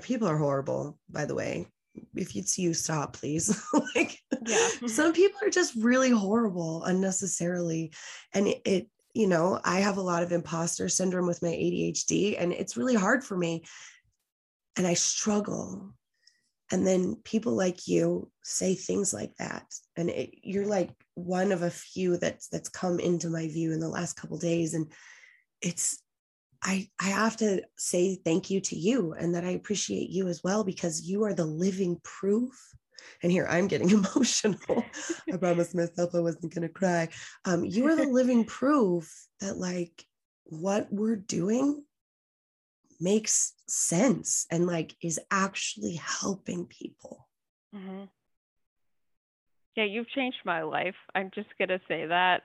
people 0.02 0.28
are 0.28 0.38
horrible 0.38 0.98
by 1.10 1.26
the 1.26 1.36
way 1.36 1.68
if 2.16 2.36
it's 2.36 2.58
you 2.58 2.74
stop 2.74 3.14
please. 3.14 3.62
Like 3.96 4.20
yeah. 4.48 4.70
some 4.88 5.14
people 5.14 5.40
are 5.44 5.50
just 5.50 5.76
really 5.76 6.10
horrible 6.10 6.84
unnecessarily. 6.84 7.94
And 8.34 8.48
it, 8.48 8.62
it, 8.66 8.88
you 9.14 9.28
know 9.28 9.60
i 9.66 9.82
have 9.82 9.98
a 9.98 10.02
lot 10.02 10.24
of 10.24 10.32
imposter 10.32 10.88
syndrome 10.88 11.28
with 11.28 11.42
my 11.42 11.50
adhd 11.50 12.38
and 12.40 12.54
it's 12.54 12.78
really 12.78 12.96
hard 12.96 13.24
for 13.24 13.38
me. 13.38 13.64
And 14.78 14.88
i 14.88 14.94
struggle. 14.94 15.94
And 16.72 16.88
then 16.88 17.18
people 17.26 17.52
like 17.54 17.88
you 17.88 18.32
say 18.44 18.76
things 18.76 19.14
like 19.14 19.36
that. 19.38 19.66
And 19.98 20.10
it, 20.10 20.36
you're 20.42 20.66
like 20.66 20.92
one 21.16 21.52
of 21.52 21.64
a 21.64 21.70
few 21.70 22.16
that's 22.16 22.48
that's 22.48 22.70
come 22.70 23.00
into 23.00 23.30
my 23.30 23.48
view 23.48 23.74
in 23.74 23.82
the 23.82 23.90
last 23.90 24.14
couple 24.14 24.38
days. 24.38 24.74
And 24.74 24.90
it's 25.62 26.01
I 26.64 26.90
I 27.00 27.06
have 27.06 27.38
to 27.38 27.64
say 27.78 28.16
thank 28.24 28.50
you 28.50 28.62
to 28.62 28.76
you 28.76 29.14
and 29.14 29.36
that 29.36 29.46
I 29.46 29.52
appreciate 29.52 30.10
you 30.10 30.28
as 30.28 30.42
well 30.44 30.64
because 30.64 31.02
you 31.02 31.24
are 31.24 31.34
the 31.34 31.46
living 31.46 32.00
proof. 32.04 32.54
And 33.24 33.32
here 33.32 33.48
I'm 33.50 33.68
getting 33.68 33.90
emotional. 33.92 34.86
I 35.32 35.38
promised 35.38 35.76
myself 35.76 36.14
I 36.14 36.20
wasn't 36.20 36.54
going 36.54 36.68
to 36.68 36.74
cry. 36.74 37.10
Um, 37.46 37.66
you 37.66 37.88
are 37.88 37.96
the 37.96 38.06
living 38.20 38.46
proof 38.46 39.12
that 39.40 39.58
like 39.58 40.06
what 40.46 40.88
we're 40.92 41.16
doing 41.16 41.84
makes 43.00 43.54
sense 43.68 44.46
and 44.52 44.68
like 44.68 44.96
is 45.02 45.20
actually 45.32 45.96
helping 45.96 46.68
people. 46.68 47.28
Mm-hmm. 47.76 48.04
Yeah, 49.76 49.86
you've 49.86 50.10
changed 50.10 50.38
my 50.46 50.62
life. 50.62 50.96
I'm 51.16 51.32
just 51.34 51.48
going 51.58 51.70
to 51.70 51.82
say 51.88 52.06
that. 52.06 52.44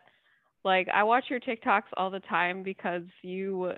Like 0.64 0.88
I 0.92 1.02
watch 1.02 1.24
your 1.28 1.40
TikToks 1.40 1.92
all 1.96 2.10
the 2.10 2.20
time 2.20 2.62
because 2.62 3.02
you 3.22 3.72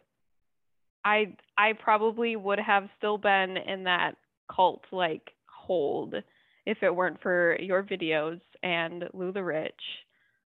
I 1.04 1.34
I 1.56 1.72
probably 1.72 2.36
would 2.36 2.58
have 2.58 2.88
still 2.98 3.18
been 3.18 3.56
in 3.56 3.84
that 3.84 4.16
cult 4.54 4.84
like 4.92 5.30
hold 5.46 6.14
if 6.66 6.82
it 6.82 6.94
weren't 6.94 7.22
for 7.22 7.56
your 7.60 7.82
videos 7.82 8.40
and 8.62 9.04
LuLaRich 9.14 9.70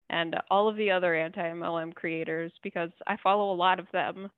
and 0.09 0.37
all 0.51 0.69
of 0.69 0.77
the 0.77 0.91
other 0.91 1.15
anti-MLM 1.15 1.95
creators 1.95 2.53
because 2.63 2.91
I 3.07 3.17
follow 3.23 3.53
a 3.53 3.57
lot 3.57 3.81
of 3.81 3.87
them 3.93 4.31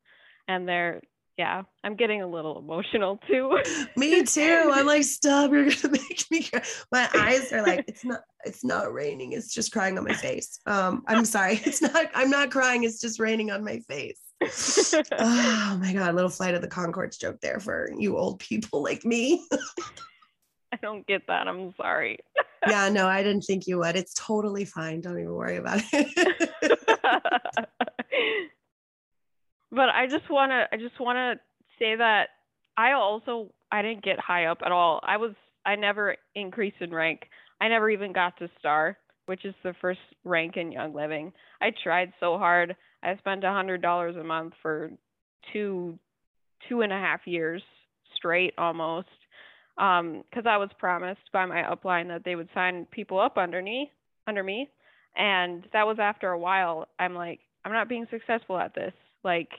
and 0.48 0.66
they're 0.66 1.02
yeah, 1.38 1.62
I'm 1.84 1.94
getting 1.94 2.20
a 2.20 2.26
little 2.26 2.58
emotional 2.58 3.20
too. 3.28 3.56
me 3.96 4.24
too. 4.24 4.72
I'm 4.74 4.86
like, 4.86 5.04
stop, 5.04 5.52
you're 5.52 5.66
gonna 5.66 5.76
make 5.92 6.24
me 6.32 6.42
cry. 6.42 6.62
My 6.90 7.08
eyes 7.14 7.52
are 7.52 7.62
like, 7.62 7.84
it's 7.86 8.04
not 8.04 8.22
it's 8.44 8.64
not 8.64 8.92
raining, 8.92 9.32
it's 9.32 9.54
just 9.54 9.72
crying 9.72 9.96
on 9.98 10.04
my 10.04 10.14
face. 10.14 10.58
Um, 10.66 11.04
I'm 11.06 11.24
sorry, 11.24 11.60
it's 11.64 11.80
not, 11.80 12.06
I'm 12.12 12.28
not 12.28 12.50
crying, 12.50 12.82
it's 12.82 13.00
just 13.00 13.20
raining 13.20 13.52
on 13.52 13.62
my 13.64 13.78
face. 13.80 14.20
Oh 14.40 15.78
my 15.80 15.92
god, 15.92 16.14
little 16.14 16.30
flight 16.30 16.54
of 16.54 16.62
the 16.62 16.68
Conchords 16.68 17.18
joke 17.18 17.40
there 17.40 17.60
for 17.60 17.90
you 17.96 18.16
old 18.16 18.38
people 18.38 18.82
like 18.82 19.04
me. 19.04 19.44
I 20.72 20.76
don't 20.82 21.06
get 21.06 21.26
that. 21.28 21.48
I'm 21.48 21.74
sorry. 21.76 22.18
yeah, 22.66 22.88
no, 22.88 23.08
I 23.08 23.22
didn't 23.22 23.42
think 23.42 23.66
you 23.66 23.78
would. 23.78 23.96
It's 23.96 24.14
totally 24.14 24.64
fine. 24.64 25.00
Don't 25.00 25.18
even 25.18 25.32
worry 25.32 25.56
about 25.56 25.82
it 25.92 26.50
but 29.70 29.88
I 29.88 30.06
just 30.06 30.28
want 30.30 30.50
to 30.50 30.66
I 30.72 30.76
just 30.76 30.98
want 31.00 31.16
to 31.16 31.40
say 31.78 31.96
that 31.96 32.28
I 32.76 32.92
also 32.92 33.52
I 33.70 33.82
didn't 33.82 34.04
get 34.04 34.18
high 34.18 34.46
up 34.46 34.58
at 34.64 34.72
all. 34.72 35.00
I 35.02 35.16
was 35.16 35.34
I 35.64 35.76
never 35.76 36.16
increased 36.34 36.80
in 36.80 36.90
rank. 36.90 37.28
I 37.60 37.68
never 37.68 37.90
even 37.90 38.12
got 38.12 38.36
to 38.38 38.48
star, 38.58 38.96
which 39.26 39.44
is 39.44 39.54
the 39.62 39.74
first 39.80 40.00
rank 40.24 40.56
in 40.56 40.72
Young 40.72 40.94
Living. 40.94 41.32
I 41.60 41.72
tried 41.82 42.12
so 42.20 42.38
hard. 42.38 42.76
I 43.02 43.16
spent 43.16 43.44
a 43.44 43.52
hundred 43.52 43.82
dollars 43.82 44.16
a 44.16 44.24
month 44.24 44.54
for 44.62 44.90
two 45.52 45.98
two 46.68 46.82
and 46.82 46.92
a 46.92 46.96
half 46.96 47.20
years 47.26 47.62
straight 48.16 48.54
almost 48.58 49.08
because 49.76 50.44
um, 50.44 50.46
I 50.46 50.56
was 50.56 50.70
promised 50.78 51.30
by 51.32 51.46
my 51.46 51.62
upline 51.62 52.08
that 52.08 52.24
they 52.24 52.34
would 52.34 52.48
sign 52.52 52.86
people 52.90 53.20
up 53.20 53.38
under 53.38 53.62
me 53.62 53.92
under 54.26 54.42
me 54.42 54.68
and 55.16 55.64
that 55.72 55.86
was 55.86 55.98
after 56.00 56.30
a 56.30 56.38
while 56.38 56.88
I'm 56.98 57.14
like 57.14 57.40
I'm 57.64 57.72
not 57.72 57.88
being 57.88 58.06
successful 58.10 58.58
at 58.58 58.74
this 58.74 58.92
like 59.22 59.50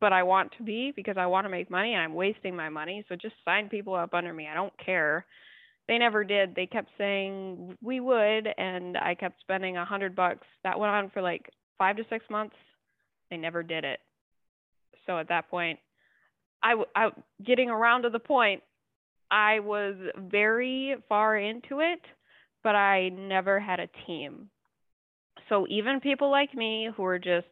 but 0.00 0.12
I 0.12 0.22
want 0.22 0.52
to 0.58 0.62
be 0.62 0.92
because 0.94 1.16
I 1.16 1.26
want 1.26 1.44
to 1.44 1.48
make 1.48 1.70
money 1.70 1.92
and 1.92 2.02
I'm 2.02 2.14
wasting 2.14 2.56
my 2.56 2.68
money. 2.68 3.04
So 3.08 3.16
just 3.16 3.34
sign 3.44 3.68
people 3.68 3.94
up 3.94 4.14
under 4.14 4.32
me. 4.32 4.48
I 4.50 4.54
don't 4.54 4.72
care. 4.84 5.24
They 5.88 5.98
never 5.98 6.24
did. 6.24 6.54
They 6.54 6.66
kept 6.66 6.88
saying 6.96 7.76
we 7.82 8.00
would, 8.00 8.48
and 8.56 8.96
I 8.96 9.14
kept 9.14 9.40
spending 9.40 9.76
a 9.76 9.84
hundred 9.84 10.14
bucks. 10.14 10.46
That 10.64 10.78
went 10.78 10.90
on 10.90 11.10
for 11.10 11.22
like 11.22 11.50
five 11.78 11.96
to 11.96 12.04
six 12.08 12.24
months. 12.30 12.56
They 13.30 13.36
never 13.36 13.62
did 13.62 13.84
it. 13.84 14.00
So 15.06 15.18
at 15.18 15.28
that 15.28 15.48
point, 15.50 15.78
I, 16.62 16.74
I 16.94 17.10
getting 17.44 17.70
around 17.70 18.02
to 18.02 18.10
the 18.10 18.18
point, 18.18 18.62
I 19.30 19.60
was 19.60 19.94
very 20.16 20.96
far 21.08 21.36
into 21.36 21.80
it, 21.80 22.00
but 22.62 22.74
I 22.74 23.08
never 23.08 23.58
had 23.58 23.80
a 23.80 23.88
team. 24.06 24.50
So 25.48 25.66
even 25.68 26.00
people 26.00 26.30
like 26.30 26.54
me 26.54 26.88
who 26.96 27.04
are 27.04 27.18
just 27.18 27.48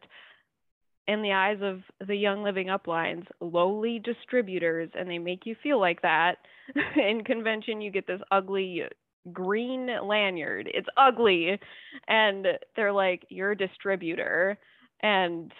in 1.07 1.21
the 1.21 1.33
eyes 1.33 1.57
of 1.61 1.81
the 2.07 2.15
young 2.15 2.43
living 2.43 2.67
uplines 2.67 3.25
lowly 3.39 3.99
distributors 3.99 4.89
and 4.93 5.09
they 5.09 5.17
make 5.17 5.45
you 5.45 5.55
feel 5.61 5.79
like 5.79 6.01
that 6.03 6.35
in 6.95 7.23
convention 7.23 7.81
you 7.81 7.91
get 7.91 8.07
this 8.07 8.21
ugly 8.31 8.83
green 9.31 9.87
lanyard 10.03 10.69
it's 10.73 10.87
ugly 10.97 11.59
and 12.07 12.47
they're 12.75 12.91
like 12.91 13.25
you're 13.29 13.51
a 13.51 13.57
distributor 13.57 14.57
and 15.01 15.51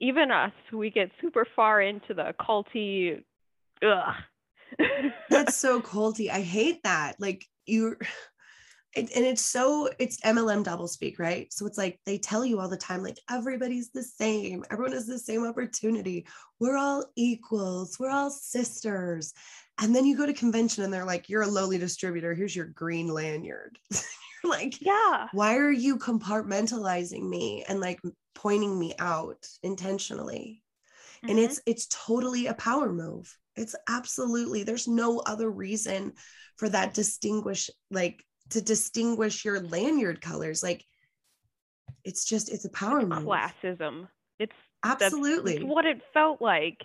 even 0.00 0.30
us 0.30 0.52
we 0.72 0.90
get 0.90 1.10
super 1.20 1.46
far 1.56 1.80
into 1.80 2.12
the 2.12 2.34
culty 2.40 3.22
ugh 3.82 4.14
that's 5.30 5.56
so 5.56 5.80
culty 5.80 6.28
i 6.30 6.40
hate 6.40 6.82
that 6.84 7.16
like 7.18 7.46
you 7.66 7.96
it, 8.94 9.10
and 9.14 9.26
it's 9.26 9.44
so 9.44 9.90
it's 9.98 10.18
MLM 10.22 10.64
doublespeak, 10.64 11.18
right? 11.18 11.52
So 11.52 11.66
it's 11.66 11.76
like 11.76 12.00
they 12.06 12.16
tell 12.16 12.46
you 12.46 12.58
all 12.58 12.68
the 12.68 12.78
time, 12.78 13.02
like 13.02 13.18
everybody's 13.30 13.90
the 13.90 14.02
same, 14.02 14.64
everyone 14.70 14.92
has 14.92 15.06
the 15.06 15.18
same 15.18 15.44
opportunity. 15.44 16.26
We're 16.60 16.78
all 16.78 17.04
equals, 17.14 17.98
we're 18.00 18.10
all 18.10 18.30
sisters. 18.30 19.34
And 19.78 19.94
then 19.94 20.06
you 20.06 20.16
go 20.16 20.26
to 20.26 20.32
convention 20.32 20.84
and 20.84 20.92
they're 20.92 21.04
like, 21.04 21.28
you're 21.28 21.42
a 21.42 21.46
lowly 21.46 21.78
distributor. 21.78 22.34
Here's 22.34 22.56
your 22.56 22.66
green 22.66 23.08
lanyard. 23.08 23.78
you're 23.92 24.00
like, 24.50 24.80
yeah, 24.80 25.28
why 25.32 25.56
are 25.56 25.72
you 25.72 25.98
compartmentalizing 25.98 27.28
me 27.28 27.64
and 27.68 27.80
like 27.80 28.00
pointing 28.34 28.78
me 28.78 28.94
out 28.98 29.46
intentionally? 29.62 30.62
Mm-hmm. 31.18 31.30
And 31.30 31.38
it's 31.38 31.60
it's 31.66 31.86
totally 31.88 32.46
a 32.46 32.54
power 32.54 32.92
move. 32.92 33.36
It's 33.54 33.74
absolutely 33.88 34.62
there's 34.62 34.88
no 34.88 35.20
other 35.20 35.50
reason 35.50 36.12
for 36.56 36.68
that 36.70 36.94
distinguish 36.94 37.70
like 37.90 38.24
to 38.50 38.60
distinguish 38.60 39.44
your 39.44 39.60
lanyard 39.60 40.20
colors 40.20 40.62
like 40.62 40.84
it's 42.04 42.24
just 42.24 42.50
it's 42.50 42.64
a 42.64 42.70
power 42.70 43.00
it's 43.00 43.08
move 43.08 43.24
classism 43.24 44.08
it's 44.38 44.54
absolutely 44.84 45.54
that's, 45.54 45.64
what 45.64 45.84
it 45.84 46.00
felt 46.14 46.40
like 46.40 46.84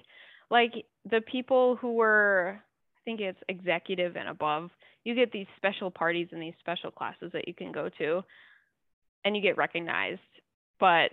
like 0.49 0.85
the 1.09 1.21
people 1.21 1.75
who 1.75 1.93
were 1.93 2.59
i 3.01 3.03
think 3.05 3.19
it's 3.19 3.39
executive 3.49 4.15
and 4.15 4.29
above. 4.29 4.69
You 5.03 5.15
get 5.15 5.31
these 5.31 5.47
special 5.57 5.89
parties 5.89 6.27
and 6.31 6.41
these 6.41 6.53
special 6.59 6.91
classes 6.91 7.31
that 7.33 7.47
you 7.47 7.53
can 7.53 7.71
go 7.71 7.89
to 7.97 8.23
and 9.25 9.35
you 9.35 9.41
get 9.41 9.57
recognized. 9.57 10.19
But 10.79 11.11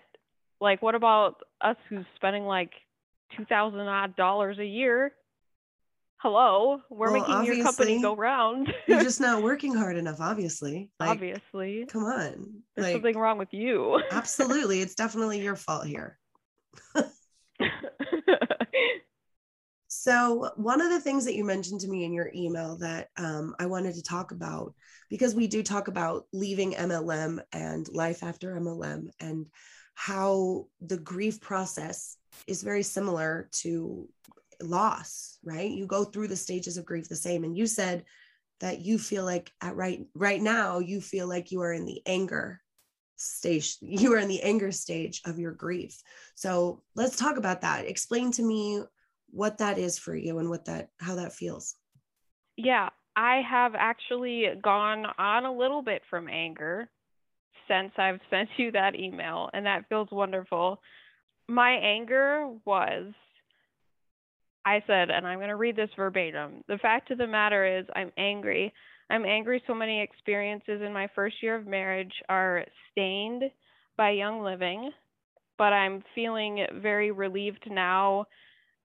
like 0.61 0.83
what 0.83 0.95
about 0.95 1.37
us 1.61 1.77
who's 1.89 2.05
spending 2.17 2.45
like 2.45 2.73
two 3.37 3.45
thousand 3.45 3.81
odd 3.81 4.17
dollars 4.17 4.59
a 4.59 4.65
year? 4.65 5.13
Hello 6.19 6.83
we're 6.91 7.13
well, 7.13 7.21
making 7.21 7.55
your 7.55 7.65
company 7.65 8.03
go 8.03 8.17
round. 8.17 8.73
you're 8.89 9.03
just 9.03 9.21
not 9.29 9.43
working 9.43 9.75
hard 9.75 9.97
enough 9.97 10.21
obviously. 10.21 10.91
Like, 10.99 11.11
obviously. 11.11 11.87
come 11.87 12.05
on. 12.05 12.63
There's 12.75 12.87
like, 12.87 12.95
something 12.95 13.17
wrong 13.17 13.39
with 13.39 13.53
you. 13.53 14.01
Absolutely 14.11 14.83
it's 14.83 14.95
definitely 14.95 15.41
your 15.41 15.57
fault 15.57 15.87
here 15.87 16.19
so 19.89 20.51
one 20.57 20.81
of 20.81 20.91
the 20.91 21.01
things 21.01 21.25
that 21.25 21.35
you 21.35 21.45
mentioned 21.45 21.81
to 21.81 21.89
me 21.89 22.05
in 22.05 22.13
your 22.13 22.31
email 22.35 22.77
that 22.77 23.09
um, 23.17 23.55
i 23.59 23.67
wanted 23.67 23.95
to 23.95 24.03
talk 24.03 24.33
about 24.33 24.75
because 25.09 25.35
we 25.35 25.47
do 25.47 25.63
talk 25.63 25.89
about 25.89 26.25
leaving 26.33 26.73
mlm 26.73 27.41
and 27.53 27.89
life 27.93 28.23
after 28.23 28.55
mlm 28.57 29.09
and 29.21 29.49
how 29.95 30.67
the 30.81 30.99
grief 30.99 31.41
process 31.41 32.17
is 32.47 32.63
very 32.63 32.85
similar 32.85 33.49
to 33.51 34.09
loss, 34.63 35.39
right? 35.45 35.71
You 35.71 35.87
go 35.87 36.05
through 36.05 36.29
the 36.29 36.37
stages 36.37 36.77
of 36.77 36.85
grief 36.85 37.09
the 37.09 37.17
same. 37.17 37.45
And 37.45 37.57
you 37.57 37.67
said 37.67 38.05
that 38.61 38.81
you 38.81 38.99
feel 38.99 39.25
like 39.25 39.53
at 39.61 39.77
right 39.77 40.01
right 40.15 40.41
now 40.41 40.81
you 40.81 41.01
feel 41.01 41.29
like 41.29 41.53
you 41.53 41.63
are 41.63 41.73
in 41.73 41.85
the 41.85 42.03
anger 42.07 42.61
stage 43.17 43.77
you 43.81 44.13
are 44.15 44.19
in 44.19 44.29
the 44.29 44.43
anger 44.43 44.73
stage 44.73 45.21
of 45.25 45.39
your 45.39 45.53
grief 45.53 46.01
so 46.35 46.83
let's 46.97 47.17
talk 47.17 47.37
about 47.37 47.61
that 47.61 47.87
explain 47.87 48.33
to 48.33 48.43
me 48.43 48.83
what 49.31 49.59
that 49.59 49.79
is 49.79 49.99
for 49.99 50.15
you 50.15 50.39
and 50.39 50.49
what 50.49 50.65
that 50.65 50.91
how 50.99 51.15
that 51.15 51.33
feels 51.33 51.77
yeah 52.57 52.89
i 53.17 53.41
have 53.49 53.75
actually 53.77 54.47
gone 54.63 55.07
on 55.19 55.45
a 55.45 55.53
little 55.53 55.83
bit 55.83 56.03
from 56.11 56.29
anger 56.29 56.89
since 57.69 57.93
i've 57.99 58.21
sent 58.31 58.49
you 58.57 58.73
that 58.73 58.95
email 58.95 59.51
and 59.53 59.67
that 59.67 59.89
feels 59.89 60.09
wonderful 60.11 60.81
my 61.49 61.73
anger 61.73 62.49
was 62.65 63.13
I 64.69 64.83
said, 64.87 65.09
and 65.09 65.27
I'm 65.27 65.39
going 65.39 65.49
to 65.49 65.57
read 65.57 65.77
this 65.77 65.89
verbatim. 65.97 66.63
The 66.69 66.77
fact 66.77 67.11
of 67.11 67.17
the 67.17 67.27
matter 67.27 67.79
is, 67.79 67.87
I'm 67.97 68.13
angry. 68.19 68.71
I'm 69.09 69.25
angry 69.25 69.63
so 69.67 69.73
many 69.73 70.03
experiences 70.03 70.83
in 70.85 70.93
my 70.93 71.09
first 71.15 71.37
year 71.43 71.57
of 71.57 71.67
marriage 71.67 72.13
are 72.29 72.67
stained 72.93 73.45
by 73.97 74.11
young 74.11 74.43
living, 74.43 74.91
but 75.57 75.73
I'm 75.73 76.05
feeling 76.15 76.67
very 76.83 77.11
relieved 77.11 77.65
now 77.71 78.27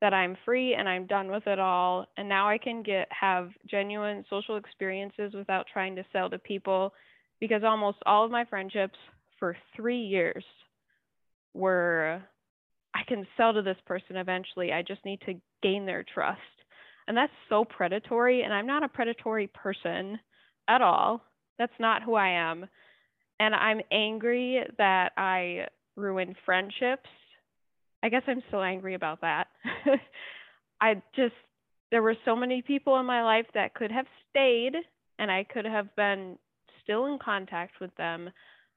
that 0.05 0.13
I'm 0.13 0.37
free 0.45 0.75
and 0.75 0.87
I'm 0.87 1.07
done 1.07 1.31
with 1.31 1.47
it 1.47 1.59
all. 1.59 2.05
And 2.19 2.29
now 2.29 2.47
I 2.47 2.59
can 2.59 2.83
get 2.83 3.09
have 3.09 3.49
genuine 3.67 4.23
social 4.29 4.57
experiences 4.59 5.33
without 5.33 5.65
trying 5.73 5.97
to 5.97 6.05
sell 6.13 6.29
to 6.29 6.39
people 6.39 6.93
because 7.41 7.63
almost 7.65 7.97
all 8.05 8.23
of 8.23 8.31
my 8.31 8.45
friendships 8.45 8.99
for 9.39 9.57
three 9.75 10.03
years 10.03 10.45
were 11.55 12.23
I 12.95 13.01
can 13.09 13.27
sell 13.39 13.55
to 13.55 13.63
this 13.63 13.79
person 13.87 14.17
eventually. 14.17 14.73
I 14.73 14.83
just 14.83 15.03
need 15.07 15.23
to 15.23 15.41
gain 15.63 15.87
their 15.87 16.05
trust. 16.13 16.39
And 17.09 17.17
that's 17.17 17.33
so 17.49 17.65
predatory. 17.65 18.43
And 18.43 18.53
I'm 18.53 18.67
not 18.67 18.85
a 18.85 18.89
predatory 18.89 19.47
person 19.47 20.19
at 20.69 20.83
all. 20.83 21.23
That's 21.59 21.73
not 21.81 22.03
who 22.03 22.15
I 22.15 22.29
am. 22.29 22.67
And 23.41 23.55
I'm 23.55 23.81
angry 23.91 24.65
that 24.77 25.13
I 25.17 25.69
ruined 25.97 26.37
friendships. 26.45 27.09
I 28.05 28.11
guess 28.11 28.23
I'm 28.27 28.43
still 28.49 28.63
angry 28.63 28.95
about 28.95 29.23
that. 29.23 29.47
I 30.81 31.03
just, 31.17 31.33
there 31.91 32.03
were 32.03 32.17
so 32.27 32.37
many 32.37 32.61
people 32.61 33.01
in 33.01 33.07
my 33.07 33.25
life 33.25 33.47
that 33.55 33.73
could 33.73 33.91
have 33.91 34.05
stayed 34.29 34.75
and 35.19 35.31
I 35.31 35.45
could 35.45 35.65
have 35.65 35.97
been 35.97 36.37
still 36.83 37.07
in 37.07 37.19
contact 37.19 37.81
with 37.81 37.95
them 37.97 38.29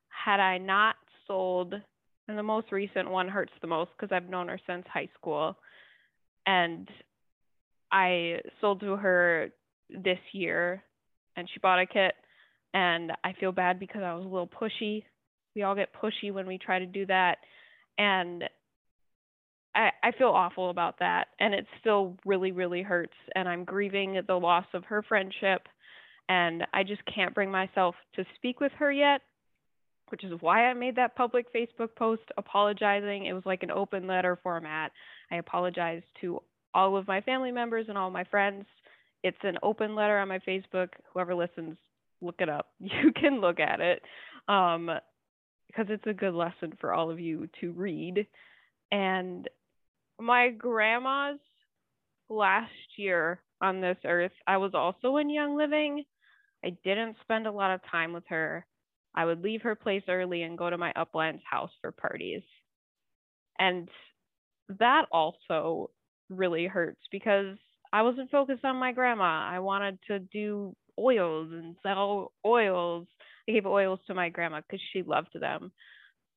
had 0.08 0.40
I 0.40 0.58
not 0.58 0.96
sold. 1.28 1.74
And 2.30 2.38
the 2.38 2.44
most 2.44 2.72
recent 2.72 3.12
one 3.12 3.28
hurts 3.28 3.52
the 3.60 3.68
most 3.68 3.92
because 4.00 4.16
I've 4.16 4.30
known 4.30 4.48
her 4.48 4.62
since 4.66 4.86
high 4.88 5.10
school. 5.20 5.58
And 6.46 6.88
I 7.92 8.38
sold 8.62 8.80
to 8.80 8.96
her 8.96 9.50
this 9.90 10.20
year 10.32 10.82
and 11.36 11.50
she 11.54 11.60
bought 11.60 11.82
a 11.82 11.86
kit. 11.86 12.14
And 12.74 13.12
I 13.26 13.34
feel 13.38 13.52
bad 13.52 13.78
because 13.78 14.04
I 14.04 14.14
was 14.14 14.24
a 14.24 14.30
little 14.30 14.48
pushy. 14.48 15.04
We 15.54 15.64
all 15.64 15.76
get 15.76 15.90
pushy 15.94 16.32
when 16.32 16.48
we 16.48 16.58
try 16.58 16.80
to 16.80 16.86
do 16.86 17.06
that. 17.08 17.40
And 17.98 18.46
I, 19.78 19.92
I 20.04 20.12
feel 20.12 20.30
awful 20.30 20.70
about 20.72 21.00
that. 21.00 21.28
And 21.40 21.54
it 21.54 21.68
still 21.80 22.18
really, 22.26 22.52
really 22.52 22.82
hurts. 22.82 23.14
And 23.36 23.48
I'm 23.48 23.64
grieving 23.64 24.20
the 24.28 24.36
loss 24.36 24.66
of 24.74 24.84
her 24.86 25.04
friendship. 25.04 25.68
And 26.28 26.66
I 26.74 26.84
just 26.84 27.02
can't 27.14 27.36
bring 27.36 27.52
myself 27.52 27.96
to 28.16 28.26
speak 28.36 28.60
with 28.60 28.72
her 28.80 28.92
yet, 28.92 29.22
which 30.10 30.24
is 30.24 30.34
why 30.42 30.66
I 30.66 30.74
made 30.74 30.96
that 30.98 31.16
public 31.16 31.46
Facebook 31.54 31.96
post 31.96 32.24
apologizing. 32.38 33.28
It 33.28 33.34
was 33.34 33.46
like 33.46 33.64
an 33.64 33.72
open 33.72 34.08
letter 34.08 34.38
format. 34.42 34.92
I 35.32 35.38
apologized 35.38 36.06
to 36.22 36.42
all 36.74 36.98
of 36.98 37.08
my 37.08 37.22
family 37.22 37.52
members 37.52 37.86
and 37.88 37.98
all 37.98 38.10
my 38.10 38.26
friends. 38.26 38.66
It's 39.24 39.38
an 39.44 39.58
open 39.64 39.96
letter 39.96 40.18
on 40.18 40.28
my 40.28 40.40
Facebook. 40.40 40.90
Whoever 41.14 41.34
listens, 41.36 41.78
look 42.22 42.36
it 42.40 42.50
up. 42.50 42.68
You 42.80 43.14
can 43.14 43.40
look 43.40 43.60
at 43.60 43.80
it 43.80 44.02
um, 44.48 44.90
because 45.68 45.86
it's 45.90 46.08
a 46.08 46.14
good 46.14 46.34
lesson 46.34 46.74
for 46.82 46.94
all 46.94 47.10
of 47.12 47.20
you 47.20 47.48
to 47.62 47.72
read. 47.72 48.28
And 48.92 49.48
my 50.20 50.50
grandma's 50.50 51.40
last 52.30 52.72
year 52.98 53.42
on 53.62 53.82
this 53.82 53.98
earth, 54.06 54.32
I 54.46 54.58
was 54.58 54.72
also 54.74 55.18
in 55.18 55.30
Young 55.30 55.58
Living. 55.58 56.04
I 56.64 56.72
didn't 56.84 57.18
spend 57.22 57.48
a 57.48 57.52
lot 57.52 57.74
of 57.74 57.82
time 57.90 58.14
with 58.14 58.24
her. 58.30 58.66
I 59.16 59.26
would 59.26 59.42
leave 59.42 59.62
her 59.64 59.76
place 59.76 60.04
early 60.08 60.44
and 60.44 60.58
go 60.58 60.70
to 60.70 60.78
my 60.78 60.92
upline's 60.96 61.42
house 61.50 61.72
for 61.82 61.92
parties. 61.92 62.44
And 63.60 63.90
that 64.80 65.06
also 65.12 65.90
really 66.30 66.68
hurts 66.68 67.02
because 67.12 67.58
I 67.92 68.02
wasn't 68.02 68.32
focused 68.32 68.66
on 68.66 68.76
my 68.76 68.92
grandma. 68.92 69.48
I 69.50 69.60
wanted 69.60 69.98
to 70.08 70.20
do 70.20 70.76
oils 71.00 71.50
and 71.52 71.76
sell 71.84 72.32
oils. 72.46 73.08
I 73.48 73.54
gave 73.54 73.66
oils 73.66 74.00
to 74.08 74.14
my 74.14 74.30
grandma 74.30 74.62
because 74.62 74.82
she 74.92 75.04
loved 75.04 75.40
them. 75.40 75.72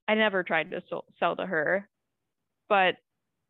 I 0.08 0.14
never 0.14 0.42
tried 0.42 0.70
to 0.70 0.82
sell 1.18 1.36
to 1.36 1.46
her. 1.46 1.88
But 2.68 2.96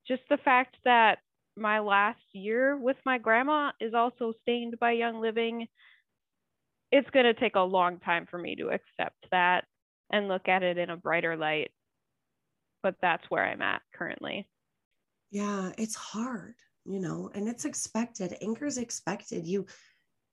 just 0.06 0.22
the 0.28 0.38
fact 0.38 0.76
that 0.84 1.18
my 1.56 1.80
last 1.80 2.20
year 2.32 2.76
with 2.76 2.96
my 3.04 3.18
grandma 3.18 3.72
is 3.80 3.94
also 3.94 4.32
stained 4.42 4.78
by 4.80 4.92
Young 4.92 5.20
Living, 5.20 5.66
it's 6.90 7.10
going 7.10 7.26
to 7.26 7.34
take 7.34 7.56
a 7.56 7.60
long 7.60 7.98
time 8.00 8.26
for 8.30 8.38
me 8.38 8.56
to 8.56 8.68
accept 8.68 9.26
that 9.30 9.64
and 10.10 10.28
look 10.28 10.48
at 10.48 10.62
it 10.62 10.78
in 10.78 10.90
a 10.90 10.96
brighter 10.96 11.36
light. 11.36 11.70
But 12.82 12.96
that's 13.02 13.24
where 13.28 13.44
I'm 13.44 13.62
at 13.62 13.82
currently. 13.94 14.48
Yeah, 15.30 15.70
it's 15.78 15.94
hard, 15.94 16.54
you 16.84 16.98
know, 16.98 17.30
and 17.34 17.46
it's 17.48 17.64
expected. 17.64 18.36
Is 18.40 18.78
expected. 18.78 19.46
You 19.46 19.66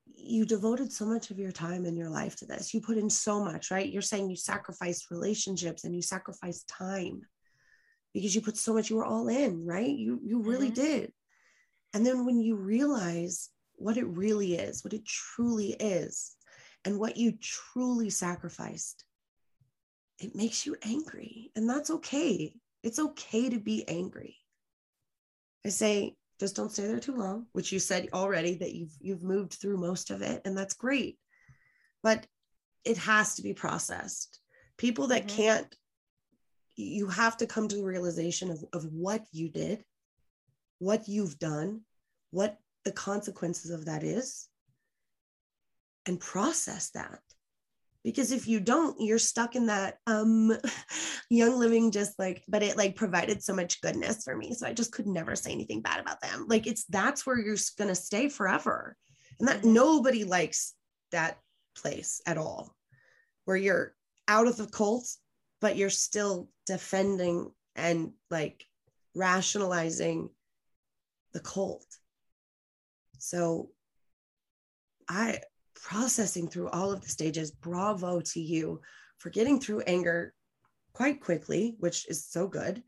you 0.06 0.46
devoted 0.46 0.92
so 0.92 1.06
much 1.06 1.30
of 1.30 1.38
your 1.38 1.52
time 1.52 1.86
in 1.86 1.96
your 1.96 2.10
life 2.10 2.38
to 2.38 2.46
this. 2.46 2.74
You 2.74 2.82
put 2.82 2.98
in 2.98 3.10
so 3.10 3.44
much, 3.44 3.70
right? 3.70 3.92
You're 3.92 4.02
saying 4.02 4.30
you 4.30 4.38
sacrificed 4.38 5.12
relationships 5.12 5.84
and 5.84 5.94
you 5.94 6.02
sacrificed 6.02 6.68
time 6.70 7.22
because 8.18 8.34
you 8.34 8.42
put 8.42 8.58
so 8.58 8.74
much, 8.74 8.90
you 8.90 8.96
were 8.96 9.06
all 9.06 9.28
in, 9.28 9.64
right? 9.64 9.96
You 9.96 10.20
you 10.24 10.42
really 10.42 10.72
mm-hmm. 10.72 10.82
did. 10.82 11.14
And 11.94 12.04
then 12.04 12.26
when 12.26 12.42
you 12.42 12.56
realize 12.56 13.50
what 13.76 13.96
it 13.96 14.08
really 14.08 14.56
is, 14.56 14.84
what 14.84 14.94
it 14.94 15.06
truly 15.06 15.74
is, 15.74 16.36
and 16.84 16.98
what 16.98 17.18
you 17.18 17.34
truly 17.40 18.10
sacrificed, 18.10 19.06
it 20.18 20.36
makes 20.36 20.66
you 20.66 20.76
angry. 20.82 21.52
And 21.56 21.70
that's 21.70 21.92
okay. 21.92 22.56
It's 22.82 22.98
okay 22.98 23.52
to 23.52 23.60
be 23.60 23.88
angry. 23.88 24.36
I 25.64 25.70
say, 25.70 26.16
just 26.40 26.56
don't 26.56 26.72
stay 26.72 26.88
there 26.88 27.00
too 27.00 27.16
long, 27.16 27.46
which 27.52 27.72
you 27.72 27.78
said 27.78 28.10
already 28.14 28.56
that 28.56 28.74
you've 28.74 28.98
you've 29.00 29.22
moved 29.22 29.54
through 29.54 29.78
most 29.78 30.10
of 30.10 30.24
it, 30.24 30.42
and 30.44 30.58
that's 30.58 30.74
great. 30.74 31.20
But 32.02 32.26
it 32.84 32.98
has 32.98 33.36
to 33.36 33.44
be 33.44 33.54
processed. 33.54 34.40
People 34.76 35.08
that 35.08 35.28
mm-hmm. 35.28 35.38
can't 35.38 35.76
you 36.78 37.08
have 37.08 37.36
to 37.38 37.48
come 37.48 37.68
to 37.68 37.76
the 37.76 37.84
realization 37.84 38.52
of, 38.52 38.64
of 38.72 38.86
what 38.86 39.26
you 39.32 39.50
did, 39.50 39.84
what 40.80 41.08
you've 41.08 41.38
done, 41.40 41.82
what 42.32 42.58
the 42.86 42.92
consequences 42.92 43.72
of 43.72 43.86
that 43.86 44.04
is, 44.04 44.48
and 46.06 46.20
process 46.20 46.92
that. 46.92 47.20
Because 48.04 48.32
if 48.32 48.48
you 48.48 48.60
don't, 48.60 48.96
you're 49.02 49.20
stuck 49.20 49.56
in 49.56 49.66
that 49.66 49.98
um, 50.06 50.56
young 51.30 51.60
living, 51.60 51.92
just 51.92 52.18
like, 52.20 52.44
but 52.48 52.64
it 52.64 52.78
like 52.78 52.96
provided 52.96 53.44
so 53.44 53.54
much 53.54 53.82
goodness 53.82 54.24
for 54.24 54.38
me. 54.38 54.54
So 54.54 54.68
I 54.68 54.74
just 54.74 54.94
could 54.94 55.08
never 55.08 55.36
say 55.36 55.52
anything 55.52 55.82
bad 55.82 56.00
about 56.00 56.22
them. 56.22 56.46
Like 56.48 56.68
it's 56.68 56.86
that's 56.86 57.26
where 57.26 57.40
you're 57.40 57.58
going 57.78 57.90
to 57.90 57.96
stay 57.96 58.30
forever. 58.30 58.96
And 59.40 59.50
that 59.50 59.58
mm-hmm. 59.58 59.74
nobody 59.74 60.24
likes 60.24 60.74
that 61.12 61.38
place 61.76 62.22
at 62.26 62.38
all, 62.38 62.74
where 63.46 63.58
you're 63.58 63.94
out 64.28 64.48
of 64.48 64.58
the 64.58 64.68
cult 64.68 65.10
but 65.62 65.78
you're 65.78 65.90
still 65.90 66.50
defending 66.66 67.52
and 67.76 68.12
like 68.30 68.66
rationalizing 69.16 70.30
the 71.34 71.40
cult. 71.40 71.86
So 73.18 73.70
I 75.10 75.40
processing 75.76 76.48
through 76.48 76.70
all 76.70 76.92
of 76.92 77.02
the 77.02 77.10
stages, 77.10 77.52
bravo 77.52 78.22
to 78.22 78.40
you 78.40 78.82
for 79.18 79.30
getting 79.30 79.60
through 79.60 79.82
anger 79.82 80.34
quite 80.94 81.22
quickly, 81.22 81.76
which 81.80 82.08
is 82.10 82.26
so 82.26 82.48
good. 82.48 82.84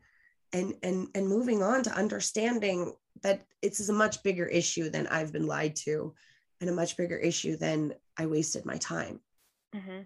And 0.52 0.74
and 0.82 1.08
and 1.14 1.28
moving 1.28 1.62
on 1.62 1.84
to 1.84 1.94
understanding 1.94 2.92
that 3.22 3.42
it's 3.62 3.88
a 3.88 3.92
much 3.92 4.22
bigger 4.22 4.46
issue 4.46 4.90
than 4.90 5.06
I've 5.06 5.32
been 5.32 5.46
lied 5.46 5.76
to 5.76 6.14
and 6.60 6.68
a 6.68 6.74
much 6.74 6.96
bigger 6.96 7.16
issue 7.16 7.56
than 7.56 7.94
I 8.16 8.26
wasted 8.26 8.64
my 8.64 8.76
time. 8.76 9.20
Mm-hmm 9.74 10.00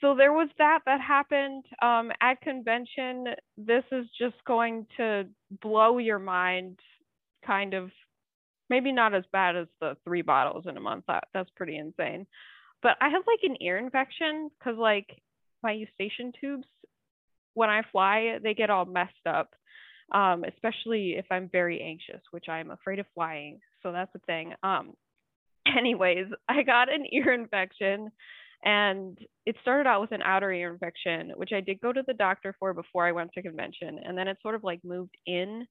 so 0.00 0.14
there 0.14 0.32
was 0.32 0.48
that 0.58 0.80
that 0.86 1.00
happened 1.00 1.64
um, 1.82 2.12
at 2.20 2.40
convention. 2.40 3.26
This 3.56 3.84
is 3.90 4.06
just 4.18 4.36
going 4.46 4.86
to 4.96 5.24
blow 5.62 5.98
your 5.98 6.18
mind, 6.18 6.78
kind 7.44 7.74
of. 7.74 7.90
Maybe 8.70 8.92
not 8.92 9.14
as 9.14 9.24
bad 9.30 9.56
as 9.56 9.66
the 9.80 9.96
three 10.04 10.22
bottles 10.22 10.64
in 10.66 10.76
a 10.76 10.80
month. 10.80 11.04
That 11.08 11.24
that's 11.34 11.50
pretty 11.56 11.76
insane. 11.76 12.26
But 12.82 12.96
I 13.00 13.08
have 13.08 13.22
like 13.26 13.40
an 13.42 13.62
ear 13.62 13.76
infection 13.78 14.50
because 14.58 14.78
like 14.78 15.20
my 15.62 15.72
eustachian 15.72 16.32
tubes, 16.40 16.66
when 17.54 17.68
I 17.68 17.82
fly, 17.92 18.38
they 18.42 18.54
get 18.54 18.70
all 18.70 18.84
messed 18.84 19.26
up. 19.26 19.54
Um, 20.12 20.44
especially 20.44 21.14
if 21.16 21.24
I'm 21.30 21.48
very 21.48 21.80
anxious, 21.80 22.22
which 22.30 22.48
I'm 22.48 22.70
afraid 22.70 22.98
of 22.98 23.06
flying. 23.14 23.60
So 23.82 23.90
that's 23.90 24.12
the 24.12 24.18
thing. 24.20 24.52
Um, 24.62 24.92
anyways, 25.78 26.26
I 26.48 26.62
got 26.62 26.92
an 26.92 27.06
ear 27.10 27.32
infection 27.32 28.12
and 28.64 29.18
it 29.44 29.56
started 29.60 29.86
out 29.86 30.00
with 30.00 30.12
an 30.12 30.22
outer 30.22 30.50
ear 30.50 30.72
infection, 30.72 31.32
which 31.36 31.52
I 31.52 31.60
did 31.60 31.80
go 31.80 31.92
to 31.92 32.02
the 32.06 32.14
doctor 32.14 32.54
for 32.58 32.72
before 32.72 33.06
I 33.06 33.12
went 33.12 33.30
to 33.34 33.42
convention. 33.42 34.00
And 34.02 34.16
then 34.16 34.26
it 34.26 34.38
sort 34.40 34.54
of 34.54 34.64
like 34.64 34.80
moved 34.82 35.16
in 35.26 35.66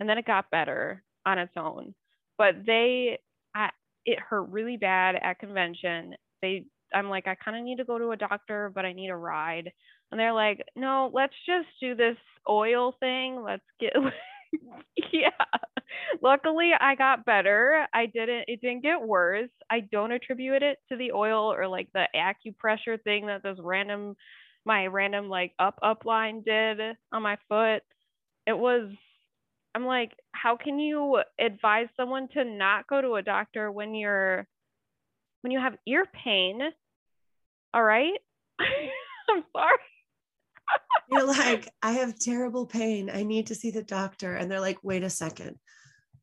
and 0.00 0.08
then 0.08 0.16
it 0.16 0.26
got 0.26 0.50
better 0.50 1.02
on 1.26 1.38
its 1.38 1.52
own. 1.56 1.94
But 2.38 2.64
they, 2.66 3.18
I, 3.54 3.68
it 4.06 4.18
hurt 4.18 4.48
really 4.48 4.78
bad 4.78 5.16
at 5.16 5.40
convention. 5.40 6.14
They, 6.40 6.64
I'm 6.94 7.10
like, 7.10 7.26
I 7.26 7.34
kind 7.34 7.56
of 7.56 7.64
need 7.64 7.76
to 7.76 7.84
go 7.84 7.98
to 7.98 8.12
a 8.12 8.16
doctor, 8.16 8.72
but 8.74 8.86
I 8.86 8.94
need 8.94 9.10
a 9.10 9.16
ride. 9.16 9.70
And 10.10 10.18
they're 10.18 10.32
like, 10.32 10.64
no, 10.74 11.10
let's 11.12 11.34
just 11.46 11.68
do 11.80 11.94
this 11.94 12.16
oil 12.48 12.96
thing. 12.98 13.42
Let's 13.42 13.62
get, 13.78 13.92
yeah. 15.12 15.30
Luckily, 16.22 16.70
I 16.78 16.94
got 16.94 17.24
better. 17.24 17.86
I 17.92 18.06
didn't, 18.06 18.44
it 18.48 18.60
didn't 18.60 18.82
get 18.82 19.00
worse. 19.00 19.50
I 19.70 19.80
don't 19.80 20.12
attribute 20.12 20.62
it 20.62 20.78
to 20.90 20.96
the 20.96 21.12
oil 21.12 21.52
or 21.52 21.68
like 21.68 21.88
the 21.94 22.06
acupressure 22.14 23.00
thing 23.02 23.26
that 23.26 23.42
this 23.42 23.58
random, 23.60 24.16
my 24.64 24.86
random 24.86 25.28
like 25.28 25.52
up, 25.58 25.78
up 25.82 26.04
line 26.04 26.42
did 26.44 26.78
on 27.12 27.22
my 27.22 27.36
foot. 27.48 27.82
It 28.46 28.56
was, 28.58 28.90
I'm 29.74 29.86
like, 29.86 30.12
how 30.32 30.56
can 30.56 30.78
you 30.78 31.22
advise 31.40 31.88
someone 31.96 32.28
to 32.34 32.44
not 32.44 32.86
go 32.88 33.00
to 33.00 33.14
a 33.14 33.22
doctor 33.22 33.70
when 33.70 33.94
you're, 33.94 34.46
when 35.42 35.50
you 35.50 35.60
have 35.60 35.74
ear 35.86 36.04
pain? 36.24 36.60
All 37.74 37.82
right. 37.82 38.18
I'm 39.30 39.44
sorry. 39.52 39.78
You're 41.10 41.26
like, 41.26 41.68
I 41.82 41.92
have 41.92 42.18
terrible 42.18 42.66
pain. 42.66 43.10
I 43.12 43.22
need 43.22 43.48
to 43.48 43.54
see 43.54 43.70
the 43.70 43.82
doctor. 43.82 44.34
And 44.34 44.50
they're 44.50 44.60
like, 44.60 44.78
wait 44.82 45.02
a 45.02 45.10
second. 45.10 45.58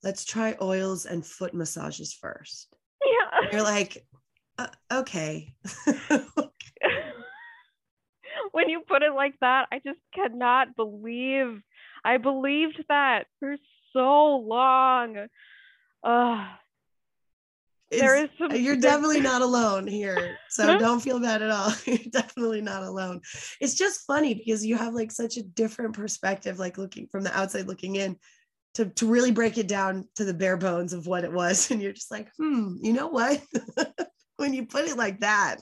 Let's 0.04 0.26
try 0.26 0.56
oils 0.62 1.06
and 1.06 1.26
foot 1.26 1.54
massages 1.54 2.14
first. 2.14 2.76
Yeah. 3.04 3.50
You're 3.52 3.64
like, 3.64 4.06
uh, 4.58 4.68
okay. 4.92 5.54
when 8.52 8.70
you 8.70 8.82
put 8.88 9.04
it 9.04 9.14
like 9.14 9.36
that, 9.42 9.68
I 9.72 9.80
just 9.86 10.00
cannot 10.14 10.76
believe 10.76 11.62
I 12.04 12.18
believed 12.18 12.84
that 12.88 13.26
for 13.40 13.56
so 13.94 14.38
long. 14.38 15.28
Uh, 16.04 16.48
there 17.92 18.24
is 18.24 18.30
some, 18.38 18.56
you're 18.56 18.76
definitely 18.76 19.20
not 19.32 19.42
alone 19.42 19.88
here. 19.88 20.38
So 20.50 20.78
don't 20.78 21.00
feel 21.00 21.20
bad 21.20 21.42
at 21.42 21.50
all. 21.50 21.72
You're 21.86 21.98
definitely 22.12 22.62
not 22.62 22.84
alone. 22.84 23.22
It's 23.60 23.76
just 23.76 24.06
funny 24.06 24.34
because 24.34 24.66
you 24.66 24.78
have 24.78 24.94
like 24.94 25.12
such 25.12 25.38
a 25.38 25.44
different 25.44 25.94
perspective, 25.94 26.60
like 26.60 26.78
looking 26.78 27.08
from 27.08 27.24
the 27.24 27.36
outside 27.38 27.68
looking 27.68 27.96
in 27.96 28.18
to, 28.76 28.86
to 28.86 29.08
really 29.08 29.32
break 29.32 29.58
it 29.58 29.68
down 29.68 30.08
to 30.16 30.26
the 30.26 30.34
bare 30.34 30.58
bones 30.58 30.94
of 30.94 31.08
what 31.08 31.24
it 31.24 31.32
was. 31.32 31.72
And 31.80 31.82
you're 31.82 31.94
just 31.94 32.12
like, 32.12 32.30
hmm, 32.38 32.76
you 32.82 32.94
know 32.94 33.08
what? 33.08 33.42
when 34.38 34.54
you 34.54 34.66
put 34.66 34.86
it 34.86 34.98
like 34.98 35.20
that. 35.22 35.58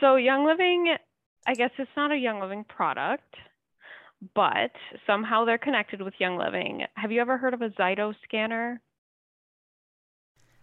So 0.00 0.16
Young 0.16 0.46
Living, 0.46 0.94
I 1.46 1.54
guess 1.54 1.70
it's 1.78 1.90
not 1.96 2.12
a 2.12 2.16
Young 2.16 2.40
Living 2.40 2.64
product, 2.64 3.34
but 4.34 4.70
somehow 5.06 5.44
they're 5.44 5.58
connected 5.58 6.00
with 6.00 6.14
Young 6.18 6.38
Living. 6.38 6.82
Have 6.94 7.12
you 7.12 7.20
ever 7.20 7.36
heard 7.36 7.54
of 7.54 7.62
a 7.62 7.70
Zyto 7.70 8.14
scanner? 8.24 8.80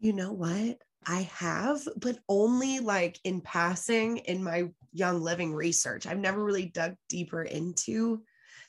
You 0.00 0.12
know 0.12 0.32
what? 0.32 0.78
I 1.06 1.28
have, 1.32 1.80
but 1.96 2.18
only 2.28 2.80
like 2.80 3.18
in 3.24 3.40
passing 3.40 4.18
in 4.18 4.42
my 4.42 4.68
young 4.92 5.22
living 5.22 5.54
research. 5.54 6.06
I've 6.06 6.18
never 6.18 6.44
really 6.44 6.66
dug 6.66 6.96
deeper 7.08 7.42
into 7.42 8.22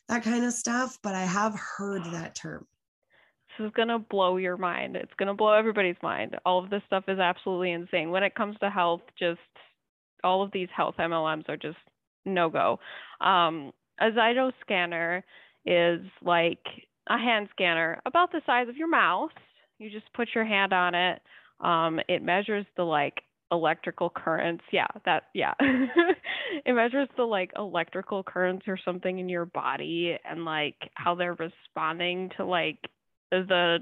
that 0.07 0.23
kind 0.23 0.45
of 0.45 0.53
stuff, 0.53 0.97
but 1.03 1.15
I 1.15 1.25
have 1.25 1.53
heard 1.55 2.03
that 2.05 2.35
term. 2.35 2.65
This 3.57 3.67
is 3.67 3.73
going 3.73 3.89
to 3.89 3.99
blow 3.99 4.37
your 4.37 4.57
mind. 4.57 4.95
It's 4.95 5.13
going 5.17 5.27
to 5.27 5.33
blow 5.33 5.53
everybody's 5.53 5.97
mind. 6.01 6.37
All 6.45 6.63
of 6.63 6.69
this 6.69 6.81
stuff 6.87 7.03
is 7.07 7.19
absolutely 7.19 7.71
insane. 7.71 8.09
When 8.09 8.23
it 8.23 8.35
comes 8.35 8.55
to 8.61 8.69
health, 8.69 9.01
just 9.17 9.39
all 10.23 10.41
of 10.41 10.51
these 10.51 10.69
health 10.75 10.95
MLMs 10.97 11.49
are 11.49 11.57
just 11.57 11.77
no 12.25 12.49
go. 12.49 12.79
Um, 13.21 13.71
a 13.99 14.11
Zyto 14.11 14.51
scanner 14.61 15.25
is 15.65 16.01
like 16.23 16.63
a 17.09 17.17
hand 17.17 17.49
scanner 17.51 18.01
about 18.05 18.31
the 18.31 18.41
size 18.45 18.69
of 18.69 18.77
your 18.77 18.89
mouse 18.89 19.31
you 19.79 19.89
just 19.89 20.11
put 20.13 20.29
your 20.35 20.45
hand 20.45 20.73
on 20.73 20.95
it. 20.95 21.21
Um, 21.61 21.99
it 22.07 22.23
measures 22.23 22.65
the 22.77 22.83
like 22.83 23.23
electrical 23.51 24.09
currents. 24.09 24.63
Yeah, 24.71 24.87
that 25.05 25.23
yeah. 25.33 25.53
it 26.65 26.73
measures 26.73 27.09
the 27.17 27.23
like 27.23 27.51
electrical 27.57 28.23
currents 28.23 28.67
or 28.67 28.77
something 28.85 29.19
in 29.19 29.29
your 29.29 29.45
body 29.45 30.17
and 30.29 30.45
like 30.45 30.77
how 30.95 31.15
they're 31.15 31.35
responding 31.35 32.31
to 32.37 32.45
like 32.45 32.79
the 33.31 33.79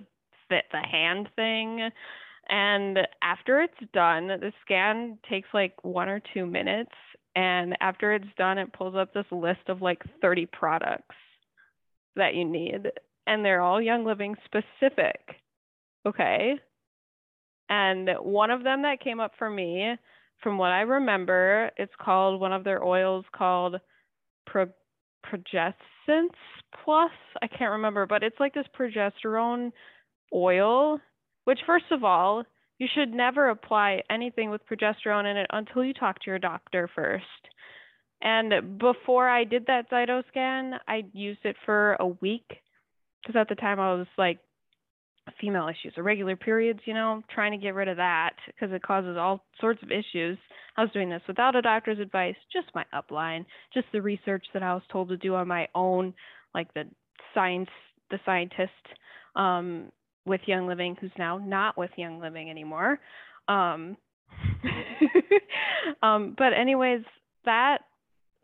the 0.49 0.61
the 0.71 0.79
hand 0.89 1.29
thing 1.35 1.89
And 2.49 2.99
after 3.21 3.61
it's 3.61 3.91
done, 3.93 4.27
the 4.27 4.53
scan 4.63 5.19
takes 5.29 5.49
like 5.53 5.73
one 5.83 6.09
or 6.09 6.21
two 6.33 6.45
minutes. 6.45 6.93
And 7.35 7.77
after 7.81 8.13
it's 8.13 8.25
done, 8.37 8.57
it 8.57 8.73
pulls 8.73 8.95
up 8.95 9.13
this 9.13 9.25
list 9.31 9.69
of 9.69 9.81
like 9.81 10.01
30 10.21 10.47
products 10.47 11.15
that 12.15 12.35
you 12.35 12.45
need. 12.45 12.91
And 13.27 13.45
they're 13.45 13.61
all 13.61 13.81
Young 13.81 14.05
Living 14.05 14.35
specific. 14.45 15.19
Okay. 16.07 16.53
And 17.69 18.09
one 18.21 18.49
of 18.49 18.63
them 18.63 18.83
that 18.83 19.01
came 19.03 19.19
up 19.19 19.33
for 19.37 19.49
me, 19.49 19.95
from 20.41 20.57
what 20.57 20.71
I 20.71 20.81
remember, 20.81 21.71
it's 21.77 21.93
called 21.99 22.39
one 22.39 22.53
of 22.53 22.63
their 22.63 22.83
oils 22.83 23.25
called 23.35 23.75
Pro- 24.45 24.71
Plus. 25.25 27.11
I 27.41 27.47
can't 27.47 27.71
remember, 27.71 28.05
but 28.05 28.23
it's 28.23 28.39
like 28.39 28.53
this 28.53 28.65
progesterone 28.79 29.71
oil 30.33 30.99
which, 31.47 31.59
first 31.65 31.85
of 31.91 32.03
all, 32.03 32.43
you 32.77 32.87
should 32.93 33.13
never 33.13 33.47
apply 33.47 34.01
anything 34.09 34.49
with 34.49 34.67
progesterone 34.67 35.31
in 35.31 35.37
it 35.37 35.47
until 35.53 35.81
you 35.81 35.93
talk 35.93 36.19
to 36.19 36.29
your 36.29 36.39
doctor 36.39 36.89
first. 36.93 37.23
And 38.21 38.77
before 38.77 39.29
I 39.29 39.45
did 39.45 39.65
that 39.67 39.89
Zytoscan, 39.89 40.77
I 40.89 41.03
used 41.13 41.39
it 41.45 41.55
for 41.65 41.95
a 42.01 42.07
week 42.07 42.43
because 43.21 43.39
at 43.39 43.47
the 43.47 43.55
time 43.55 43.79
I 43.79 43.93
was 43.93 44.07
like 44.17 44.39
female 45.39 45.67
issues, 45.67 45.93
irregular 45.97 46.35
periods, 46.35 46.79
you 46.85 46.93
know, 46.93 47.21
trying 47.33 47.51
to 47.51 47.57
get 47.57 47.75
rid 47.75 47.87
of 47.87 47.97
that 47.97 48.33
because 48.47 48.73
it 48.73 48.81
causes 48.81 49.17
all 49.17 49.43
sorts 49.59 49.81
of 49.83 49.91
issues. 49.91 50.37
I 50.75 50.81
was 50.81 50.91
doing 50.91 51.09
this 51.09 51.21
without 51.27 51.55
a 51.55 51.61
doctor's 51.61 51.99
advice, 51.99 52.35
just 52.53 52.67
my 52.75 52.85
upline, 52.93 53.45
just 53.73 53.87
the 53.91 54.01
research 54.01 54.45
that 54.53 54.63
I 54.63 54.73
was 54.73 54.83
told 54.91 55.09
to 55.09 55.17
do 55.17 55.35
on 55.35 55.47
my 55.47 55.67
own, 55.73 56.13
like 56.53 56.73
the 56.73 56.83
science, 57.33 57.69
the 58.11 58.19
scientist 58.25 58.71
um, 59.35 59.91
with 60.25 60.41
Young 60.45 60.67
Living, 60.67 60.95
who's 60.99 61.11
now 61.17 61.37
not 61.37 61.77
with 61.77 61.91
Young 61.97 62.19
Living 62.19 62.49
anymore. 62.49 62.99
Um, 63.47 63.97
um, 66.03 66.35
but 66.37 66.53
anyways, 66.53 67.01
that 67.45 67.79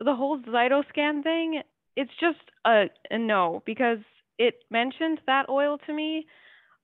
the 0.00 0.14
whole 0.14 0.40
Zytoscan 0.40 1.22
thing, 1.22 1.62
it's 1.96 2.10
just 2.20 2.38
a, 2.64 2.84
a 3.10 3.18
no 3.18 3.62
because 3.64 3.98
it 4.38 4.54
mentioned 4.70 5.20
that 5.26 5.48
oil 5.48 5.78
to 5.86 5.92
me, 5.92 6.26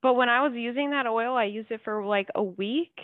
but 0.01 0.15
when 0.15 0.29
I 0.29 0.41
was 0.41 0.53
using 0.55 0.91
that 0.91 1.07
oil, 1.07 1.35
I 1.35 1.45
used 1.45 1.71
it 1.71 1.81
for 1.83 2.05
like 2.05 2.27
a 2.35 2.43
week. 2.43 2.97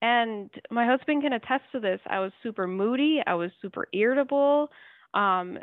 And 0.00 0.48
my 0.70 0.86
husband 0.86 1.22
can 1.22 1.32
attest 1.32 1.64
to 1.72 1.80
this. 1.80 2.00
I 2.08 2.20
was 2.20 2.30
super 2.42 2.66
moody. 2.66 3.20
I 3.26 3.34
was 3.34 3.50
super 3.60 3.88
irritable. 3.92 4.70
Um, 5.12 5.58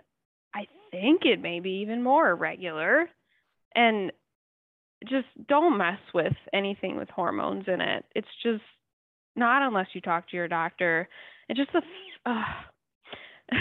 I 0.54 0.68
think 0.92 1.22
it 1.24 1.42
may 1.42 1.62
be 1.62 1.82
even 1.82 2.04
more 2.04 2.30
irregular. 2.30 3.10
And 3.76 4.12
just 5.08 5.28
don't 5.48 5.78
mess 5.78 6.00
with 6.14 6.34
anything 6.54 6.98
with 6.98 7.10
hormones 7.10 7.66
in 7.68 7.80
it. 7.80 8.06
It's 8.14 8.28
just 8.44 8.64
not 9.36 9.66
unless 9.66 9.88
you 9.94 10.02
talk 10.02 10.30
to 10.30 10.36
your 10.36 10.48
doctor. 10.48 11.08
And 11.48 11.58
just 11.58 11.72
the 11.72 11.82
uh, 12.26 12.44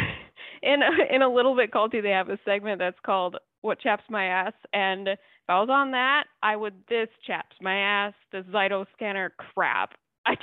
in 0.62 0.80
a, 0.82 1.14
in 1.14 1.22
a 1.22 1.32
little 1.32 1.54
bit 1.54 1.70
culty, 1.70 2.02
they 2.02 2.10
have 2.10 2.30
a 2.30 2.38
segment 2.44 2.78
that's 2.78 2.98
called 3.04 3.36
"What 3.64 3.80
Chaps 3.80 4.04
My 4.10 4.26
Ass," 4.26 4.52
and 4.72 5.08
if 5.08 5.18
I 5.48 5.58
was 5.60 5.68
on 5.70 5.90
that, 5.92 6.24
I 6.42 6.54
would 6.56 6.74
this 6.88 7.08
chaps 7.26 7.56
my 7.60 7.76
ass, 7.76 8.14
the 8.32 8.42
Zyto 8.52 8.86
scanner 8.94 9.32
crap. 9.54 9.92
I 10.26 10.36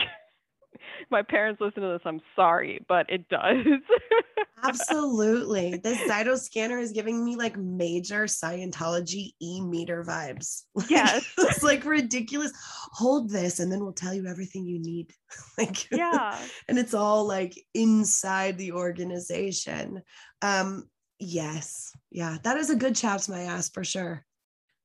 my 1.09 1.21
parents 1.21 1.61
listen 1.61 1.81
to 1.83 1.89
this. 1.89 2.01
I'm 2.05 2.21
sorry, 2.35 2.83
but 2.87 3.09
it 3.09 3.27
does. 3.29 3.65
Absolutely. 4.63 5.77
This 5.77 5.97
Zyto 6.09 6.37
scanner 6.37 6.77
is 6.77 6.91
giving 6.91 7.23
me 7.23 7.35
like 7.35 7.57
major 7.57 8.25
Scientology 8.25 9.31
e 9.41 9.61
meter 9.61 10.03
vibes. 10.03 10.63
Yes. 10.89 11.25
it's 11.37 11.63
like 11.63 11.83
ridiculous. 11.85 12.51
Hold 12.93 13.29
this 13.29 13.59
and 13.59 13.71
then 13.71 13.81
we'll 13.81 13.93
tell 13.93 14.13
you 14.13 14.27
everything 14.27 14.65
you 14.65 14.79
need. 14.79 15.13
like 15.57 15.89
Yeah. 15.91 16.37
and 16.67 16.77
it's 16.77 16.93
all 16.93 17.27
like 17.27 17.53
inside 17.73 18.57
the 18.57 18.73
organization. 18.73 20.01
Um 20.41 20.85
yes. 21.21 21.93
Yeah, 22.11 22.37
that 22.43 22.57
is 22.57 22.69
a 22.69 22.75
good 22.75 22.95
chaps 22.95 23.29
my 23.29 23.43
ass 23.43 23.69
for 23.69 23.83
sure. 23.83 24.25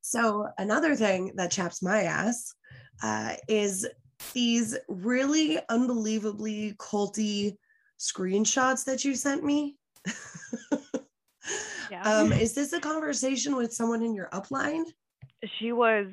So 0.03 0.47
another 0.59 0.95
thing 0.95 1.33
that 1.35 1.51
chaps 1.51 1.83
my 1.83 2.03
ass 2.03 2.53
uh, 3.03 3.35
is 3.49 3.87
these 4.33 4.77
really 4.89 5.59
unbelievably 5.69 6.77
culty 6.79 7.57
screenshots 7.99 8.85
that 8.85 9.05
you 9.05 9.15
sent 9.15 9.45
me. 9.45 9.77
Yeah. 11.89 12.03
um, 12.03 12.33
is 12.33 12.53
this 12.53 12.73
a 12.73 12.81
conversation 12.81 13.55
with 13.55 13.73
someone 13.73 14.03
in 14.03 14.13
your 14.13 14.29
upline? 14.31 14.87
she 15.59 15.73
was 15.73 16.07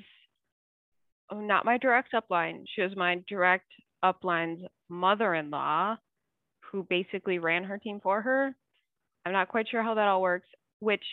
oh, 1.31 1.39
not 1.39 1.65
my 1.65 1.77
direct 1.77 2.13
upline. 2.13 2.63
She 2.75 2.81
was 2.81 2.95
my 2.95 3.21
direct 3.27 3.71
upline's 4.01 4.61
mother-in-law, 4.89 5.97
who 6.71 6.83
basically 6.89 7.39
ran 7.39 7.63
her 7.63 7.77
team 7.77 7.99
for 8.01 8.21
her. 8.21 8.55
I'm 9.25 9.33
not 9.33 9.49
quite 9.49 9.67
sure 9.69 9.83
how 9.83 9.93
that 9.95 10.07
all 10.07 10.21
works. 10.21 10.47
Which, 10.79 11.03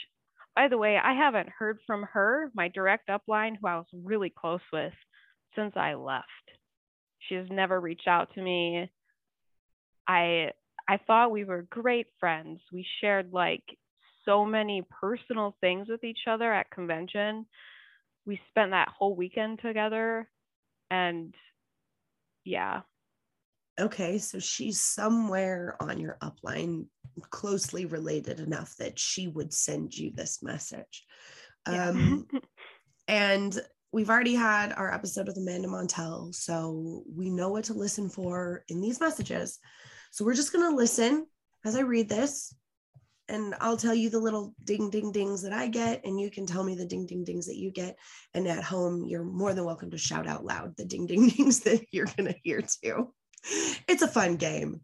by 0.56 0.68
the 0.68 0.78
way, 0.78 0.96
I 0.96 1.14
haven't 1.14 1.48
heard 1.48 1.78
from 1.86 2.04
her, 2.12 2.50
my 2.54 2.68
direct 2.68 3.08
upline, 3.08 3.56
who 3.60 3.68
I 3.68 3.76
was 3.76 3.86
really 3.92 4.32
close 4.36 4.60
with, 4.72 4.92
since 5.54 5.72
I 5.76 5.94
left. 5.94 6.26
She 7.28 7.34
has 7.36 7.46
never 7.50 7.80
reached 7.80 8.08
out 8.08 8.32
to 8.34 8.42
me. 8.42 8.90
I 10.08 10.50
I 10.88 10.98
thought 11.06 11.30
we 11.30 11.44
were 11.44 11.66
great 11.70 12.08
friends. 12.18 12.60
We 12.72 12.84
shared 13.00 13.32
like 13.32 13.62
so 14.24 14.44
many 14.44 14.82
personal 15.00 15.56
things 15.60 15.88
with 15.88 16.02
each 16.02 16.26
other 16.28 16.52
at 16.52 16.70
convention. 16.70 17.46
We 18.26 18.40
spent 18.48 18.72
that 18.72 18.88
whole 18.88 19.14
weekend 19.14 19.60
together 19.62 20.28
and 20.90 21.34
yeah. 22.44 22.80
Okay, 23.80 24.18
so 24.18 24.38
she's 24.38 24.80
somewhere 24.80 25.76
on 25.80 25.98
your 25.98 26.18
upline, 26.22 26.84
closely 27.30 27.86
related 27.86 28.38
enough 28.38 28.76
that 28.76 28.98
she 28.98 29.26
would 29.28 29.54
send 29.54 29.96
you 29.96 30.12
this 30.14 30.42
message. 30.42 31.06
Yeah. 31.66 31.88
Um, 31.88 32.26
and 33.08 33.58
we've 33.90 34.10
already 34.10 34.34
had 34.34 34.74
our 34.74 34.92
episode 34.92 35.26
with 35.26 35.38
Amanda 35.38 35.68
Montell, 35.68 36.34
so 36.34 37.04
we 37.10 37.30
know 37.30 37.48
what 37.48 37.64
to 37.64 37.74
listen 37.74 38.10
for 38.10 38.64
in 38.68 38.82
these 38.82 39.00
messages. 39.00 39.58
So 40.10 40.26
we're 40.26 40.34
just 40.34 40.52
going 40.52 40.68
to 40.70 40.76
listen 40.76 41.26
as 41.64 41.74
I 41.74 41.80
read 41.80 42.08
this, 42.08 42.54
and 43.30 43.54
I'll 43.60 43.78
tell 43.78 43.94
you 43.94 44.10
the 44.10 44.18
little 44.18 44.54
ding 44.64 44.90
ding 44.90 45.10
dings 45.10 45.42
that 45.42 45.54
I 45.54 45.68
get, 45.68 46.04
and 46.04 46.20
you 46.20 46.30
can 46.30 46.44
tell 46.44 46.64
me 46.64 46.74
the 46.74 46.84
ding 46.84 47.06
ding 47.06 47.24
dings 47.24 47.46
that 47.46 47.56
you 47.56 47.70
get. 47.70 47.96
And 48.34 48.46
at 48.46 48.62
home, 48.62 49.06
you're 49.06 49.24
more 49.24 49.54
than 49.54 49.64
welcome 49.64 49.90
to 49.92 49.98
shout 49.98 50.26
out 50.26 50.44
loud 50.44 50.76
the 50.76 50.84
ding 50.84 51.06
ding 51.06 51.28
dings 51.36 51.60
that 51.60 51.80
you're 51.92 52.06
going 52.16 52.26
to 52.26 52.38
hear 52.42 52.60
too. 52.60 53.14
It's 53.88 54.02
a 54.02 54.08
fun 54.08 54.36
game. 54.36 54.80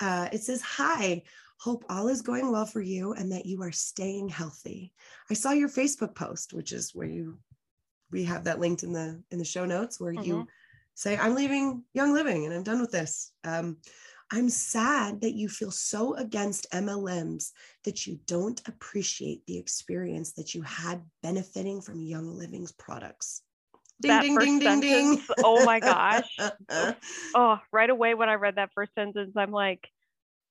Uh, 0.00 0.28
it 0.32 0.42
says, 0.42 0.62
Hi, 0.62 1.22
hope 1.60 1.84
all 1.88 2.08
is 2.08 2.22
going 2.22 2.50
well 2.50 2.66
for 2.66 2.80
you 2.80 3.12
and 3.12 3.32
that 3.32 3.46
you 3.46 3.62
are 3.62 3.72
staying 3.72 4.28
healthy. 4.28 4.92
I 5.30 5.34
saw 5.34 5.50
your 5.52 5.68
Facebook 5.68 6.14
post, 6.14 6.52
which 6.52 6.72
is 6.72 6.94
where 6.94 7.08
you 7.08 7.38
we 8.10 8.24
have 8.24 8.44
that 8.44 8.60
linked 8.60 8.82
in 8.82 8.92
the 8.92 9.22
in 9.30 9.38
the 9.38 9.44
show 9.44 9.64
notes 9.64 10.00
where 10.00 10.12
you 10.12 10.36
Mhm. 10.36 10.46
say 10.94 11.16
i'm 11.16 11.34
leaving 11.34 11.84
young 11.92 12.12
living 12.12 12.44
and 12.44 12.54
i'm 12.54 12.62
done 12.62 12.80
with 12.80 12.90
this 12.90 13.32
um, 13.44 13.76
i'm 14.30 14.48
sad 14.48 15.20
that 15.20 15.34
you 15.34 15.48
feel 15.48 15.70
so 15.70 16.14
against 16.14 16.70
mlms 16.72 17.52
that 17.84 18.06
you 18.06 18.18
don't 18.26 18.66
appreciate 18.66 19.44
the 19.46 19.58
experience 19.58 20.32
that 20.32 20.54
you 20.54 20.62
had 20.62 21.04
benefiting 21.22 21.80
from 21.80 22.00
young 22.00 22.36
living's 22.36 22.72
products 22.72 23.42
ding 24.00 24.18
That 24.18 24.20
ding 24.20 24.38
first 24.38 24.38
ding 24.38 24.58
ding 24.58 24.80
ding 24.80 25.18
sentence, 25.18 25.22
oh 25.42 25.62
my 25.62 25.80
gosh. 25.80 26.28
Oh, 27.34 27.58
right 27.72 27.90
away 27.90 28.14
when 28.14 28.28
I 28.28 28.34
read 28.34 28.56
that 28.56 28.70
first 28.74 28.92
sentence, 28.94 29.32
I'm 29.36 29.52
like, 29.52 29.80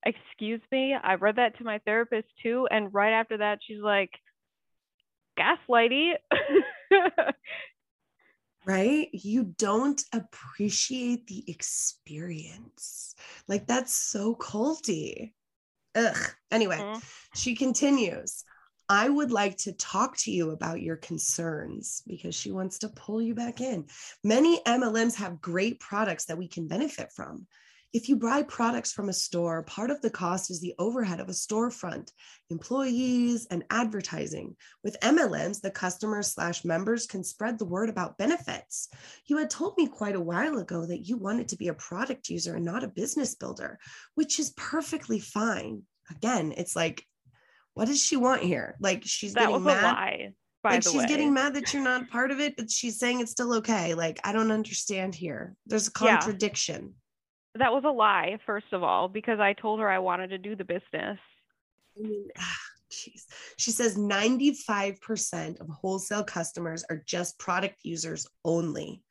excuse 0.05 0.61
me. 0.71 0.95
I 1.01 1.15
read 1.15 1.37
that 1.37 1.57
to 1.57 1.63
my 1.63 1.79
therapist 1.79 2.27
too. 2.43 2.67
And 2.69 2.93
right 2.93 3.13
after 3.13 3.37
that, 3.39 3.59
she's 3.65 3.81
like, 3.81 4.11
gaslighty. 5.39 6.13
right? 8.65 9.09
You 9.13 9.55
don't 9.57 10.01
appreciate 10.13 11.27
the 11.27 11.43
experience. 11.49 13.15
Like 13.47 13.67
that's 13.67 13.93
so 13.93 14.35
culty. 14.35 15.33
Ugh. 15.95 16.17
Anyway, 16.51 16.83
Mhm. 16.83 17.01
she 17.35 17.55
continues. 17.55 18.43
I 18.89 19.09
would 19.09 19.31
like 19.31 19.57
to 19.59 19.73
talk 19.73 20.15
to 20.19 20.31
you 20.31 20.51
about 20.51 20.81
your 20.81 20.95
concerns 20.95 22.01
because 22.07 22.35
she 22.35 22.51
wants 22.51 22.79
to 22.79 22.89
pull 22.89 23.21
you 23.21 23.35
back 23.35 23.59
in. 23.59 23.85
Many 24.23 24.61
MLMs 24.65 25.15
have 25.15 25.41
great 25.41 25.79
products 25.79 26.25
that 26.25 26.37
we 26.37 26.47
can 26.47 26.67
benefit 26.67 27.11
from. 27.13 27.47
If 27.93 28.09
you 28.09 28.17
buy 28.17 28.43
products 28.43 28.91
from 28.91 29.09
a 29.09 29.13
store, 29.13 29.63
part 29.63 29.91
of 29.91 30.01
the 30.01 30.09
cost 30.09 30.51
is 30.51 30.61
the 30.61 30.75
overhead 30.77 31.19
of 31.19 31.29
a 31.29 31.33
storefront, 31.33 32.11
employees, 32.49 33.47
and 33.49 33.63
advertising. 33.69 34.55
With 34.83 34.99
MLMs, 35.01 35.61
the 35.61 35.71
customers 35.71 36.33
slash 36.33 36.63
members 36.63 37.07
can 37.07 37.23
spread 37.23 37.57
the 37.57 37.65
word 37.65 37.89
about 37.89 38.17
benefits. 38.17 38.89
You 39.25 39.37
had 39.37 39.49
told 39.49 39.77
me 39.77 39.87
quite 39.87 40.15
a 40.15 40.21
while 40.21 40.59
ago 40.59 40.85
that 40.85 41.07
you 41.07 41.17
wanted 41.17 41.47
to 41.49 41.57
be 41.57 41.69
a 41.69 41.73
product 41.73 42.29
user 42.29 42.55
and 42.55 42.65
not 42.65 42.83
a 42.83 42.89
business 42.89 43.35
builder, 43.35 43.79
which 44.15 44.39
is 44.39 44.51
perfectly 44.51 45.19
fine. 45.19 45.83
Again, 46.11 46.53
it's 46.55 46.75
like, 46.75 47.05
what 47.77 47.87
does 47.87 48.03
she 48.03 48.17
want 48.17 48.41
here? 48.41 48.75
Like 48.79 49.03
she's 49.05 49.33
that 49.35 49.41
getting 49.41 49.55
was 49.55 49.63
mad. 49.63 49.83
a 49.83 49.87
lie, 49.87 50.29
by 50.63 50.71
like 50.71 50.83
she's 50.83 50.93
way. 50.95 51.05
getting 51.07 51.33
mad 51.33 51.53
that 51.53 51.73
you're 51.73 51.83
not 51.83 52.09
part 52.09 52.31
of 52.31 52.39
it, 52.39 52.55
but 52.57 52.71
she's 52.71 52.97
saying 52.99 53.19
it's 53.21 53.31
still 53.31 53.53
okay. 53.55 53.93
Like 53.93 54.19
I 54.23 54.33
don't 54.33 54.51
understand 54.51 55.13
here. 55.15 55.55
There's 55.67 55.87
a 55.87 55.91
Yeah. 56.03 56.17
contradiction. 56.17 56.95
that 57.55 57.71
was 57.71 57.83
a 57.85 57.89
lie, 57.91 58.37
first 58.45 58.71
of 58.71 58.83
all, 58.83 59.07
because 59.07 59.39
I 59.39 59.53
told 59.53 59.79
her 59.79 59.89
I 59.89 59.99
wanted 59.99 60.29
to 60.29 60.37
do 60.37 60.55
the 60.55 60.63
business. 60.63 61.19
I 61.97 62.01
mean, 62.01 62.27
jeez. 62.91 63.23
She 63.57 63.71
says 63.71 63.97
95% 63.97 65.59
of 65.59 65.67
wholesale 65.69 66.23
customers 66.23 66.83
are 66.89 67.03
just 67.05 67.37
product 67.39 67.77
users 67.83 68.27
only. 68.45 69.01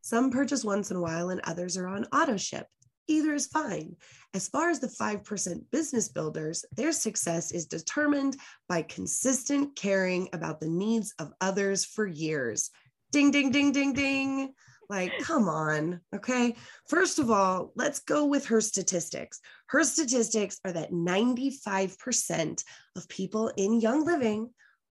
Some 0.00 0.30
purchase 0.30 0.64
once 0.64 0.90
in 0.90 0.96
a 0.96 1.00
while 1.00 1.30
and 1.30 1.40
others 1.44 1.76
are 1.76 1.86
on 1.88 2.04
auto 2.12 2.36
ship. 2.36 2.66
Either 3.08 3.34
is 3.34 3.46
fine. 3.46 3.96
As 4.34 4.48
far 4.48 4.70
as 4.70 4.80
the 4.80 4.88
5% 4.88 5.64
business 5.70 6.08
builders, 6.08 6.64
their 6.72 6.92
success 6.92 7.50
is 7.50 7.66
determined 7.66 8.36
by 8.68 8.82
consistent 8.82 9.76
caring 9.76 10.28
about 10.32 10.60
the 10.60 10.68
needs 10.68 11.12
of 11.18 11.32
others 11.40 11.84
for 11.84 12.06
years. 12.06 12.70
Ding, 13.10 13.30
ding, 13.30 13.50
ding, 13.50 13.72
ding, 13.72 13.92
ding. 13.92 14.54
Like, 14.88 15.12
come 15.20 15.48
on. 15.48 16.00
Okay. 16.14 16.54
First 16.88 17.18
of 17.18 17.30
all, 17.30 17.72
let's 17.76 18.00
go 18.00 18.26
with 18.26 18.46
her 18.46 18.60
statistics. 18.60 19.40
Her 19.66 19.84
statistics 19.84 20.60
are 20.64 20.72
that 20.72 20.92
95% 20.92 22.62
of 22.96 23.08
people 23.08 23.48
in 23.56 23.80
Young 23.80 24.04
Living 24.04 24.50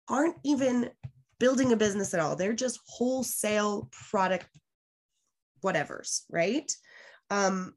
aren't 0.09 0.35
even 0.43 0.89
building 1.39 1.71
a 1.71 1.77
business 1.77 2.13
at 2.13 2.19
all. 2.19 2.35
They're 2.35 2.53
just 2.53 2.79
wholesale 2.87 3.89
product 4.09 4.47
whatevers, 5.63 6.21
right? 6.29 6.71
Um, 7.29 7.73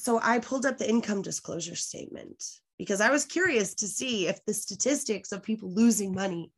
so 0.00 0.20
I 0.22 0.38
pulled 0.38 0.66
up 0.66 0.78
the 0.78 0.88
income 0.88 1.22
disclosure 1.22 1.76
statement 1.76 2.42
because 2.78 3.02
I 3.02 3.10
was 3.10 3.26
curious 3.26 3.74
to 3.74 3.86
see 3.86 4.26
if 4.26 4.42
the 4.46 4.54
statistics 4.54 5.32
of 5.32 5.42
people 5.42 5.74
losing 5.74 6.14
money 6.14 6.50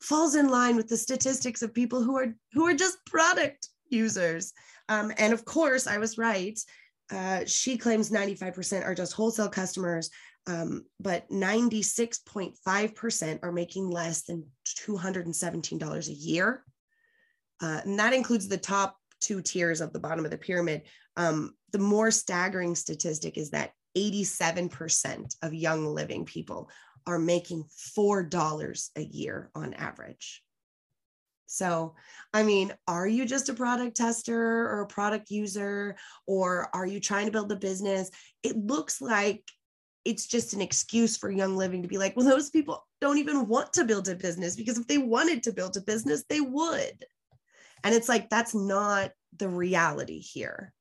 falls 0.00 0.34
in 0.34 0.48
line 0.48 0.76
with 0.76 0.88
the 0.88 0.96
statistics 0.96 1.60
of 1.60 1.74
people 1.74 2.02
who 2.02 2.16
are 2.16 2.34
who 2.52 2.66
are 2.66 2.74
just 2.74 3.04
product 3.04 3.68
users. 3.90 4.54
Um, 4.88 5.12
and 5.18 5.32
of 5.32 5.44
course, 5.44 5.86
I 5.86 5.98
was 5.98 6.16
right. 6.16 6.58
Uh, 7.10 7.44
she 7.46 7.76
claims 7.76 8.10
95% 8.10 8.84
are 8.84 8.94
just 8.94 9.12
wholesale 9.12 9.48
customers, 9.48 10.10
um, 10.46 10.84
but 10.98 11.28
96.5% 11.30 13.38
are 13.42 13.52
making 13.52 13.90
less 13.90 14.22
than 14.22 14.44
$217 14.86 16.08
a 16.08 16.12
year. 16.12 16.64
Uh, 17.62 17.80
and 17.84 17.98
that 17.98 18.12
includes 18.12 18.48
the 18.48 18.56
top 18.56 18.96
two 19.20 19.40
tiers 19.40 19.80
of 19.80 19.92
the 19.92 20.00
bottom 20.00 20.24
of 20.24 20.30
the 20.30 20.38
pyramid. 20.38 20.82
Um, 21.16 21.54
the 21.76 21.82
more 21.82 22.10
staggering 22.10 22.74
statistic 22.74 23.36
is 23.36 23.50
that 23.50 23.72
87% 23.98 25.36
of 25.42 25.52
young 25.52 25.84
living 25.84 26.24
people 26.24 26.70
are 27.06 27.18
making 27.18 27.64
$4 27.98 28.90
a 28.96 29.02
year 29.02 29.50
on 29.54 29.74
average. 29.74 30.42
So, 31.44 31.94
I 32.32 32.44
mean, 32.44 32.72
are 32.88 33.06
you 33.06 33.26
just 33.26 33.50
a 33.50 33.54
product 33.54 33.98
tester 33.98 34.40
or 34.40 34.80
a 34.80 34.86
product 34.86 35.30
user, 35.30 35.96
or 36.26 36.70
are 36.72 36.86
you 36.86 36.98
trying 36.98 37.26
to 37.26 37.32
build 37.32 37.52
a 37.52 37.56
business? 37.56 38.10
It 38.42 38.56
looks 38.56 39.02
like 39.02 39.44
it's 40.06 40.26
just 40.26 40.54
an 40.54 40.62
excuse 40.62 41.18
for 41.18 41.30
Young 41.30 41.56
Living 41.56 41.82
to 41.82 41.88
be 41.88 41.98
like, 41.98 42.16
well, 42.16 42.26
those 42.26 42.48
people 42.48 42.86
don't 43.02 43.18
even 43.18 43.48
want 43.48 43.74
to 43.74 43.84
build 43.84 44.08
a 44.08 44.14
business 44.14 44.56
because 44.56 44.78
if 44.78 44.86
they 44.86 44.98
wanted 44.98 45.42
to 45.42 45.52
build 45.52 45.76
a 45.76 45.82
business, 45.82 46.24
they 46.30 46.40
would. 46.40 47.04
And 47.84 47.94
it's 47.94 48.08
like, 48.08 48.30
that's 48.30 48.54
not 48.54 49.10
the 49.36 49.50
reality 49.50 50.20
here. 50.20 50.72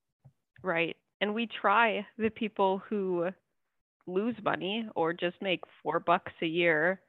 Right. 0.65 0.97
And 1.21 1.35
we 1.35 1.47
try 1.61 2.07
the 2.17 2.31
people 2.31 2.81
who 2.89 3.27
lose 4.07 4.35
money 4.43 4.87
or 4.95 5.13
just 5.13 5.39
make 5.39 5.61
four 5.83 5.99
bucks 5.99 6.31
a 6.41 6.47
year. 6.47 6.99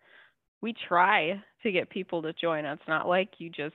We 0.61 0.75
try 0.89 1.43
to 1.63 1.73
get 1.73 1.89
people 1.89 2.21
to 2.23 2.35
join. 2.35 2.67
It's 2.67 2.83
not 2.87 3.09
like 3.09 3.31
you 3.39 3.49
just 3.49 3.75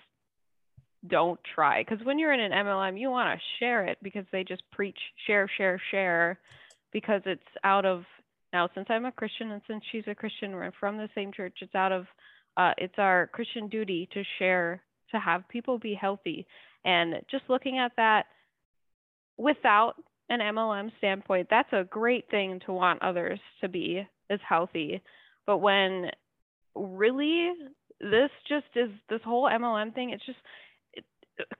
don't 1.07 1.39
try. 1.55 1.84
Because 1.84 2.05
when 2.05 2.19
you're 2.19 2.32
in 2.32 2.39
an 2.39 2.51
MLM, 2.51 2.99
you 2.99 3.09
want 3.09 3.39
to 3.39 3.45
share 3.59 3.86
it 3.88 3.97
because 4.03 4.25
they 4.32 4.43
just 4.43 4.61
preach 4.71 4.97
share, 5.25 5.49
share, 5.57 5.82
share 5.89 6.39
because 6.93 7.21
it's 7.25 7.41
out 7.63 7.86
of 7.86 8.03
now 8.53 8.69
since 8.75 8.86
I'm 8.88 9.05
a 9.05 9.11
Christian 9.11 9.49
and 9.49 9.63
since 9.67 9.84
she's 9.91 10.03
a 10.05 10.13
Christian, 10.13 10.53
we're 10.53 10.71
from 10.79 10.97
the 10.97 11.09
same 11.15 11.32
church. 11.32 11.57
It's 11.61 11.73
out 11.73 11.91
of 11.91 12.05
uh, 12.55 12.73
it's 12.77 12.99
our 12.99 13.32
Christian 13.34 13.67
duty 13.67 14.07
to 14.13 14.21
share 14.38 14.84
to 15.09 15.19
have 15.19 15.47
people 15.49 15.79
be 15.79 15.95
healthy. 15.95 16.45
And 16.86 17.15
just 17.32 17.45
looking 17.49 17.79
at 17.79 17.93
that 17.97 18.27
without 19.38 19.95
an 20.29 20.39
MLM 20.39 20.91
standpoint, 20.97 21.47
that's 21.49 21.71
a 21.73 21.84
great 21.84 22.29
thing 22.29 22.61
to 22.65 22.71
want 22.71 23.01
others 23.01 23.39
to 23.61 23.67
be 23.67 24.07
as 24.29 24.39
healthy. 24.47 25.01
But 25.45 25.57
when 25.57 26.11
really 26.75 27.51
this 27.99 28.29
just 28.47 28.65
is 28.75 28.89
this 29.09 29.21
whole 29.23 29.49
MLM 29.49 29.93
thing, 29.93 30.11
it's 30.11 30.25
just 30.25 30.39
it, 30.93 31.05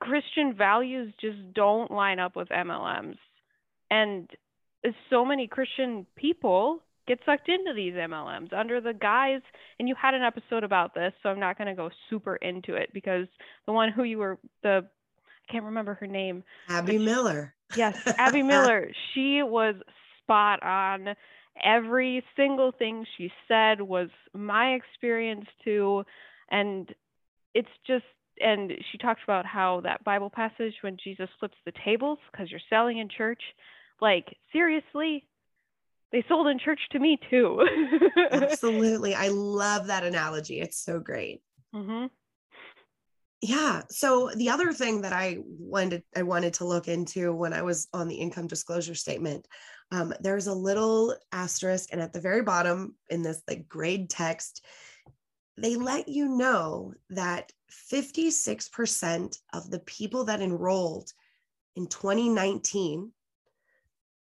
Christian 0.00 0.54
values 0.56 1.12
just 1.20 1.38
don't 1.54 1.90
line 1.90 2.18
up 2.18 2.34
with 2.34 2.48
MLMs. 2.48 3.16
And 3.90 4.28
so 5.10 5.24
many 5.24 5.46
Christian 5.46 6.06
people 6.16 6.80
get 7.06 7.18
sucked 7.26 7.48
into 7.48 7.72
these 7.74 7.94
MLMs 7.94 8.52
under 8.52 8.80
the 8.80 8.94
guise, 8.94 9.42
and 9.78 9.88
you 9.88 9.94
had 10.00 10.14
an 10.14 10.22
episode 10.22 10.64
about 10.64 10.94
this, 10.94 11.12
so 11.22 11.28
I'm 11.28 11.40
not 11.40 11.58
going 11.58 11.68
to 11.68 11.74
go 11.74 11.90
super 12.08 12.36
into 12.36 12.74
it 12.74 12.90
because 12.94 13.26
the 13.66 13.72
one 13.72 13.90
who 13.90 14.04
you 14.04 14.18
were, 14.18 14.38
the, 14.62 14.86
I 15.48 15.52
can't 15.52 15.64
remember 15.64 15.94
her 15.94 16.06
name. 16.06 16.44
Abby 16.68 16.98
Miller. 16.98 17.54
Yes, 17.74 17.96
Abby 18.18 18.42
Miller. 18.42 18.90
She 19.14 19.42
was 19.42 19.74
spot 20.22 20.62
on. 20.62 21.14
Every 21.62 22.24
single 22.34 22.72
thing 22.72 23.04
she 23.18 23.30
said 23.46 23.82
was 23.82 24.08
my 24.32 24.72
experience 24.72 25.46
too. 25.62 26.04
And 26.50 26.88
it's 27.54 27.68
just, 27.86 28.04
and 28.40 28.72
she 28.90 28.96
talked 28.98 29.22
about 29.22 29.44
how 29.44 29.80
that 29.82 30.02
Bible 30.02 30.30
passage 30.30 30.74
when 30.80 30.96
Jesus 31.02 31.28
flips 31.38 31.56
the 31.66 31.72
tables 31.84 32.18
because 32.30 32.50
you're 32.50 32.60
selling 32.70 32.98
in 32.98 33.08
church. 33.08 33.42
Like, 34.00 34.34
seriously, 34.52 35.26
they 36.10 36.24
sold 36.28 36.46
in 36.46 36.58
church 36.58 36.80
to 36.92 36.98
me 36.98 37.18
too. 37.30 37.60
Absolutely. 38.32 39.14
I 39.14 39.28
love 39.28 39.88
that 39.88 40.04
analogy. 40.04 40.60
It's 40.60 40.78
so 40.78 41.00
great. 41.00 41.42
hmm 41.74 42.06
Yeah. 43.42 43.82
So 43.90 44.30
the 44.36 44.50
other 44.50 44.72
thing 44.72 45.02
that 45.02 45.12
I 45.12 45.38
wanted 45.44 46.04
I 46.16 46.22
wanted 46.22 46.54
to 46.54 46.64
look 46.64 46.86
into 46.86 47.34
when 47.34 47.52
I 47.52 47.62
was 47.62 47.88
on 47.92 48.06
the 48.06 48.14
income 48.14 48.46
disclosure 48.46 48.94
statement, 48.94 49.48
um, 49.90 50.14
there's 50.20 50.46
a 50.46 50.54
little 50.54 51.16
asterisk, 51.32 51.88
and 51.92 52.00
at 52.00 52.12
the 52.12 52.20
very 52.20 52.42
bottom 52.42 52.94
in 53.10 53.22
this 53.22 53.42
like 53.48 53.68
grade 53.68 54.08
text, 54.08 54.64
they 55.56 55.74
let 55.74 56.08
you 56.08 56.28
know 56.28 56.94
that 57.10 57.52
56% 57.92 59.38
of 59.52 59.70
the 59.70 59.80
people 59.80 60.24
that 60.24 60.40
enrolled 60.40 61.12
in 61.74 61.88
2019 61.88 63.10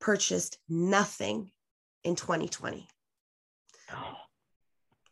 purchased 0.00 0.58
nothing 0.68 1.50
in 2.02 2.16
2020. 2.16 2.88
Oh, 3.92 4.14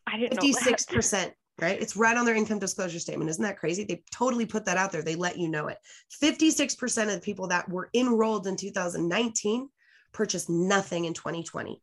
I 0.07 0.17
didn't 0.17 0.41
know 0.41 0.49
56%, 0.49 1.31
right? 1.59 1.81
It's 1.81 1.95
right 1.95 2.17
on 2.17 2.25
their 2.25 2.35
income 2.35 2.59
disclosure 2.59 2.99
statement. 2.99 3.29
Isn't 3.29 3.43
that 3.43 3.57
crazy? 3.59 3.83
They 3.83 4.03
totally 4.11 4.45
put 4.45 4.65
that 4.65 4.77
out 4.77 4.91
there. 4.91 5.03
They 5.03 5.15
let 5.15 5.37
you 5.37 5.49
know 5.49 5.67
it. 5.67 5.77
56% 6.21 7.03
of 7.03 7.13
the 7.13 7.19
people 7.19 7.47
that 7.47 7.69
were 7.69 7.89
enrolled 7.93 8.47
in 8.47 8.55
2019 8.55 9.69
purchased 10.11 10.49
nothing 10.49 11.05
in 11.05 11.13
2020. 11.13 11.81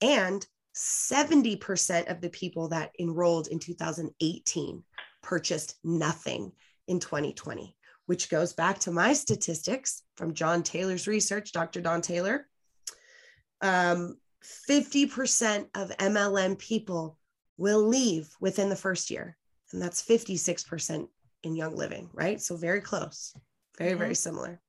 And 0.00 0.44
70% 0.74 2.10
of 2.10 2.20
the 2.20 2.30
people 2.30 2.68
that 2.68 2.92
enrolled 2.98 3.48
in 3.48 3.58
2018 3.58 4.82
purchased 5.22 5.76
nothing 5.84 6.52
in 6.88 6.98
2020, 6.98 7.76
which 8.06 8.30
goes 8.30 8.52
back 8.52 8.78
to 8.80 8.90
my 8.90 9.12
statistics 9.12 10.02
from 10.16 10.34
Jon 10.34 10.62
Taylor's 10.62 11.06
research, 11.06 11.52
Dr. 11.52 11.80
Don 11.80 12.00
Taylor. 12.00 12.48
Um, 13.60 14.16
50% 14.68 15.68
of 15.74 15.96
MLM 15.98 16.58
people 16.58 17.18
will 17.56 17.82
leave 17.82 18.28
within 18.40 18.68
the 18.68 18.76
first 18.76 19.10
year. 19.10 19.36
And 19.72 19.80
that's 19.80 20.02
56% 20.02 21.08
in 21.44 21.56
Young 21.56 21.76
Living, 21.76 22.10
right? 22.12 22.40
So 22.40 22.56
very 22.56 22.80
close, 22.80 23.34
very, 23.78 23.94
very 23.94 24.10
mm-hmm. 24.10 24.14
similar. 24.14 24.60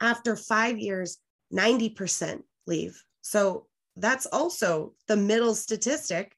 After 0.00 0.36
five 0.36 0.78
years, 0.78 1.18
90% 1.52 2.42
leave. 2.66 3.02
So 3.22 3.66
that's 3.96 4.26
also 4.26 4.94
the 5.08 5.16
middle 5.16 5.54
statistic 5.54 6.36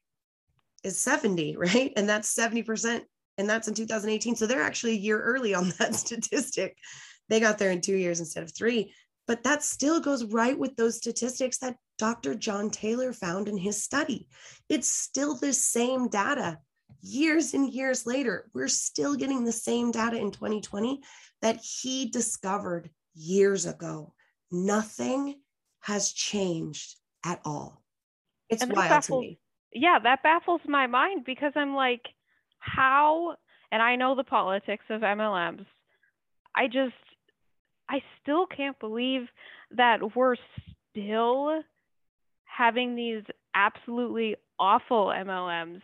is 0.83 0.99
70, 0.99 1.57
right? 1.57 1.93
And 1.95 2.07
that's 2.07 2.33
70%. 2.35 3.01
And 3.39 3.49
that's 3.49 3.67
in 3.67 3.75
2018. 3.75 4.35
So 4.35 4.47
they're 4.47 4.61
actually 4.61 4.93
a 4.93 4.99
year 4.99 5.21
early 5.21 5.53
on 5.53 5.69
that 5.79 5.95
statistic. 5.95 6.77
They 7.29 7.39
got 7.39 7.57
there 7.57 7.71
in 7.71 7.81
two 7.81 7.95
years 7.95 8.19
instead 8.19 8.43
of 8.43 8.55
three. 8.55 8.93
But 9.27 9.43
that 9.43 9.61
still 9.61 9.99
goes 9.99 10.23
right 10.23 10.57
with 10.57 10.75
those 10.75 10.97
statistics 10.97 11.57
that 11.59 11.75
Dr. 11.97 12.35
Jon 12.35 12.69
Taylor 12.69 13.13
found 13.13 13.47
in 13.47 13.57
his 13.57 13.83
study. 13.83 14.27
It's 14.69 14.89
still 14.89 15.35
the 15.35 15.53
same 15.53 16.09
data. 16.09 16.59
Years 17.01 17.53
and 17.53 17.71
years 17.71 18.05
later, 18.05 18.49
we're 18.53 18.67
still 18.67 19.15
getting 19.15 19.43
the 19.43 19.51
same 19.51 19.91
data 19.91 20.17
in 20.17 20.31
2020 20.31 21.01
that 21.41 21.57
he 21.57 22.09
discovered 22.09 22.89
years 23.13 23.65
ago. 23.65 24.13
Nothing 24.51 25.35
has 25.81 26.11
changed 26.11 26.95
at 27.25 27.41
all. 27.45 27.83
It's 28.49 28.63
And 28.63 28.73
wild 28.73 29.03
to 29.03 29.19
me. 29.19 29.39
yeah, 29.73 29.99
that 29.99 30.23
baffles 30.23 30.61
my 30.67 30.87
mind 30.87 31.23
because 31.25 31.53
I'm 31.55 31.75
like, 31.75 32.01
how 32.59 33.35
and 33.71 33.81
I 33.81 33.95
know 33.95 34.15
the 34.15 34.23
politics 34.23 34.85
of 34.89 35.01
MLMs. 35.01 35.65
I 36.55 36.67
just, 36.67 36.93
I 37.89 38.01
still 38.21 38.45
can't 38.47 38.79
believe 38.79 39.27
that 39.71 40.15
we're 40.15 40.35
still 40.93 41.61
having 42.57 42.95
these 42.95 43.23
absolutely 43.53 44.35
awful 44.59 45.07
MLMs. 45.07 45.81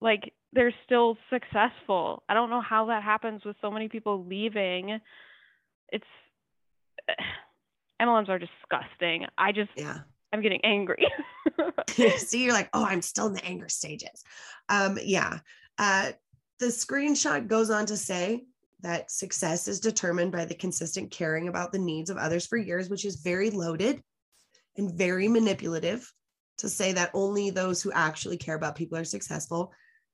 Like 0.00 0.34
they're 0.52 0.74
still 0.84 1.16
successful. 1.30 2.22
I 2.28 2.34
don't 2.34 2.50
know 2.50 2.60
how 2.60 2.86
that 2.86 3.02
happens 3.02 3.44
with 3.44 3.56
so 3.60 3.70
many 3.70 3.88
people 3.88 4.24
leaving. 4.24 5.00
It's 5.90 6.04
MLMs 8.02 8.28
are 8.28 8.38
disgusting. 8.38 9.26
I 9.38 9.52
just 9.52 9.70
Yeah. 9.76 9.98
I'm 10.32 10.42
getting 10.42 10.64
angry. 10.64 11.06
See, 12.16 12.44
you're 12.44 12.52
like, 12.52 12.68
oh, 12.74 12.84
I'm 12.84 13.02
still 13.02 13.28
in 13.28 13.34
the 13.34 13.44
anger 13.44 13.68
stages. 13.68 14.24
Um, 14.68 14.98
yeah. 15.02 15.38
Uh, 15.78 16.12
the 16.58 16.66
screenshot 16.66 17.46
goes 17.46 17.70
on 17.70 17.86
to 17.86 17.96
say 17.96 18.44
that 18.80 19.10
success 19.10 19.68
is 19.68 19.80
determined 19.80 20.32
by 20.32 20.44
the 20.44 20.54
consistent 20.54 21.12
caring 21.12 21.48
about 21.48 21.72
the 21.72 21.78
needs 21.78 22.10
of 22.10 22.16
others 22.16 22.46
for 22.46 22.56
years, 22.56 22.90
which 22.90 23.04
is 23.04 23.16
very 23.16 23.50
loaded 23.50 24.02
and 24.76 24.94
very 24.94 25.28
manipulative 25.28 26.10
to 26.58 26.68
say 26.68 26.92
that 26.92 27.10
only 27.14 27.50
those 27.50 27.82
who 27.82 27.92
actually 27.92 28.36
care 28.36 28.54
about 28.54 28.76
people 28.76 28.98
are 28.98 29.04
successful. 29.04 29.72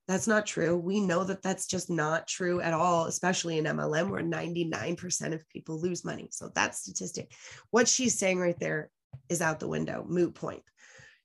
That's 0.08 0.26
not 0.26 0.46
true. 0.46 0.76
We 0.76 1.00
know 1.00 1.22
that 1.24 1.42
that's 1.42 1.66
just 1.66 1.90
not 1.90 2.26
true 2.26 2.60
at 2.60 2.72
all, 2.72 3.04
especially 3.04 3.58
in 3.58 3.64
MLM, 3.64 4.10
where 4.10 4.22
99% 4.22 5.34
of 5.34 5.48
people 5.48 5.80
lose 5.80 6.04
money. 6.04 6.28
So 6.32 6.50
that 6.54 6.74
statistic, 6.74 7.32
what 7.70 7.86
she's 7.86 8.18
saying 8.18 8.40
right 8.40 8.58
there 8.58 8.90
is 9.28 9.40
out 9.40 9.60
the 9.60 9.68
window, 9.68 10.04
moot 10.08 10.34
point. 10.34 10.62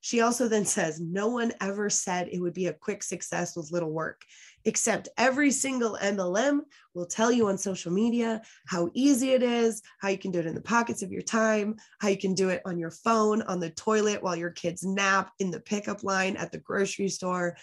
She 0.00 0.20
also 0.20 0.46
then 0.46 0.64
says, 0.64 1.00
No 1.00 1.28
one 1.28 1.52
ever 1.60 1.90
said 1.90 2.28
it 2.30 2.40
would 2.40 2.54
be 2.54 2.66
a 2.66 2.72
quick 2.72 3.02
success 3.02 3.56
with 3.56 3.72
little 3.72 3.90
work, 3.90 4.22
except 4.66 5.08
every 5.16 5.50
single 5.50 5.96
MLM 6.02 6.60
will 6.92 7.06
tell 7.06 7.30
you 7.30 7.48
on 7.48 7.56
social 7.56 7.92
media 7.92 8.42
how 8.66 8.90
easy 8.92 9.30
it 9.30 9.42
is, 9.42 9.80
how 10.00 10.08
you 10.08 10.18
can 10.18 10.32
do 10.32 10.40
it 10.40 10.46
in 10.46 10.54
the 10.54 10.60
pockets 10.60 11.02
of 11.02 11.12
your 11.12 11.22
time, 11.22 11.76
how 12.00 12.08
you 12.08 12.18
can 12.18 12.34
do 12.34 12.48
it 12.48 12.60
on 12.66 12.76
your 12.76 12.90
phone, 12.90 13.42
on 13.42 13.60
the 13.60 13.70
toilet 13.70 14.22
while 14.22 14.34
your 14.36 14.50
kids 14.50 14.82
nap, 14.84 15.30
in 15.38 15.52
the 15.52 15.60
pickup 15.60 16.02
line 16.02 16.36
at 16.36 16.50
the 16.50 16.58
grocery 16.58 17.08
store. 17.08 17.56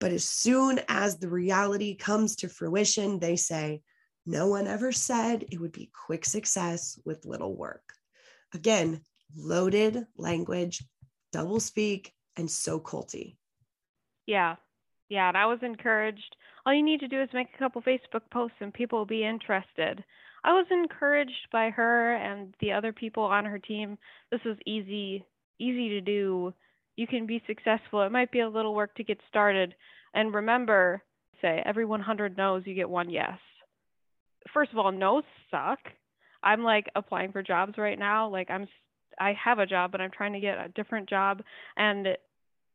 But 0.00 0.12
as 0.12 0.24
soon 0.24 0.80
as 0.88 1.18
the 1.18 1.28
reality 1.28 1.94
comes 1.94 2.34
to 2.36 2.48
fruition, 2.48 3.18
they 3.18 3.36
say, 3.36 3.82
No 4.24 4.48
one 4.48 4.66
ever 4.66 4.90
said 4.90 5.44
it 5.52 5.60
would 5.60 5.72
be 5.72 5.90
quick 6.06 6.24
success 6.24 6.98
with 7.04 7.26
little 7.26 7.54
work. 7.54 7.92
Again, 8.54 9.02
loaded 9.36 10.06
language, 10.16 10.82
double 11.30 11.60
speak, 11.60 12.14
and 12.36 12.50
so 12.50 12.80
culty. 12.80 13.36
yeah. 14.24 14.56
Yeah, 15.08 15.28
and 15.28 15.36
I 15.36 15.46
was 15.46 15.58
encouraged. 15.62 16.36
All 16.66 16.74
you 16.74 16.84
need 16.84 17.00
to 17.00 17.08
do 17.08 17.22
is 17.22 17.28
make 17.32 17.48
a 17.54 17.58
couple 17.58 17.82
Facebook 17.82 18.22
posts 18.30 18.56
and 18.60 18.72
people 18.72 18.98
will 18.98 19.06
be 19.06 19.24
interested. 19.24 20.04
I 20.44 20.52
was 20.52 20.66
encouraged 20.70 21.48
by 21.50 21.70
her 21.70 22.14
and 22.14 22.54
the 22.60 22.72
other 22.72 22.92
people 22.92 23.22
on 23.22 23.44
her 23.44 23.58
team. 23.58 23.98
This 24.30 24.40
was 24.44 24.56
easy, 24.66 25.24
easy 25.58 25.88
to 25.90 26.00
do. 26.00 26.52
You 26.96 27.06
can 27.06 27.26
be 27.26 27.42
successful. 27.46 28.02
It 28.02 28.12
might 28.12 28.30
be 28.30 28.40
a 28.40 28.48
little 28.48 28.74
work 28.74 28.94
to 28.96 29.04
get 29.04 29.18
started. 29.28 29.74
And 30.14 30.34
remember, 30.34 31.02
say 31.40 31.62
every 31.64 31.84
100 31.84 32.36
no's, 32.36 32.62
you 32.66 32.74
get 32.74 32.88
one 32.88 33.10
yes. 33.10 33.38
First 34.52 34.72
of 34.72 34.78
all, 34.78 34.92
no's 34.92 35.24
suck. 35.50 35.78
I'm 36.42 36.62
like 36.62 36.86
applying 36.94 37.32
for 37.32 37.42
jobs 37.42 37.74
right 37.78 37.98
now. 37.98 38.28
Like 38.28 38.50
I'm, 38.50 38.68
I 39.18 39.34
have 39.42 39.58
a 39.58 39.66
job, 39.66 39.90
but 39.90 40.00
I'm 40.00 40.10
trying 40.10 40.34
to 40.34 40.40
get 40.40 40.58
a 40.58 40.68
different 40.68 41.08
job. 41.08 41.42
And 41.76 42.08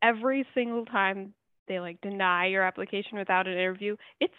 every 0.02 0.46
single 0.54 0.86
time 0.86 1.34
they 1.68 1.80
like 1.80 2.02
deny 2.02 2.48
your 2.48 2.64
application 2.64 3.18
without 3.18 3.48
an 3.48 3.54
interview, 3.54 3.96
it 4.20 4.32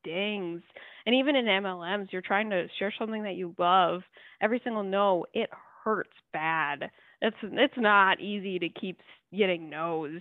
stings. 0.00 0.62
And 1.04 1.14
even 1.14 1.36
in 1.36 1.46
MLMs, 1.46 2.12
you're 2.12 2.22
trying 2.22 2.50
to 2.50 2.66
share 2.78 2.92
something 2.98 3.22
that 3.24 3.36
you 3.36 3.54
love. 3.58 4.02
Every 4.40 4.60
single 4.62 4.82
no, 4.82 5.26
it 5.32 5.50
hurts 5.84 6.14
bad. 6.32 6.90
It's 7.22 7.36
it's 7.42 7.74
not 7.76 8.20
easy 8.20 8.58
to 8.58 8.68
keep 8.68 9.00
getting 9.36 9.70
no's. 9.70 10.20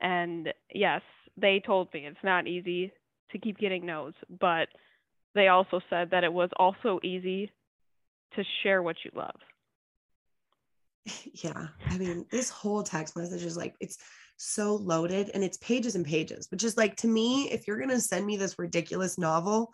And 0.00 0.52
yes, 0.72 1.02
they 1.36 1.62
told 1.64 1.92
me 1.94 2.06
it's 2.06 2.16
not 2.22 2.46
easy 2.46 2.92
to 3.30 3.38
keep 3.38 3.58
getting 3.58 3.86
no's, 3.86 4.14
but 4.40 4.68
they 5.34 5.48
also 5.48 5.80
said 5.90 6.10
that 6.10 6.24
it 6.24 6.32
was 6.32 6.50
also 6.56 7.00
easy 7.02 7.50
to 8.36 8.44
share 8.62 8.82
what 8.82 8.96
you 9.04 9.10
love. 9.14 9.36
yeah 11.44 11.66
i 11.90 11.98
mean 11.98 12.24
this 12.30 12.48
whole 12.50 12.82
text 12.82 13.16
message 13.16 13.42
is 13.44 13.56
like 13.56 13.74
it's 13.80 13.98
so 14.44 14.76
loaded 14.76 15.30
and 15.32 15.42
it's 15.42 15.56
pages 15.58 15.94
and 15.94 16.04
pages 16.04 16.46
which 16.50 16.64
is 16.64 16.76
like 16.76 16.96
to 16.96 17.08
me 17.08 17.50
if 17.50 17.66
you're 17.66 17.78
going 17.78 17.88
to 17.88 18.00
send 18.00 18.24
me 18.26 18.36
this 18.36 18.58
ridiculous 18.58 19.16
novel 19.18 19.72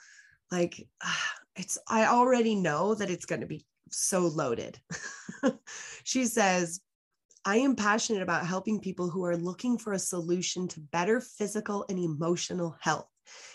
like 0.51 0.87
it's 1.57 1.77
i 1.89 2.07
already 2.07 2.55
know 2.55 2.95
that 2.95 3.11
it's 3.11 3.27
going 3.27 3.41
to 3.41 3.47
be 3.47 3.65
so 3.91 4.21
loaded 4.21 4.79
she 6.05 6.25
says 6.25 6.81
i 7.45 7.57
am 7.57 7.75
passionate 7.75 8.23
about 8.23 8.47
helping 8.47 8.81
people 8.81 9.11
who 9.11 9.25
are 9.25 9.37
looking 9.37 9.77
for 9.77 9.93
a 9.93 9.99
solution 9.99 10.69
to 10.69 10.81
better 10.81 11.21
physical 11.21 11.85
and 11.89 11.99
emotional 11.99 12.77
health 12.81 13.09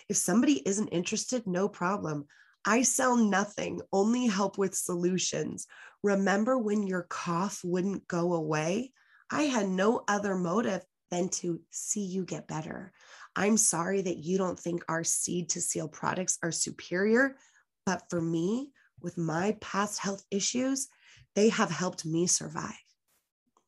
if 0.09 0.17
somebody 0.17 0.61
isn't 0.67 0.89
interested 0.89 1.47
no 1.47 1.67
problem 1.69 2.25
I 2.67 2.81
sell 2.81 3.15
nothing, 3.15 3.79
only 3.93 4.25
help 4.25 4.57
with 4.57 4.73
solutions. 4.73 5.67
Remember 6.01 6.57
when 6.57 6.87
your 6.87 7.03
cough 7.03 7.61
wouldn't 7.63 8.07
go 8.07 8.33
away? 8.33 8.91
I 9.29 9.43
had 9.43 9.67
no 9.67 10.03
other 10.07 10.35
motive 10.35 10.81
than 11.11 11.29
to 11.29 11.61
see 11.69 12.03
you 12.03 12.25
get 12.25 12.47
better. 12.47 12.91
I'm 13.35 13.57
sorry 13.57 14.01
that 14.01 14.17
you 14.17 14.37
don't 14.37 14.59
think 14.59 14.83
our 14.87 15.03
seed 15.03 15.49
to 15.49 15.61
seal 15.61 15.87
products 15.87 16.37
are 16.41 16.51
superior, 16.51 17.37
but 17.85 18.03
for 18.09 18.21
me, 18.21 18.71
with 19.01 19.17
my 19.17 19.57
past 19.61 19.99
health 19.99 20.23
issues, 20.31 20.87
they 21.35 21.49
have 21.49 21.69
helped 21.69 22.05
me 22.05 22.27
survive. 22.27 22.73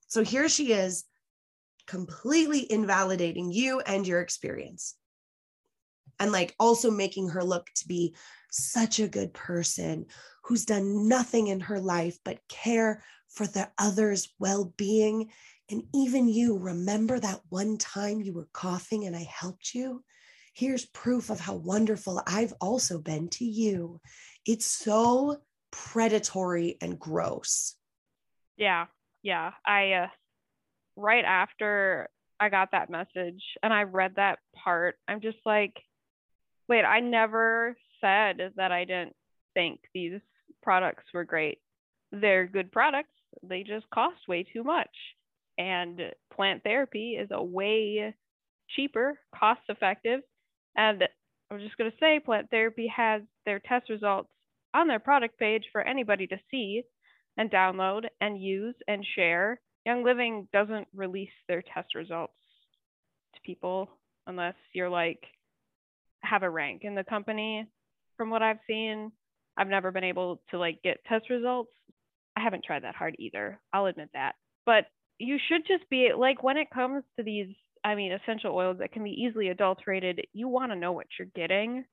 So 0.08 0.24
here 0.24 0.48
she 0.48 0.72
is, 0.72 1.04
completely 1.86 2.70
invalidating 2.72 3.52
you 3.52 3.80
and 3.82 4.08
your 4.08 4.22
experience. 4.22 4.96
And 6.20 6.32
like 6.32 6.56
also 6.60 6.90
making 6.90 7.30
her 7.30 7.44
look 7.44 7.70
to 7.76 7.88
be 7.88 8.16
such 8.52 9.00
a 9.00 9.08
good 9.08 9.34
person 9.34 10.06
who's 10.44 10.66
done 10.66 11.08
nothing 11.08 11.48
in 11.48 11.60
her 11.60 11.80
life 11.80 12.18
but 12.24 12.40
care 12.48 13.04
for 13.30 13.46
the 13.46 13.70
other's 13.78 14.30
well 14.40 14.74
being. 14.78 15.30
And 15.70 15.84
even 15.94 16.30
you, 16.30 16.58
remember 16.58 17.20
that 17.20 17.42
one 17.50 17.78
time 17.78 18.22
you 18.22 18.34
were 18.34 18.48
coughing 18.54 19.06
and 19.06 19.16
I 19.16 19.28
helped 19.30 19.74
you? 19.74 20.04
Here's 20.54 20.86
proof 20.86 21.30
of 21.30 21.40
how 21.40 21.56
wonderful 21.56 22.22
I've 22.26 22.54
also 22.62 23.00
been 23.00 23.30
to 23.30 23.46
you. 23.46 24.00
It's 24.46 24.66
so 24.66 25.38
predatory 25.72 26.78
and 26.82 26.98
gross. 26.98 27.76
Yeah. 28.56 28.86
Yeah. 29.24 29.52
I, 29.66 29.92
uh, 29.94 30.08
right 30.96 31.26
after 31.26 32.10
I 32.40 32.50
got 32.50 32.72
that 32.72 32.90
message 32.90 33.44
and 33.62 33.74
I 33.74 33.84
read 33.84 34.14
that 34.16 34.40
part, 34.56 34.96
I'm 35.08 35.22
just 35.22 35.38
like, 35.46 35.74
wait, 36.70 36.84
I 36.84 37.02
never 37.02 37.76
said 38.02 38.54
that 38.56 38.72
I 38.72 38.86
didn't 38.86 39.16
think 39.54 39.82
these 39.94 40.22
products 40.64 41.04
were 41.14 41.26
great. 41.26 41.60
They're 42.12 42.48
good 42.48 42.72
products, 42.72 43.10
they 43.44 43.64
just 43.64 43.90
cost 43.90 44.28
way 44.28 44.44
too 44.44 44.64
much. 44.64 44.90
And 45.58 46.00
plant 46.34 46.64
therapy 46.64 47.18
is 47.20 47.30
a 47.32 47.44
way 47.44 48.14
cheaper, 48.76 49.20
cost 49.38 49.62
effective. 49.70 50.22
And 50.76 51.04
I'm 51.50 51.60
just 51.60 51.78
going 51.78 51.90
to 51.90 51.98
say, 52.00 52.20
plant 52.20 52.50
therapy 52.50 52.92
has 52.96 53.22
their 53.46 53.60
test 53.60 53.90
results 53.90 54.30
on 54.74 54.88
their 54.88 55.00
product 55.00 55.40
page 55.40 55.64
for 55.72 55.82
anybody 55.82 56.28
to 56.28 56.38
see 56.52 56.84
and 57.38 57.50
download 57.50 58.06
and 58.22 58.42
use 58.42 58.76
and 58.88 59.06
share. 59.16 59.60
Young 59.86 60.04
Living 60.04 60.48
doesn't 60.52 60.88
release 60.94 61.30
their 61.48 61.62
test 61.62 61.96
results 61.96 62.34
to 63.34 63.42
people 63.46 63.90
unless 64.28 64.56
you're 64.74 64.90
like 64.90 65.24
have 66.22 66.44
a 66.44 66.50
rank 66.50 66.82
in 66.84 66.96
the 66.96 67.04
company 67.04 67.66
from 68.18 68.30
what 68.30 68.42
I've 68.42 68.60
seen. 68.68 69.12
I've 69.58 69.68
never 69.68 69.92
been 69.92 70.04
able 70.04 70.42
to 70.52 70.60
like 70.60 70.82
get 70.84 71.04
test 71.08 71.30
results. 71.30 71.72
I 72.36 72.42
haven't 72.42 72.66
tried 72.66 72.84
that 72.84 72.96
hard 72.96 73.16
either. 73.18 73.60
I'll 73.74 73.86
admit 73.86 74.10
that. 74.14 74.34
But 74.66 74.86
you 75.20 75.38
should 75.48 75.66
just 75.68 75.90
be 75.90 76.12
like 76.18 76.44
when 76.44 76.58
it 76.58 76.70
comes 76.70 77.04
to 77.18 77.24
these 77.24 77.48
I 77.84 77.96
mean 77.96 78.12
essential 78.12 78.56
oils 78.56 78.78
that 78.80 78.92
can 78.92 79.04
be 79.04 79.12
easily 79.12 79.50
adulterated, 79.50 80.26
you 80.34 80.48
want 80.48 80.72
to 80.72 80.76
know 80.78 80.92
what 80.92 81.08
you're 81.18 81.30
getting. 81.36 81.86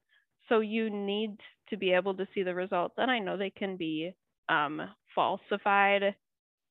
So 0.49 0.61
you 0.61 0.91
need 0.91 1.39
to 1.71 1.77
be 1.77 1.93
able 1.93 2.15
to 2.15 2.29
see 2.35 2.43
the 2.43 2.55
results 2.55 2.95
and 2.99 3.11
I 3.11 3.19
know 3.19 3.37
they 3.37 3.51
can 3.51 3.77
be 3.77 4.15
um 4.49 4.83
falsified. 5.15 6.15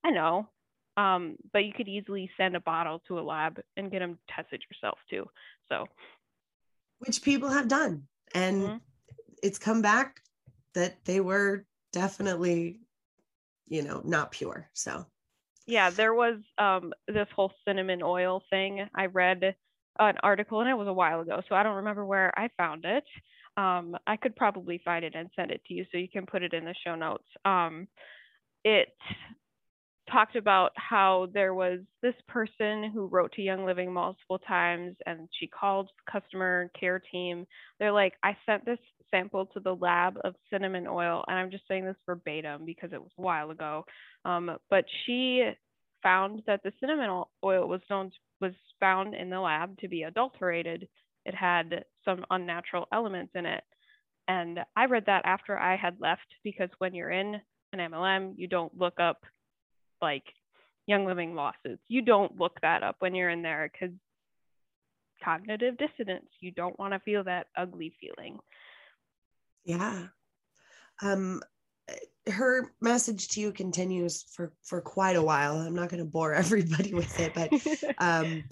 I 0.04 0.12
know. 0.12 0.50
Um 0.98 1.38
but 1.52 1.66
you 1.66 1.74
could 1.74 1.88
easily 1.88 2.30
send 2.38 2.56
a 2.56 2.60
bottle 2.60 3.02
to 3.08 3.20
a 3.20 3.22
lab 3.22 3.60
and 3.78 3.92
get 3.92 4.00
them 4.00 4.20
tested 4.36 4.64
yourself 4.70 5.00
too. 5.10 5.28
So 5.70 5.88
which 7.00 7.22
people 7.22 7.50
have 7.50 7.68
done. 7.68 8.08
And 8.34 8.62
Mhm. 8.62 8.82
it's 9.42 9.60
come 9.60 9.82
back 9.82 10.22
that 10.74 11.04
they 11.06 11.20
were 11.20 11.66
definitely, 11.92 12.80
you 13.68 13.84
know, 13.84 14.02
not 14.04 14.32
pure. 14.32 14.70
So, 14.74 15.06
yeah, 15.66 15.90
there 15.90 16.14
was 16.14 16.40
um 16.58 16.94
this 17.08 17.28
whole 17.36 17.52
cinnamon 17.66 18.02
oil 18.04 18.44
thing. 18.50 18.88
I 18.96 19.06
read 19.08 19.56
an 20.00 20.16
article 20.24 20.62
and 20.62 20.70
it 20.70 20.74
was 20.78 20.88
a 20.88 20.94
while 20.94 21.22
ago, 21.22 21.42
so 21.48 21.56
I 21.56 21.64
don't 21.64 21.78
remember 21.78 22.06
where 22.06 22.38
I 22.38 22.50
found 22.58 22.86
it. 22.86 23.04
Um, 23.56 23.96
I 24.08 24.18
could 24.18 24.36
probably 24.36 24.82
find 24.84 25.06
it 25.06 25.14
and 25.16 25.30
send 25.36 25.52
it 25.52 25.62
to 25.68 25.74
you 25.74 25.86
so 25.92 25.98
you 25.98 26.10
can 26.10 26.26
put 26.26 26.42
it 26.44 26.54
in 26.54 26.66
the 26.66 26.74
show 26.84 26.96
notes. 26.96 27.28
Um, 27.46 27.88
it 28.64 28.90
talked 30.12 30.36
about 30.36 30.72
how 30.76 31.28
there 31.34 31.54
was 31.54 31.80
this 32.02 32.16
person 32.28 32.92
who 32.94 33.08
wrote 33.08 33.32
to 33.34 33.42
Young 33.42 33.66
Living 33.66 33.94
multiple 33.94 34.40
times 34.40 34.96
and 35.06 35.30
she 35.40 35.48
called 35.48 35.90
customer 36.12 36.70
care 36.80 37.02
team. 37.12 37.46
They're 37.80 37.92
like, 37.92 38.14
I 38.24 38.36
sent 38.46 38.66
this 38.66 38.80
sample 39.14 39.46
to 39.48 39.60
the 39.60 39.76
lab 39.76 40.18
of 40.24 40.34
cinnamon 40.52 40.88
oil, 40.88 41.24
and 41.28 41.38
I'm 41.38 41.52
just 41.52 41.68
saying 41.68 41.86
this 41.86 41.96
verbatim 42.06 42.66
because 42.66 42.92
it 42.94 43.02
was 43.02 43.12
a 43.18 43.22
while 43.22 43.52
ago. 43.52 43.86
Um, 44.26 44.58
but 44.70 44.86
she 45.06 45.44
found 46.02 46.42
that 46.48 46.62
the 46.64 46.74
cinnamon 46.80 47.24
oil 47.44 47.68
was 47.68 47.82
known 47.90 48.12
was 48.42 48.54
found 48.80 49.16
in 49.16 49.30
the 49.30 49.40
lab 49.40 49.78
to 49.80 49.88
be 49.88 50.04
adulterated. 50.04 50.88
It 51.26 51.36
had 51.36 51.86
some 52.04 52.26
unnatural 52.30 52.88
elements 52.92 53.32
in 53.36 53.46
it. 53.46 53.64
And 54.28 54.60
I 54.76 54.86
read 54.86 55.06
that 55.06 55.26
after 55.26 55.58
I 55.58 55.78
had 55.78 55.96
left 56.00 56.28
because 56.44 56.70
when 56.80 56.94
you're 56.94 57.12
in 57.12 57.36
an 57.72 57.80
MLM, 57.80 58.34
you 58.38 58.48
don't 58.48 58.78
look 58.78 59.00
up 59.00 59.24
like 60.02 60.24
Young 60.88 61.06
Living 61.06 61.36
lawsuits. 61.36 61.82
You 61.88 62.02
don't 62.02 62.38
look 62.38 62.60
that 62.62 62.84
up 62.84 62.98
when 63.00 63.16
you're 63.16 63.30
in 63.30 63.42
there 63.42 63.70
because 63.72 63.96
cognitive 65.24 65.76
dissonance. 65.78 66.28
You 66.40 66.52
don't 66.52 66.78
want 66.78 66.94
to 66.94 67.00
feel 67.00 67.24
that 67.24 67.48
ugly 67.58 67.94
feeling. 68.00 68.40
Yeah. 69.66 70.08
Um, 71.02 71.42
her 72.28 72.72
message 72.80 73.30
to 73.30 73.42
you 73.42 73.52
continues 73.52 74.24
for 74.34 74.54
for 74.64 74.82
quite 74.82 75.16
a 75.16 75.22
while. 75.22 75.58
I'm 75.58 75.76
not 75.76 75.90
going 75.90 76.04
to 76.04 76.10
bore 76.10 76.34
everybody 76.34 76.94
with 76.94 77.20
it, 77.20 77.34
but 77.34 77.52
um, 77.98 78.44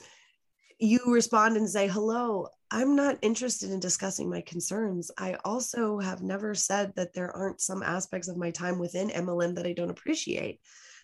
you 0.80 1.00
respond 1.08 1.58
and 1.58 1.70
say, 1.70 1.88
"Hello, 1.88 2.48
I'm 2.70 2.96
not 2.96 3.20
interested 3.22 3.72
in 3.72 3.80
discussing 3.80 4.30
my 4.30 4.42
concerns. 4.42 5.12
I 5.18 5.38
also 5.46 6.00
have 6.00 6.22
never 6.22 6.56
said 6.56 6.94
that 6.96 7.14
there 7.14 7.32
aren't 7.32 7.62
some 7.62 7.84
aspects 7.84 8.28
of 8.28 8.38
my 8.38 8.52
time 8.52 8.80
within 8.80 9.10
MLM 9.10 9.56
that 9.56 9.68
I 9.68 9.74
don't 9.74 9.92
appreciate. 9.92 10.60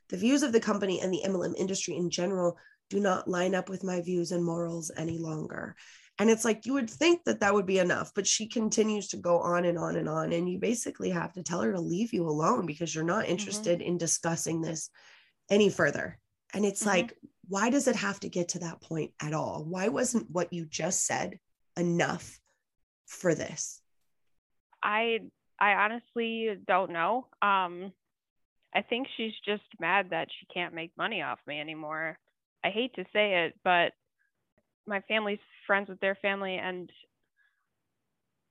The 0.09 0.17
views 0.17 0.43
of 0.43 0.51
the 0.51 0.59
company 0.59 1.01
and 1.01 1.13
the 1.13 1.23
MLM 1.25 1.53
industry 1.57 1.95
in 1.95 2.09
general 2.09 2.57
do 2.89 2.99
not 2.99 3.27
line 3.27 3.53
up 3.53 3.69
with 3.69 3.83
my 3.83 4.01
views 4.01 4.31
and 4.31 4.43
morals 4.43 4.91
any 4.97 5.19
longer." 5.19 5.75
And 6.19 6.29
it's 6.29 6.43
like 6.45 6.65
you 6.65 6.73
would 6.73 6.89
think 6.89 7.23
that 7.25 7.41
that 7.41 7.53
would 7.53 7.67
be 7.67 7.79
enough, 7.79 8.11
but 8.15 8.25
she 8.25 8.47
continues 8.47 9.09
to 9.09 9.17
go 9.17 9.39
on 9.39 9.65
and 9.65 9.77
on 9.77 9.97
and 9.97 10.09
on. 10.09 10.33
And 10.33 10.49
you 10.49 10.57
basically 10.57 11.11
have 11.11 11.33
to 11.33 11.43
tell 11.43 11.61
her 11.61 11.71
to 11.71 11.79
leave 11.79 12.11
you 12.11 12.27
alone 12.27 12.65
because 12.65 12.93
you're 12.93 13.03
not 13.03 13.23
mm-hmm. 13.23 13.31
interested 13.31 13.79
mm-hmm. 13.79 13.89
in 13.89 13.97
discussing 13.97 14.61
this 14.61 14.89
any 15.49 15.69
further. 15.69 16.17
And 16.53 16.65
it's 16.65 16.81
mm-hmm. 16.81 16.89
like, 16.89 17.17
why 17.47 17.69
does 17.69 17.87
it 17.87 17.95
have 17.95 18.19
to 18.21 18.29
get 18.29 18.49
to 18.49 18.59
that 18.59 18.81
point 18.81 19.11
at 19.21 19.33
all? 19.33 19.63
Why 19.63 19.89
wasn't 19.89 20.29
what 20.29 20.51
you 20.51 20.65
just 20.65 21.05
said 21.05 21.39
enough 21.77 22.39
for 23.05 23.35
this? 23.35 23.81
I 24.83 25.19
I 25.59 25.73
honestly 25.73 26.49
don't 26.67 26.91
know. 26.91 27.27
Um 27.41 27.93
I 28.75 28.81
think 28.81 29.07
she's 29.15 29.33
just 29.45 29.63
mad 29.79 30.09
that 30.11 30.27
she 30.39 30.45
can't 30.53 30.73
make 30.73 30.91
money 30.97 31.21
off 31.21 31.39
me 31.47 31.59
anymore. 31.59 32.19
I 32.63 32.69
hate 32.69 32.93
to 32.95 33.05
say 33.13 33.45
it, 33.45 33.55
but 33.63 33.93
my 34.85 35.01
family's 35.07 35.39
friends 35.67 35.89
with 35.89 35.99
their 35.99 36.15
family 36.15 36.57
and 36.57 36.91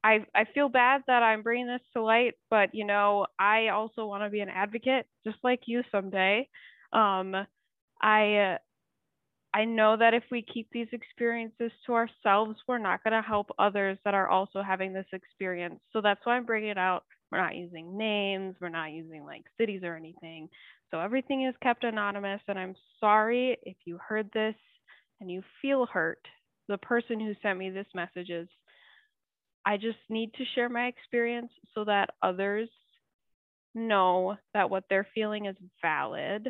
I, 0.04 0.24
I 0.34 0.44
feel 0.54 0.68
bad 0.68 1.02
that 1.08 1.24
I'm 1.24 1.42
bringing 1.42 1.66
this 1.66 1.80
to 1.94 2.02
light, 2.02 2.34
but 2.48 2.74
you 2.74 2.84
know, 2.86 3.26
I 3.40 3.68
also 3.68 4.06
want 4.06 4.22
to 4.22 4.30
be 4.30 4.40
an 4.40 4.48
advocate, 4.48 5.06
just 5.24 5.38
like 5.42 5.62
you 5.66 5.82
someday. 5.90 6.48
Um, 6.92 7.34
I 8.00 8.58
I 9.54 9.64
know 9.64 9.96
that 9.96 10.14
if 10.14 10.24
we 10.30 10.42
keep 10.42 10.68
these 10.70 10.88
experiences 10.92 11.72
to 11.86 11.94
ourselves, 11.94 12.58
we're 12.68 12.78
not 12.78 13.02
going 13.02 13.20
to 13.20 13.26
help 13.26 13.48
others 13.58 13.98
that 14.04 14.14
are 14.14 14.28
also 14.28 14.62
having 14.62 14.92
this 14.92 15.06
experience. 15.12 15.80
So 15.92 16.02
that's 16.02 16.20
why 16.24 16.36
I'm 16.36 16.44
bringing 16.44 16.70
it 16.70 16.78
out. 16.78 17.04
We're 17.32 17.40
not 17.40 17.56
using 17.56 17.96
names, 17.96 18.56
we're 18.60 18.68
not 18.68 18.92
using 18.92 19.24
like 19.24 19.44
cities 19.58 19.80
or 19.82 19.96
anything. 19.96 20.48
So 20.90 21.00
everything 21.00 21.44
is 21.46 21.54
kept 21.62 21.84
anonymous. 21.84 22.42
And 22.48 22.58
I'm 22.58 22.74
sorry 23.00 23.56
if 23.62 23.76
you 23.86 23.98
heard 24.06 24.30
this 24.32 24.54
and 25.20 25.30
you 25.30 25.42
feel 25.62 25.86
hurt, 25.86 26.20
the 26.68 26.78
person 26.78 27.20
who 27.20 27.34
sent 27.42 27.58
me 27.58 27.70
this 27.70 27.86
message 27.94 28.30
is 28.30 28.48
I 29.64 29.76
just 29.76 29.98
need 30.08 30.32
to 30.34 30.44
share 30.54 30.68
my 30.68 30.86
experience 30.86 31.50
so 31.74 31.84
that 31.84 32.10
others 32.22 32.68
know 33.74 34.36
that 34.54 34.70
what 34.70 34.84
they're 34.88 35.08
feeling 35.14 35.46
is 35.46 35.56
valid, 35.82 36.48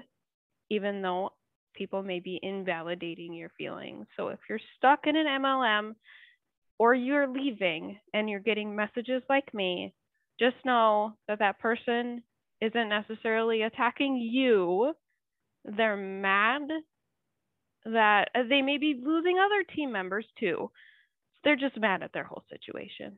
even 0.70 1.02
though 1.02 1.30
people 1.74 2.02
may 2.02 2.20
be 2.20 2.38
invalidating 2.42 3.34
your 3.34 3.50
feelings. 3.56 4.06
So 4.16 4.28
if 4.28 4.38
you're 4.48 4.60
stuck 4.76 5.00
in 5.06 5.16
an 5.16 5.26
MLM 5.26 5.94
or 6.78 6.94
you're 6.94 7.28
leaving 7.28 7.98
and 8.12 8.28
you're 8.28 8.40
getting 8.40 8.76
messages 8.76 9.22
like 9.28 9.52
me, 9.54 9.94
just 10.38 10.56
know 10.64 11.14
that 11.28 11.38
that 11.38 11.58
person 11.58 12.22
isn't 12.60 12.88
necessarily 12.88 13.62
attacking 13.62 14.16
you. 14.16 14.92
They're 15.64 15.96
mad 15.96 16.68
that 17.92 18.30
uh, 18.34 18.42
they 18.48 18.62
may 18.62 18.78
be 18.78 19.00
losing 19.02 19.38
other 19.38 19.62
team 19.74 19.92
members 19.92 20.26
too. 20.38 20.70
They're 21.44 21.56
just 21.56 21.78
mad 21.78 22.02
at 22.02 22.12
their 22.12 22.24
whole 22.24 22.44
situation. 22.50 23.16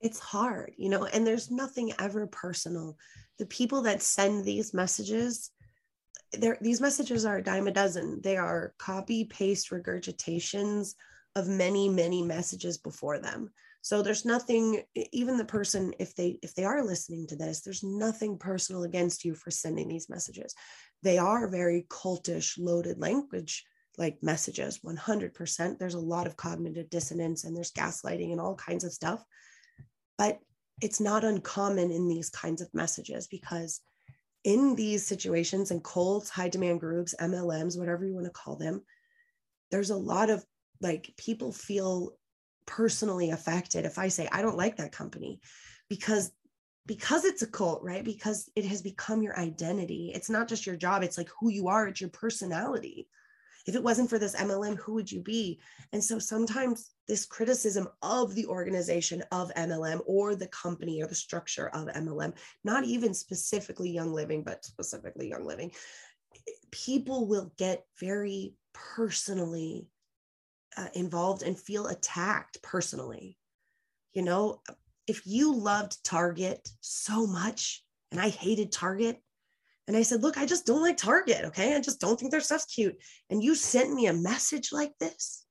it's 0.00 0.18
hard, 0.18 0.72
you 0.76 0.88
know, 0.88 1.04
and 1.06 1.26
there's 1.26 1.50
nothing 1.50 1.92
ever 1.98 2.26
personal. 2.26 2.96
The 3.38 3.46
people 3.46 3.82
that 3.82 4.02
send 4.02 4.44
these 4.44 4.74
messages, 4.74 5.50
these 6.60 6.80
messages 6.80 7.24
are 7.24 7.38
a 7.38 7.42
dime 7.42 7.68
a 7.68 7.72
dozen. 7.72 8.20
They 8.22 8.36
are 8.36 8.74
copy 8.78 9.24
paste 9.24 9.70
regurgitations 9.70 10.94
of 11.34 11.48
many, 11.48 11.88
many 11.88 12.22
messages 12.22 12.78
before 12.78 13.18
them 13.18 13.50
so 13.80 14.02
there's 14.02 14.24
nothing 14.24 14.82
even 15.12 15.36
the 15.36 15.44
person 15.44 15.94
if 15.98 16.14
they 16.14 16.38
if 16.42 16.54
they 16.54 16.64
are 16.64 16.84
listening 16.84 17.26
to 17.26 17.36
this 17.36 17.60
there's 17.60 17.82
nothing 17.82 18.36
personal 18.36 18.82
against 18.82 19.24
you 19.24 19.34
for 19.34 19.50
sending 19.50 19.88
these 19.88 20.08
messages 20.08 20.54
they 21.02 21.18
are 21.18 21.48
very 21.48 21.86
cultish 21.88 22.58
loaded 22.58 22.98
language 22.98 23.64
like 23.96 24.22
messages 24.22 24.80
100% 24.84 25.78
there's 25.78 25.94
a 25.94 26.00
lot 26.00 26.26
of 26.26 26.36
cognitive 26.36 26.88
dissonance 26.88 27.44
and 27.44 27.56
there's 27.56 27.72
gaslighting 27.72 28.30
and 28.30 28.40
all 28.40 28.54
kinds 28.54 28.84
of 28.84 28.92
stuff. 28.92 29.22
But 30.16 30.38
it's 30.80 31.00
not 31.00 31.24
uncommon 31.24 31.90
in 31.90 32.08
these 32.08 32.30
kinds 32.30 32.62
of 32.62 32.72
messages 32.72 33.26
because 33.26 33.80
in 34.44 34.76
these 34.76 35.04
situations 35.04 35.70
and 35.72 35.82
cults 35.82 36.30
high 36.30 36.48
demand 36.48 36.78
groups 36.78 37.14
mlms 37.20 37.76
whatever 37.76 38.06
you 38.06 38.14
want 38.14 38.24
to 38.24 38.30
call 38.30 38.54
them 38.54 38.80
there's 39.72 39.90
a 39.90 39.96
lot 39.96 40.30
of 40.30 40.44
like 40.80 41.12
people 41.16 41.52
feel 41.52 42.12
personally 42.66 43.30
affected 43.30 43.84
if 43.84 43.98
I 43.98 44.08
say 44.08 44.28
I 44.30 44.42
don't 44.42 44.56
like 44.56 44.76
that 44.76 44.92
company 44.92 45.40
because 45.88 46.30
because 46.88 47.26
it's 47.26 47.42
a 47.42 47.46
cult, 47.46 47.82
right? 47.82 48.02
Because 48.02 48.50
it 48.56 48.64
has 48.64 48.80
become 48.80 49.22
your 49.22 49.38
identity. 49.38 50.10
It's 50.14 50.30
not 50.30 50.48
just 50.48 50.66
your 50.66 50.74
job, 50.76 51.02
it's 51.02 51.18
like 51.18 51.28
who 51.38 51.50
you 51.50 51.68
are, 51.68 51.86
it's 51.86 52.00
your 52.00 52.10
personality. 52.10 53.06
If 53.66 53.74
it 53.74 53.82
wasn't 53.82 54.08
for 54.08 54.18
this 54.18 54.34
MLM, 54.34 54.78
who 54.78 54.94
would 54.94 55.12
you 55.12 55.20
be? 55.20 55.60
And 55.92 56.02
so 56.02 56.18
sometimes 56.18 56.92
this 57.06 57.26
criticism 57.26 57.88
of 58.00 58.34
the 58.34 58.46
organization 58.46 59.22
of 59.30 59.52
MLM 59.54 60.00
or 60.06 60.34
the 60.34 60.46
company 60.46 61.02
or 61.02 61.06
the 61.06 61.14
structure 61.14 61.68
of 61.68 61.88
MLM, 61.88 62.32
not 62.64 62.84
even 62.84 63.12
specifically 63.12 63.90
Young 63.90 64.14
Living, 64.14 64.42
but 64.42 64.64
specifically 64.64 65.28
Young 65.28 65.44
Living, 65.44 65.70
people 66.70 67.26
will 67.26 67.52
get 67.58 67.84
very 68.00 68.54
personally 68.72 69.86
uh, 70.78 70.88
involved 70.94 71.42
and 71.42 71.58
feel 71.58 71.88
attacked 71.88 72.62
personally. 72.62 73.36
You 74.14 74.22
know, 74.22 74.62
if 75.08 75.22
you 75.26 75.54
loved 75.54 76.02
Target 76.04 76.68
so 76.80 77.26
much 77.26 77.82
and 78.10 78.20
I 78.20 78.28
hated 78.28 78.72
Target, 78.72 79.20
and 79.88 79.96
I 79.96 80.02
said, 80.02 80.22
Look, 80.22 80.36
I 80.36 80.44
just 80.44 80.66
don't 80.66 80.82
like 80.82 80.98
Target. 80.98 81.46
Okay. 81.46 81.74
I 81.74 81.80
just 81.80 81.98
don't 81.98 82.20
think 82.20 82.30
their 82.30 82.42
stuff's 82.42 82.66
cute. 82.66 82.96
And 83.30 83.42
you 83.42 83.54
sent 83.54 83.92
me 83.92 84.06
a 84.06 84.12
message 84.12 84.70
like 84.70 84.92
this 85.00 85.46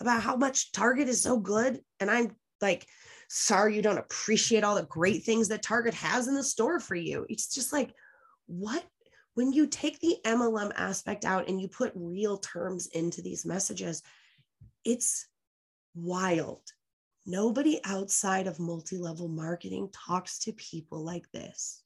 about 0.00 0.22
how 0.22 0.34
much 0.36 0.72
Target 0.72 1.08
is 1.08 1.22
so 1.22 1.38
good. 1.38 1.80
And 2.00 2.10
I'm 2.10 2.34
like, 2.62 2.86
sorry, 3.28 3.76
you 3.76 3.82
don't 3.82 3.98
appreciate 3.98 4.64
all 4.64 4.76
the 4.76 4.84
great 4.84 5.24
things 5.24 5.48
that 5.48 5.62
Target 5.62 5.92
has 5.94 6.26
in 6.26 6.34
the 6.34 6.42
store 6.42 6.80
for 6.80 6.94
you. 6.94 7.26
It's 7.28 7.54
just 7.54 7.72
like, 7.72 7.92
what 8.46 8.82
when 9.34 9.52
you 9.52 9.66
take 9.66 9.98
the 10.00 10.16
MLM 10.24 10.72
aspect 10.76 11.24
out 11.24 11.48
and 11.48 11.60
you 11.60 11.68
put 11.68 11.92
real 11.94 12.38
terms 12.38 12.86
into 12.88 13.22
these 13.22 13.46
messages, 13.46 14.02
it's 14.84 15.26
wild. 15.94 16.60
Nobody 17.24 17.80
outside 17.84 18.46
of 18.46 18.58
multi 18.58 18.98
level 18.98 19.28
marketing 19.28 19.90
talks 19.92 20.40
to 20.40 20.52
people 20.52 21.04
like 21.04 21.30
this. 21.32 21.82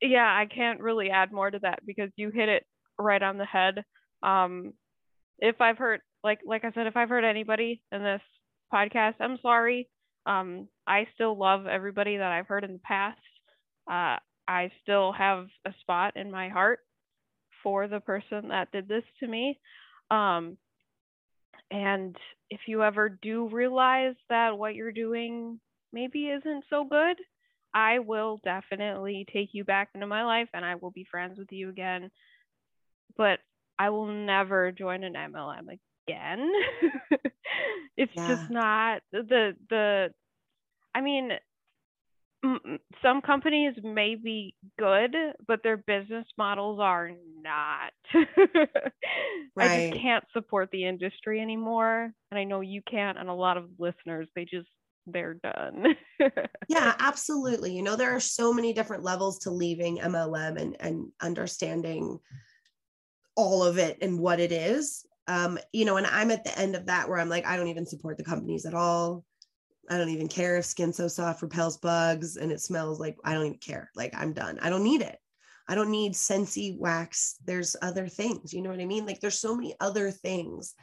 Yeah, 0.00 0.26
I 0.26 0.46
can't 0.46 0.80
really 0.80 1.10
add 1.10 1.32
more 1.32 1.50
to 1.50 1.60
that 1.60 1.80
because 1.86 2.10
you 2.16 2.30
hit 2.30 2.48
it 2.48 2.66
right 2.98 3.22
on 3.22 3.38
the 3.38 3.44
head. 3.44 3.84
Um, 4.22 4.72
if 5.38 5.60
I've 5.60 5.78
heard, 5.78 6.00
like, 6.24 6.40
like 6.44 6.64
I 6.64 6.72
said, 6.72 6.88
if 6.88 6.96
I've 6.96 7.08
heard 7.08 7.24
anybody 7.24 7.82
in 7.92 8.02
this 8.02 8.20
podcast, 8.72 9.14
I'm 9.20 9.38
sorry. 9.42 9.88
Um, 10.26 10.68
I 10.86 11.06
still 11.14 11.38
love 11.38 11.66
everybody 11.66 12.16
that 12.16 12.32
I've 12.32 12.46
heard 12.46 12.64
in 12.64 12.72
the 12.72 12.78
past. 12.80 13.18
Uh, 13.90 14.16
I 14.48 14.70
still 14.82 15.12
have 15.12 15.46
a 15.64 15.72
spot 15.80 16.16
in 16.16 16.30
my 16.30 16.48
heart 16.48 16.80
for 17.62 17.86
the 17.86 18.00
person 18.00 18.48
that 18.48 18.72
did 18.72 18.88
this 18.88 19.04
to 19.20 19.26
me. 19.26 19.60
Um, 20.10 20.56
and 21.70 22.16
if 22.52 22.60
you 22.66 22.82
ever 22.82 23.08
do 23.08 23.48
realize 23.48 24.14
that 24.28 24.58
what 24.58 24.74
you're 24.74 24.92
doing 24.92 25.58
maybe 25.90 26.26
isn't 26.28 26.64
so 26.68 26.84
good, 26.84 27.16
I 27.74 28.00
will 28.00 28.40
definitely 28.44 29.24
take 29.32 29.50
you 29.52 29.64
back 29.64 29.88
into 29.94 30.06
my 30.06 30.22
life 30.24 30.50
and 30.52 30.62
I 30.62 30.74
will 30.74 30.90
be 30.90 31.06
friends 31.10 31.38
with 31.38 31.50
you 31.50 31.70
again. 31.70 32.10
But 33.16 33.38
I 33.78 33.88
will 33.88 34.06
never 34.06 34.70
join 34.70 35.02
an 35.02 35.14
MLM 35.14 35.68
again. 36.06 36.52
it's 37.96 38.12
Yeah. 38.14 38.26
just 38.26 38.50
not 38.50 39.00
the 39.12 39.56
the 39.70 40.12
I 40.94 41.00
mean 41.00 41.30
some 43.02 43.20
companies 43.20 43.74
may 43.82 44.16
be 44.16 44.54
good, 44.78 45.14
but 45.46 45.62
their 45.62 45.76
business 45.76 46.26
models 46.36 46.80
are 46.80 47.10
not. 47.40 47.92
I 49.58 49.90
just 49.90 50.02
can't 50.02 50.24
support 50.32 50.70
the 50.72 50.84
industry 50.86 51.40
anymore. 51.40 52.12
And 52.30 52.38
I 52.38 52.44
know 52.44 52.60
you 52.60 52.82
can't, 52.88 53.18
and 53.18 53.28
a 53.28 53.34
lot 53.34 53.56
of 53.56 53.68
listeners, 53.78 54.28
they 54.34 54.44
just, 54.44 54.68
they're 55.06 55.34
done. 55.34 55.96
yeah 56.68 56.94
absolutely 57.00 57.74
you 57.74 57.82
know 57.82 57.96
there 57.96 58.14
are 58.14 58.20
so 58.20 58.52
many 58.52 58.72
different 58.72 59.02
levels 59.02 59.40
to 59.40 59.50
leaving 59.50 59.98
mlm 59.98 60.60
and 60.60 60.76
and 60.80 61.10
understanding 61.20 62.18
all 63.34 63.64
of 63.64 63.78
it 63.78 63.98
and 64.00 64.18
what 64.18 64.38
it 64.38 64.52
is 64.52 65.04
um 65.26 65.58
you 65.72 65.84
know 65.84 65.96
and 65.96 66.06
i'm 66.06 66.30
at 66.30 66.44
the 66.44 66.56
end 66.58 66.76
of 66.76 66.86
that 66.86 67.08
where 67.08 67.18
i'm 67.18 67.28
like 67.28 67.46
i 67.46 67.56
don't 67.56 67.68
even 67.68 67.86
support 67.86 68.16
the 68.16 68.24
companies 68.24 68.64
at 68.64 68.74
all 68.74 69.24
i 69.90 69.96
don't 69.96 70.08
even 70.08 70.28
care 70.28 70.56
if 70.56 70.64
skin 70.64 70.92
so 70.92 71.08
soft 71.08 71.42
repels 71.42 71.78
bugs 71.78 72.36
and 72.36 72.52
it 72.52 72.60
smells 72.60 73.00
like 73.00 73.16
i 73.24 73.32
don't 73.32 73.46
even 73.46 73.58
care 73.58 73.90
like 73.94 74.14
i'm 74.16 74.32
done 74.32 74.58
i 74.62 74.70
don't 74.70 74.84
need 74.84 75.02
it 75.02 75.18
i 75.68 75.74
don't 75.74 75.90
need 75.90 76.12
scentsy 76.12 76.78
wax 76.78 77.36
there's 77.44 77.76
other 77.82 78.08
things 78.08 78.52
you 78.52 78.62
know 78.62 78.70
what 78.70 78.80
i 78.80 78.86
mean 78.86 79.06
like 79.06 79.20
there's 79.20 79.38
so 79.38 79.54
many 79.54 79.74
other 79.80 80.10
things 80.10 80.74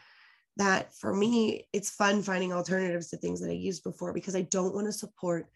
that 0.57 0.93
for 0.93 1.13
me 1.13 1.67
it's 1.73 1.89
fun 1.89 2.21
finding 2.21 2.51
alternatives 2.51 3.09
to 3.09 3.17
things 3.17 3.39
that 3.39 3.49
i 3.49 3.53
used 3.53 3.83
before 3.83 4.13
because 4.13 4.35
i 4.35 4.41
don't 4.41 4.75
want 4.75 4.85
to 4.85 4.91
support 4.91 5.47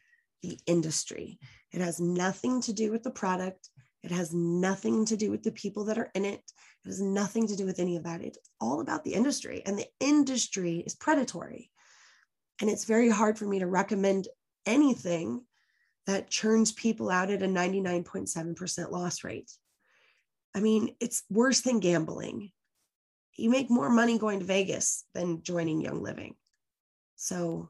the 0.44 0.60
industry. 0.68 1.40
It 1.72 1.82
has 1.82 2.00
nothing 2.00 2.62
to 2.62 2.74
do 2.74 2.92
with 2.92 3.02
the 3.02 3.10
product. 3.10 3.70
It 4.04 4.12
has 4.12 4.34
nothing 4.34 5.06
to 5.06 5.18
do 5.18 5.32
with 5.32 5.42
the 5.42 5.54
people 5.54 5.86
that 5.86 5.98
are 5.98 6.12
in 6.14 6.26
it. 6.26 6.42
It 6.86 6.90
has 6.90 7.02
nothing 7.02 7.48
to 7.48 7.56
do 7.56 7.66
with 7.66 7.80
any 7.80 7.96
of 7.96 8.04
that. 8.04 8.22
It's 8.22 8.38
all 8.62 8.82
about 8.82 9.04
the 9.04 9.14
industry, 9.14 9.64
and 9.66 9.80
the 9.80 9.88
industry 10.00 10.84
is 10.86 10.94
predatory. 10.94 11.72
And 12.64 12.70
it's 12.70 12.86
very 12.86 13.10
hard 13.10 13.38
for 13.38 13.44
me 13.44 13.60
to 13.60 13.68
recommend 13.68 14.30
anything 14.66 15.42
that 16.08 16.30
churns 16.30 16.72
people 16.72 17.10
out 17.10 17.30
at 17.30 17.44
a 17.44 17.46
99.7% 17.46 18.90
loss 18.90 19.26
rate. 19.26 19.52
I 20.56 20.62
mean, 20.62 20.96
it's 21.02 21.24
worse 21.30 21.60
than 21.60 21.82
gambling. 21.82 22.54
You 23.36 23.50
make 23.50 23.70
more 23.70 23.90
money 23.90 24.18
going 24.18 24.40
to 24.40 24.46
Vegas 24.46 25.04
than 25.14 25.44
joining 25.44 25.82
Young 25.82 26.02
Living. 26.02 26.36
So, 27.18 27.68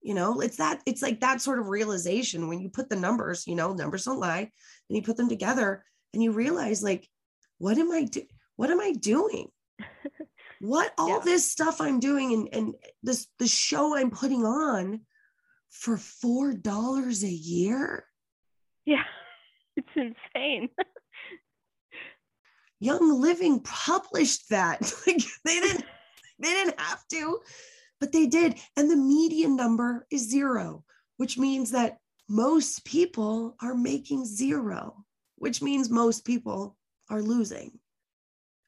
you 0.00 0.14
know 0.14 0.40
it's 0.40 0.56
that 0.56 0.80
it's 0.86 1.02
like 1.02 1.20
that 1.20 1.42
sort 1.42 1.58
of 1.58 1.68
realization 1.68 2.48
when 2.48 2.60
you 2.60 2.68
put 2.68 2.90
the 2.90 2.96
numbers 2.96 3.46
you 3.46 3.54
know 3.54 3.72
numbers 3.72 4.04
don't 4.04 4.20
lie 4.20 4.40
and 4.40 4.96
you 4.96 5.02
put 5.02 5.16
them 5.16 5.30
together 5.30 5.82
and 6.12 6.22
you 6.22 6.30
realize 6.30 6.82
like 6.82 7.08
what 7.56 7.78
am 7.78 7.90
i 7.90 8.04
do 8.04 8.22
what 8.56 8.70
am 8.70 8.80
i 8.80 8.92
doing 8.92 9.48
what 10.64 10.92
all 10.98 11.08
Yeah. 11.08 11.20
this 11.24 11.50
stuff 11.50 11.80
i'm 11.80 12.00
doing 12.00 12.32
and 12.32 12.48
and 12.52 12.74
this 13.02 13.26
the 13.38 13.46
show 13.46 13.96
i'm 13.96 14.10
putting 14.10 14.44
on 14.44 15.00
for 15.70 15.96
four 15.96 16.52
dollars 16.54 17.22
a 17.24 17.30
year 17.30 18.04
yeah, 18.86 19.02
it's 19.76 19.88
insane. 19.96 20.68
young 22.80 23.20
living 23.20 23.60
published 23.60 24.48
that 24.50 24.80
like 25.06 25.22
they 25.44 25.60
didn't 25.60 25.84
they 26.38 26.50
didn't 26.50 26.78
have 26.80 27.06
to 27.08 27.38
but 28.00 28.12
they 28.12 28.26
did 28.26 28.58
and 28.76 28.90
the 28.90 28.96
median 28.96 29.56
number 29.56 30.06
is 30.10 30.28
zero 30.30 30.84
which 31.16 31.38
means 31.38 31.70
that 31.70 31.98
most 32.28 32.84
people 32.84 33.56
are 33.62 33.74
making 33.74 34.24
zero 34.24 35.04
which 35.36 35.62
means 35.62 35.90
most 35.90 36.24
people 36.24 36.76
are 37.10 37.22
losing 37.22 37.78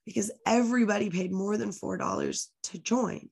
because 0.07 0.31
everybody 0.47 1.11
paid 1.11 1.33
more 1.33 1.59
than 1.59 1.73
four 1.73 1.99
dollars 1.99 2.51
to 2.63 2.79
join 2.79 3.29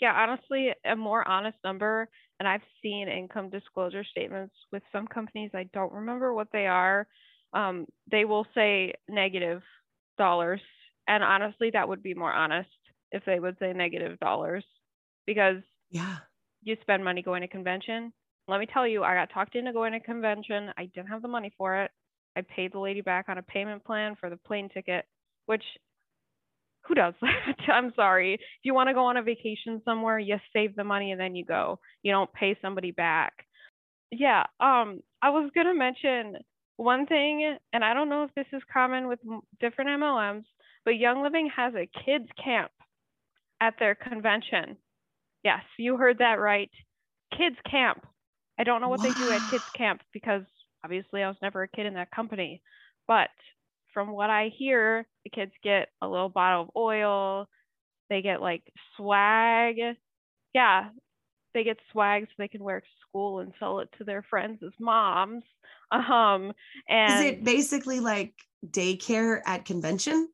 yeah, 0.00 0.12
honestly, 0.12 0.72
a 0.84 0.94
more 0.94 1.26
honest 1.26 1.56
number, 1.64 2.08
and 2.38 2.46
I've 2.46 2.62
seen 2.82 3.08
income 3.08 3.48
disclosure 3.48 4.04
statements 4.04 4.54
with 4.70 4.82
some 4.92 5.06
companies, 5.06 5.50
I 5.54 5.68
don't 5.72 5.92
remember 5.92 6.34
what 6.34 6.48
they 6.52 6.66
are. 6.66 7.06
Um, 7.54 7.86
they 8.10 8.24
will 8.24 8.46
say 8.54 8.92
negative 9.08 9.62
dollars. 10.18 10.60
And 11.08 11.24
honestly, 11.24 11.70
that 11.72 11.88
would 11.88 12.02
be 12.02 12.14
more 12.14 12.32
honest 12.32 12.68
if 13.12 13.24
they 13.24 13.40
would 13.40 13.56
say 13.58 13.72
negative 13.72 14.18
dollars 14.18 14.64
because 15.26 15.62
yeah 15.90 16.16
you 16.62 16.76
spend 16.80 17.04
money 17.04 17.22
going 17.22 17.42
to 17.42 17.48
convention. 17.48 18.12
Let 18.48 18.60
me 18.60 18.66
tell 18.66 18.86
you, 18.86 19.04
I 19.04 19.14
got 19.14 19.32
talked 19.32 19.54
into 19.54 19.72
going 19.72 19.92
to 19.92 20.00
convention. 20.00 20.72
I 20.76 20.86
didn't 20.86 21.08
have 21.08 21.22
the 21.22 21.28
money 21.28 21.52
for 21.56 21.76
it. 21.82 21.90
I 22.36 22.42
paid 22.42 22.72
the 22.72 22.80
lady 22.80 23.00
back 23.00 23.26
on 23.28 23.38
a 23.38 23.42
payment 23.42 23.84
plan 23.84 24.16
for 24.18 24.28
the 24.28 24.36
plane 24.36 24.68
ticket, 24.68 25.04
which 25.46 25.62
who 26.86 26.94
does 26.94 27.14
that? 27.20 27.56
I'm 27.72 27.92
sorry. 27.96 28.34
If 28.34 28.40
you 28.62 28.74
want 28.74 28.88
to 28.88 28.94
go 28.94 29.06
on 29.06 29.16
a 29.16 29.22
vacation 29.22 29.82
somewhere, 29.84 30.18
you 30.18 30.36
save 30.52 30.76
the 30.76 30.84
money 30.84 31.12
and 31.12 31.20
then 31.20 31.34
you 31.34 31.44
go. 31.44 31.78
You 32.02 32.12
don't 32.12 32.32
pay 32.32 32.56
somebody 32.60 32.90
back. 32.90 33.32
Yeah, 34.10 34.44
um 34.60 35.00
I 35.22 35.30
was 35.30 35.50
going 35.54 35.66
to 35.66 35.74
mention 35.74 36.36
one 36.76 37.06
thing 37.06 37.56
and 37.72 37.84
I 37.84 37.94
don't 37.94 38.08
know 38.08 38.24
if 38.24 38.34
this 38.34 38.46
is 38.52 38.62
common 38.72 39.08
with 39.08 39.18
different 39.60 39.90
MLMs, 39.90 40.44
but 40.84 40.92
Young 40.98 41.22
Living 41.22 41.50
has 41.56 41.74
a 41.74 41.88
kids 42.04 42.28
camp 42.42 42.70
at 43.60 43.74
their 43.78 43.94
convention. 43.94 44.76
Yes, 45.44 45.62
you 45.78 45.96
heard 45.96 46.18
that 46.18 46.38
right. 46.40 46.70
Kids 47.36 47.56
camp. 47.70 48.04
I 48.58 48.64
don't 48.64 48.80
know 48.80 48.88
what 48.88 49.02
they 49.02 49.12
do 49.12 49.30
at 49.30 49.46
kids 49.48 49.64
camp 49.76 50.00
because 50.12 50.42
obviously 50.84 51.22
I 51.22 51.28
was 51.28 51.36
never 51.42 51.62
a 51.62 51.68
kid 51.68 51.86
in 51.86 51.94
that 51.94 52.10
company. 52.10 52.62
But 53.06 53.30
from 53.92 54.10
what 54.12 54.30
I 54.30 54.50
hear, 54.56 55.06
the 55.26 55.30
kids 55.30 55.52
get 55.62 55.88
a 56.00 56.08
little 56.08 56.28
bottle 56.28 56.62
of 56.62 56.70
oil. 56.76 57.48
They 58.08 58.22
get 58.22 58.40
like 58.40 58.62
swag. 58.96 59.76
Yeah, 60.54 60.90
they 61.52 61.64
get 61.64 61.78
swag 61.92 62.24
so 62.24 62.32
they 62.38 62.48
can 62.48 62.62
wear 62.62 62.80
to 62.80 62.86
school 63.08 63.40
and 63.40 63.52
sell 63.58 63.80
it 63.80 63.88
to 63.98 64.04
their 64.04 64.22
friends 64.28 64.60
as 64.64 64.72
moms. 64.78 65.42
Um, 65.92 66.52
and 66.88 67.24
is 67.24 67.30
it 67.30 67.44
basically 67.44 68.00
like 68.00 68.34
daycare 68.72 69.40
at 69.46 69.64
convention 69.64 70.28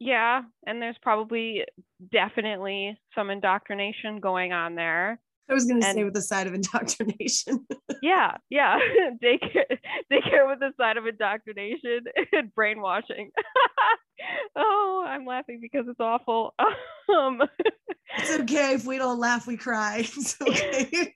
yeah, 0.00 0.42
and 0.64 0.80
there's 0.80 0.98
probably 1.02 1.64
definitely 2.12 2.96
some 3.14 3.30
indoctrination 3.30 4.20
going 4.20 4.52
on 4.52 4.76
there. 4.76 5.18
I 5.48 5.54
was 5.54 5.64
going 5.64 5.80
to 5.80 5.86
say 5.92 6.04
with 6.04 6.14
the 6.14 6.22
side 6.22 6.46
of 6.46 6.54
indoctrination 6.58 7.66
Yeah, 8.02 8.36
yeah. 8.48 8.78
daycare, 9.22 9.78
daycare 10.12 10.48
with 10.48 10.60
the 10.60 10.72
side 10.76 10.96
of 10.96 11.06
indoctrination 11.06 12.00
and 12.32 12.54
brainwashing. 12.54 13.30
oh, 14.56 15.04
I'm 15.06 15.26
laughing 15.26 15.58
because 15.60 15.86
it's 15.88 15.98
awful. 16.00 16.54
Um, 17.08 17.42
it's 18.18 18.40
okay 18.40 18.74
if 18.74 18.86
we 18.86 18.98
don't 18.98 19.18
laugh 19.18 19.46
we 19.46 19.56
cry 19.56 19.98
it's 19.98 20.40
okay 20.40 21.14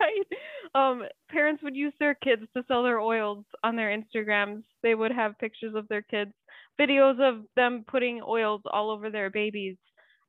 right. 0.00 0.26
Um, 0.74 1.02
parents 1.30 1.62
would 1.62 1.76
use 1.76 1.92
their 1.98 2.14
kids 2.14 2.42
to 2.56 2.64
sell 2.66 2.82
their 2.82 3.00
oils 3.00 3.44
on 3.62 3.76
their 3.76 3.96
Instagrams. 3.96 4.62
They 4.82 4.94
would 4.94 5.12
have 5.12 5.38
pictures 5.38 5.74
of 5.74 5.88
their 5.88 6.02
kids, 6.02 6.32
videos 6.80 7.20
of 7.20 7.44
them 7.56 7.84
putting 7.86 8.20
oils 8.26 8.62
all 8.70 8.90
over 8.90 9.10
their 9.10 9.30
babies. 9.30 9.76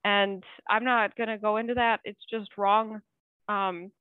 And 0.05 0.45
I'm 0.69 0.85
not 0.85 1.17
gonna 1.17 1.39
go 1.39 1.57
into 1.57 1.75
that. 1.75 2.01
It's 2.05 2.25
just 2.31 2.57
wrong. 2.57 3.01
Um, 3.49 3.91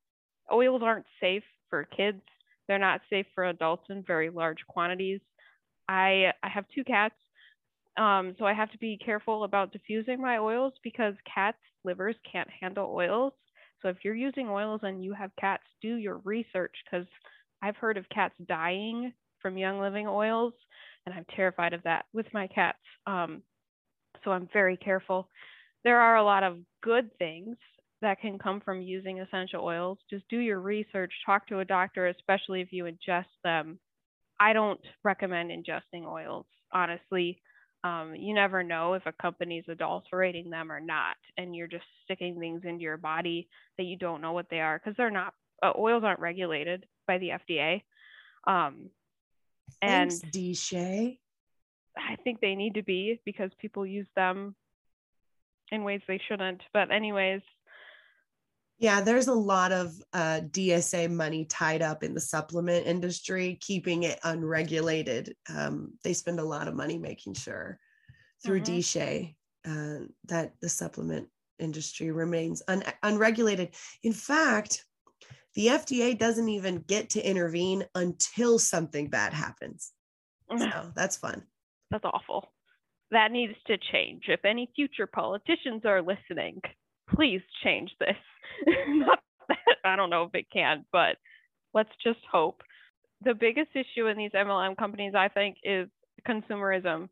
oils 0.53 0.83
aren't 0.85 1.07
safe 1.21 1.45
for 1.71 1.85
kids. 1.85 2.23
They're 2.69 2.79
not 2.79 3.03
safe 3.11 3.27
for 3.35 3.47
adults 3.47 3.87
in 3.91 4.05
very 4.05 4.31
large 4.31 4.67
quantities. 4.69 5.21
I 5.89 6.33
I 6.43 6.49
have 6.49 6.67
two 6.75 6.85
cats. 6.85 7.17
Um, 7.97 8.35
so 8.39 8.47
I 8.47 8.55
have 8.55 8.73
to 8.73 8.79
be 8.79 8.99
careful 8.99 9.45
about 9.45 9.73
diffusing 9.73 10.21
my 10.21 10.39
oils 10.39 10.75
because 10.83 11.15
cats' 11.33 11.59
livers 11.85 12.17
can't 12.31 12.51
handle 12.51 12.93
oils. 12.95 13.33
So 13.83 13.89
if 13.89 13.99
you're 14.05 14.15
using 14.15 14.49
oils 14.49 14.81
and 14.85 15.05
you 15.05 15.13
have 15.15 15.31
cats, 15.41 15.65
do 15.83 15.97
your 15.97 16.19
research 16.19 16.75
because 16.85 17.07
I've 17.63 17.77
heard 17.77 17.97
of 17.99 18.09
cats 18.09 18.35
dying 18.49 19.13
from 19.43 19.59
Young 19.59 19.81
Living 19.81 20.09
oils, 20.09 20.55
and 21.07 21.15
I'm 21.15 21.27
terrified 21.37 21.75
of 21.75 21.83
that 21.85 22.07
with 22.15 22.27
my 22.35 22.49
cats. 22.49 22.79
Um, 23.07 23.43
so 24.25 24.33
I'm 24.33 24.49
very 24.53 24.77
careful. 24.77 25.29
There 25.85 26.01
are 26.01 26.17
a 26.17 26.25
lot 26.25 26.43
of 26.43 26.59
good 26.83 27.11
things 27.19 27.57
that 28.01 28.21
can 28.21 28.39
come 28.39 28.61
from 28.61 28.83
using 28.83 29.21
essential 29.21 29.65
oils. 29.65 29.99
Just 30.11 30.29
do 30.29 30.39
your 30.39 30.61
research, 30.61 31.13
talk 31.25 31.47
to 31.49 31.61
a 31.61 31.65
doctor, 31.65 32.07
especially 32.09 32.61
if 32.61 32.73
you 32.73 32.85
ingest 32.85 33.25
them. 33.43 33.79
I 34.41 34.53
don't 34.53 34.81
recommend 35.05 35.51
ingesting 35.51 36.07
oils, 36.07 36.47
honestly. 36.73 37.41
Um, 37.83 38.15
you 38.17 38.35
never 38.35 38.63
know 38.63 38.95
if 38.95 39.05
a 39.07 39.13
company's 39.13 39.65
adulterating 39.69 40.51
them 40.51 40.73
or 40.73 40.81
not, 40.81 41.17
and 41.37 41.55
you're 41.55 41.69
just 41.69 41.85
sticking 42.05 42.39
things 42.39 42.63
into 42.65 42.83
your 42.83 42.97
body 42.97 43.49
that 43.79 43.85
you 43.85 43.97
don't 43.97 44.23
know 44.23 44.33
what 44.33 44.47
they 44.51 44.61
are 44.61 44.79
because 44.79 44.97
they're 44.97 45.11
not 45.11 45.35
uh, 45.63 45.73
oils 45.79 46.03
aren't 46.05 46.21
regulated 46.21 46.87
by 47.07 47.19
the 47.19 47.31
FDA. 47.31 47.83
Um, 48.47 48.91
and 49.83 50.11
thanks 50.11 50.37
DSHEA 50.37 51.19
I 51.97 52.17
think 52.25 52.41
they 52.41 52.55
need 52.55 52.75
to 52.75 52.83
be 52.83 53.21
because 53.25 53.51
people 53.61 53.87
use 53.87 54.09
them 54.17 54.55
in 55.73 55.85
ways 55.85 56.01
they 56.07 56.21
shouldn't. 56.29 56.63
But 56.73 56.91
anyways, 56.91 57.43
yeah, 58.79 59.01
there's 59.01 59.29
a 59.29 59.35
lot 59.35 59.73
of 59.73 59.95
uh, 60.13 60.41
DSA 60.51 61.11
money 61.11 61.45
tied 61.45 61.81
up 61.81 62.03
in 62.03 62.13
the 62.13 62.21
supplement 62.21 62.87
industry, 62.87 63.57
keeping 63.61 64.03
it 64.03 64.19
unregulated. 64.25 65.35
Um, 65.49 65.93
they 66.03 66.13
spend 66.13 66.41
a 66.41 66.45
lot 66.45 66.67
of 66.67 66.75
money 66.75 66.99
making 66.99 67.35
sure 67.35 67.79
through 68.45 68.61
mm-hmm. 68.61 69.31
Uh, 69.67 70.01
that 70.27 70.53
the 70.61 70.69
supplement 70.69 71.27
industry 71.59 72.11
remains 72.11 72.63
un- 72.69 72.83
unregulated. 73.03 73.71
In 74.03 74.13
fact, 74.13 74.85
the 75.55 75.69
FDA 75.69 76.19
doesn't 76.19 76.51
even 76.51 76.85
get 76.87 77.09
to 77.11 77.27
intervene 77.27 77.87
until 77.95 78.59
something 78.59 79.09
bad 79.09 79.33
happens. 79.33 79.93
So 80.59 80.93
that's 80.95 81.17
fun. 81.17 81.45
That's 81.91 82.05
awful. 82.05 82.53
That 83.15 83.31
needs 83.31 83.55
to 83.69 83.79
change. 83.93 84.25
If 84.27 84.45
any 84.45 84.69
future 84.75 85.07
politicians 85.07 85.83
are 85.85 86.03
listening, 86.03 86.61
please 87.15 87.43
change 87.63 87.93
this. 88.01 88.17
Not 88.89 89.21
that 89.49 89.77
I 89.85 89.95
don't 89.95 90.11
know 90.11 90.25
if 90.25 90.35
it 90.35 90.47
can, 90.53 90.85
but 90.91 91.17
let's 91.73 91.91
just 92.03 92.19
hope. 92.29 92.63
The 93.23 93.35
biggest 93.35 93.71
issue 93.75 94.09
in 94.09 94.19
these 94.19 94.33
MLM 94.33 94.77
companies, 94.77 95.13
I 95.17 95.29
think, 95.29 95.59
is 95.63 95.89
consumerism. 96.29 97.09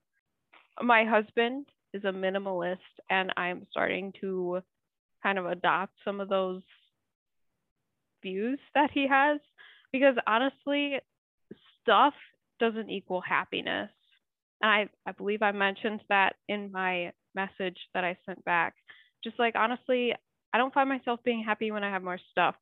My 0.82 1.04
husband 1.04 1.66
is 1.94 2.02
a 2.02 2.08
minimalist, 2.08 2.78
and 3.08 3.32
I'm 3.36 3.64
starting 3.70 4.12
to 4.22 4.60
kind 5.22 5.38
of 5.38 5.46
adopt 5.46 5.92
some 6.04 6.20
of 6.20 6.28
those 6.28 6.62
views 8.22 8.58
that 8.74 8.90
he 8.92 9.06
has 9.08 9.38
because 9.92 10.16
honestly, 10.26 10.96
stuff 11.80 12.14
doesn't 12.58 12.90
equal 12.90 13.20
happiness. 13.20 13.90
And 14.62 14.70
I, 14.70 14.88
I 15.06 15.12
believe 15.12 15.42
I 15.42 15.52
mentioned 15.52 16.00
that 16.08 16.36
in 16.48 16.70
my 16.72 17.12
message 17.34 17.76
that 17.94 18.04
I 18.04 18.16
sent 18.24 18.44
back. 18.44 18.74
Just 19.24 19.38
like 19.38 19.54
honestly, 19.56 20.14
I 20.52 20.58
don't 20.58 20.74
find 20.74 20.88
myself 20.88 21.20
being 21.24 21.44
happy 21.44 21.70
when 21.70 21.84
I 21.84 21.90
have 21.90 22.02
more 22.02 22.20
stuff. 22.30 22.54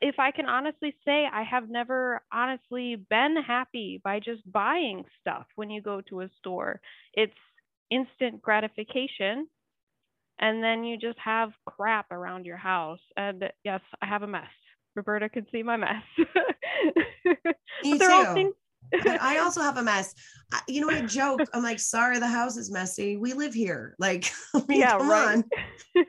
If 0.00 0.18
I 0.18 0.30
can 0.30 0.46
honestly 0.46 0.94
say, 1.04 1.26
I 1.30 1.42
have 1.42 1.68
never 1.68 2.22
honestly 2.32 2.96
been 3.10 3.36
happy 3.46 4.00
by 4.02 4.18
just 4.18 4.50
buying 4.50 5.04
stuff 5.20 5.46
when 5.56 5.68
you 5.68 5.82
go 5.82 6.00
to 6.08 6.22
a 6.22 6.30
store. 6.38 6.80
It's 7.12 7.32
instant 7.90 8.40
gratification. 8.40 9.46
And 10.38 10.64
then 10.64 10.84
you 10.84 10.96
just 10.96 11.18
have 11.22 11.50
crap 11.66 12.10
around 12.10 12.46
your 12.46 12.56
house. 12.56 13.00
And 13.16 13.44
yes, 13.62 13.80
I 14.02 14.06
have 14.06 14.22
a 14.22 14.26
mess. 14.26 14.42
Roberta 14.96 15.28
can 15.28 15.46
see 15.52 15.62
my 15.62 15.76
mess. 15.76 16.02
Me 17.82 17.98
too. 17.98 17.98
but 17.98 18.54
I 18.92 19.38
also 19.42 19.60
have 19.60 19.76
a 19.76 19.82
mess. 19.82 20.14
I, 20.52 20.60
you 20.68 20.80
know, 20.80 20.90
I 20.90 21.02
joke. 21.02 21.40
I'm 21.52 21.62
like, 21.62 21.80
sorry, 21.80 22.18
the 22.18 22.28
house 22.28 22.56
is 22.56 22.70
messy. 22.70 23.16
We 23.16 23.32
live 23.32 23.54
here. 23.54 23.94
Like, 23.98 24.30
I 24.54 24.62
mean, 24.68 24.80
yeah, 24.80 24.98
come 24.98 25.10
right. 25.10 25.36
on. 25.36 25.44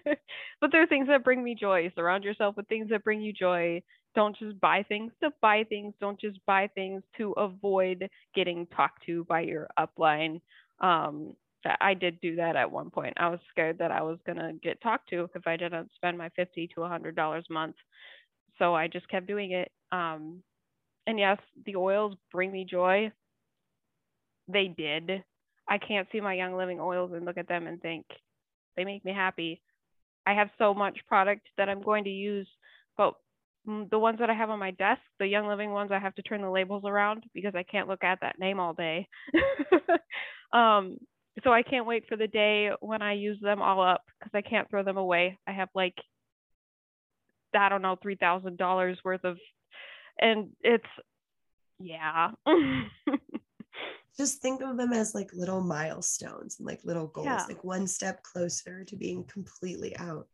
but 0.62 0.72
there 0.72 0.82
are 0.82 0.88
things 0.88 1.08
that 1.08 1.24
bring 1.24 1.44
me 1.44 1.56
joy. 1.56 1.92
Surround 1.96 2.24
yourself 2.24 2.56
with 2.58 2.68
things 2.68 2.90
that 2.90 3.04
bring 3.04 3.22
you 3.22 3.34
joy. 3.34 3.82
Don't 4.14 4.38
just 4.38 4.60
buy 4.62 4.84
things 4.84 5.12
to 5.22 5.32
buy 5.42 5.66
things. 5.68 5.94
Don't 6.00 6.20
just 6.20 6.40
buy 6.46 6.70
things 6.74 7.04
to 7.18 7.32
avoid 7.34 8.10
getting 8.34 8.66
talked 8.68 9.06
to 9.06 9.26
by 9.26 9.42
your 9.42 9.68
upline. 9.78 10.42
Um, 10.80 11.36
I 11.82 11.96
did 11.96 12.22
do 12.22 12.36
that 12.36 12.56
at 12.56 12.72
one 12.72 12.92
point. 12.92 13.16
I 13.18 13.30
was 13.30 13.40
scared 13.50 13.80
that 13.80 13.92
I 13.92 14.04
was 14.04 14.20
gonna 14.26 14.54
get 14.62 14.82
talked 14.82 15.10
to 15.10 15.28
if 15.34 15.48
I 15.48 15.58
didn't 15.58 15.90
spend 15.96 16.18
my 16.18 16.30
fifty 16.30 16.70
to 16.76 16.84
a 16.84 16.88
hundred 16.88 17.16
dollars 17.16 17.46
a 17.50 17.54
month. 17.54 17.76
So 18.60 18.76
I 18.76 18.88
just 18.88 19.10
kept 19.10 19.28
doing 19.28 19.52
it. 19.52 19.72
Um, 19.92 20.44
and 21.08 21.20
yes, 21.20 21.38
the 21.66 21.76
oils 21.76 22.16
bring 22.32 22.52
me 22.52 22.66
joy. 22.70 23.12
They 24.48 24.68
did. 24.68 25.24
I 25.68 25.78
can't 25.78 26.08
see 26.12 26.22
my 26.22 26.34
Young 26.34 26.56
Living 26.56 26.80
oils 26.80 27.12
and 27.14 27.26
look 27.26 27.38
at 27.38 27.48
them 27.48 27.68
and 27.68 27.82
think 27.82 28.06
they 28.76 28.86
make 28.86 29.04
me 29.04 29.14
happy. 29.14 29.62
I 30.28 30.34
have 30.34 30.50
so 30.58 30.74
much 30.74 30.98
product 31.08 31.48
that 31.58 31.70
I'm 31.70 31.82
going 31.82 32.04
to 32.06 32.10
use, 32.10 32.48
but 32.98 33.14
the 33.66 34.00
ones 34.00 34.20
that 34.20 34.30
I 34.30 34.34
have 34.34 34.50
on 34.50 34.60
my 34.60 34.72
desk, 34.72 35.02
the 35.20 35.28
Young 35.28 35.48
Living 35.48 35.72
ones, 35.72 35.92
I 35.92 36.00
have 36.00 36.16
to 36.16 36.22
turn 36.22 36.42
the 36.42 36.50
labels 36.50 36.84
around 36.86 37.24
because 37.34 37.54
I 37.56 37.64
can't 37.64 37.88
look 37.88 38.04
at 38.04 38.20
that 38.22 38.40
name 38.40 38.60
all 38.60 38.74
day. 38.74 39.08
um, 40.54 40.98
so 41.44 41.52
I 41.52 41.64
can't 41.64 41.88
wait 41.88 42.06
for 42.08 42.16
the 42.16 42.28
day 42.28 42.70
when 42.80 43.02
I 43.02 43.14
use 43.14 43.40
them 43.42 43.62
all 43.62 43.82
up 43.82 44.04
because 44.20 44.32
I 44.34 44.48
can't 44.48 44.70
throw 44.70 44.84
them 44.84 44.98
away. 44.98 45.38
I 45.48 45.52
have 45.52 45.70
like 45.76 45.96
I 47.58 47.70
don't 47.70 47.82
know 47.82 47.98
three 48.02 48.16
thousand 48.16 48.58
dollars 48.58 48.98
worth 49.04 49.24
of 49.24 49.38
and 50.20 50.50
it's 50.62 50.86
yeah. 51.80 52.32
Just 54.18 54.42
think 54.42 54.62
of 54.62 54.78
them 54.78 54.94
as 54.94 55.14
like 55.14 55.30
little 55.34 55.62
milestones 55.62 56.56
and 56.58 56.66
like 56.66 56.80
little 56.86 57.08
goals 57.08 57.26
yeah. 57.26 57.46
like 57.50 57.64
one 57.66 57.86
step 57.86 58.24
closer 58.24 58.86
to 58.86 58.96
being 58.96 59.26
completely 59.26 59.96
out. 59.98 60.28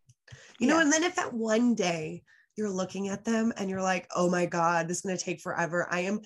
You 0.59 0.67
know 0.67 0.79
and 0.79 0.93
then 0.93 1.03
if 1.03 1.15
that 1.15 1.33
one 1.33 1.73
day 1.75 2.23
you're 2.55 2.69
looking 2.69 3.09
at 3.09 3.25
them 3.25 3.51
and 3.57 3.69
you're 3.69 3.81
like 3.81 4.07
oh 4.15 4.29
my 4.29 4.45
god 4.45 4.87
this 4.87 4.97
is 4.97 5.01
going 5.01 5.17
to 5.17 5.23
take 5.23 5.41
forever 5.41 5.87
i 5.91 6.01
am 6.01 6.19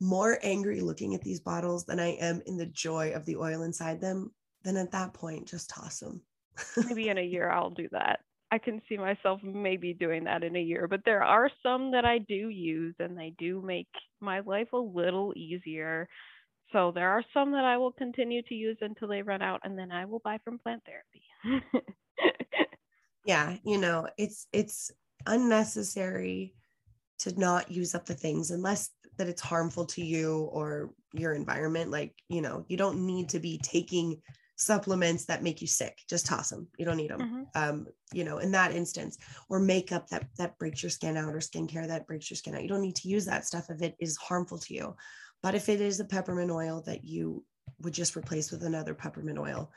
more 0.00 0.38
angry 0.42 0.80
looking 0.80 1.14
at 1.14 1.22
these 1.22 1.40
bottles 1.40 1.84
than 1.84 2.00
i 2.00 2.08
am 2.08 2.40
in 2.46 2.56
the 2.56 2.66
joy 2.66 3.12
of 3.14 3.24
the 3.26 3.36
oil 3.36 3.62
inside 3.62 4.00
them 4.00 4.32
then 4.64 4.76
at 4.76 4.92
that 4.92 5.12
point 5.14 5.46
just 5.46 5.70
toss 5.70 6.00
them 6.00 6.20
maybe 6.88 7.08
in 7.08 7.18
a 7.18 7.22
year 7.22 7.50
i'll 7.50 7.70
do 7.70 7.88
that 7.92 8.20
I 8.52 8.58
can 8.58 8.82
see 8.86 8.98
myself 8.98 9.40
maybe 9.42 9.94
doing 9.94 10.24
that 10.24 10.44
in 10.44 10.56
a 10.56 10.60
year, 10.60 10.86
but 10.86 11.00
there 11.06 11.24
are 11.24 11.50
some 11.62 11.90
that 11.92 12.04
I 12.04 12.18
do 12.18 12.50
use 12.50 12.94
and 12.98 13.16
they 13.16 13.32
do 13.38 13.62
make 13.62 13.88
my 14.20 14.40
life 14.40 14.74
a 14.74 14.76
little 14.76 15.32
easier. 15.34 16.06
So 16.70 16.92
there 16.94 17.08
are 17.08 17.24
some 17.32 17.52
that 17.52 17.64
I 17.64 17.78
will 17.78 17.92
continue 17.92 18.42
to 18.42 18.54
use 18.54 18.76
until 18.82 19.08
they 19.08 19.22
run 19.22 19.40
out 19.40 19.62
and 19.64 19.78
then 19.78 19.90
I 19.90 20.04
will 20.04 20.18
buy 20.18 20.36
from 20.44 20.58
plant 20.58 20.82
therapy. 20.84 21.82
yeah, 23.24 23.56
you 23.64 23.78
know, 23.78 24.06
it's 24.18 24.46
it's 24.52 24.90
unnecessary 25.26 26.52
to 27.20 27.38
not 27.40 27.70
use 27.70 27.94
up 27.94 28.04
the 28.04 28.14
things 28.14 28.50
unless 28.50 28.90
that 29.16 29.28
it's 29.28 29.40
harmful 29.40 29.86
to 29.86 30.04
you 30.04 30.40
or 30.52 30.90
your 31.14 31.32
environment 31.32 31.90
like, 31.90 32.12
you 32.28 32.42
know, 32.42 32.66
you 32.68 32.76
don't 32.76 33.06
need 33.06 33.30
to 33.30 33.38
be 33.38 33.58
taking 33.62 34.20
supplements 34.56 35.24
that 35.24 35.42
make 35.42 35.60
you 35.60 35.66
sick 35.66 35.98
just 36.08 36.26
toss 36.26 36.50
them 36.50 36.68
you 36.78 36.84
don't 36.84 36.98
need 36.98 37.10
them 37.10 37.20
mm-hmm. 37.20 37.42
um 37.54 37.86
you 38.12 38.22
know 38.22 38.38
in 38.38 38.52
that 38.52 38.72
instance 38.72 39.18
or 39.48 39.58
makeup 39.58 40.06
that 40.08 40.26
that 40.36 40.56
breaks 40.58 40.82
your 40.82 40.90
skin 40.90 41.16
out 41.16 41.34
or 41.34 41.38
skincare 41.38 41.88
that 41.88 42.06
breaks 42.06 42.30
your 42.30 42.36
skin 42.36 42.54
out 42.54 42.62
you 42.62 42.68
don't 42.68 42.82
need 42.82 42.96
to 42.96 43.08
use 43.08 43.24
that 43.24 43.44
stuff 43.44 43.70
if 43.70 43.82
it 43.82 43.96
is 43.98 44.16
harmful 44.16 44.58
to 44.58 44.74
you. 44.74 44.96
But 45.42 45.54
if 45.54 45.68
it 45.68 45.80
is 45.80 45.98
a 45.98 46.04
peppermint 46.04 46.50
oil 46.50 46.82
that 46.86 47.04
you 47.04 47.44
would 47.80 47.92
just 47.92 48.16
replace 48.16 48.50
with 48.52 48.62
another 48.62 48.94
peppermint 48.94 49.38
oil 49.38 49.70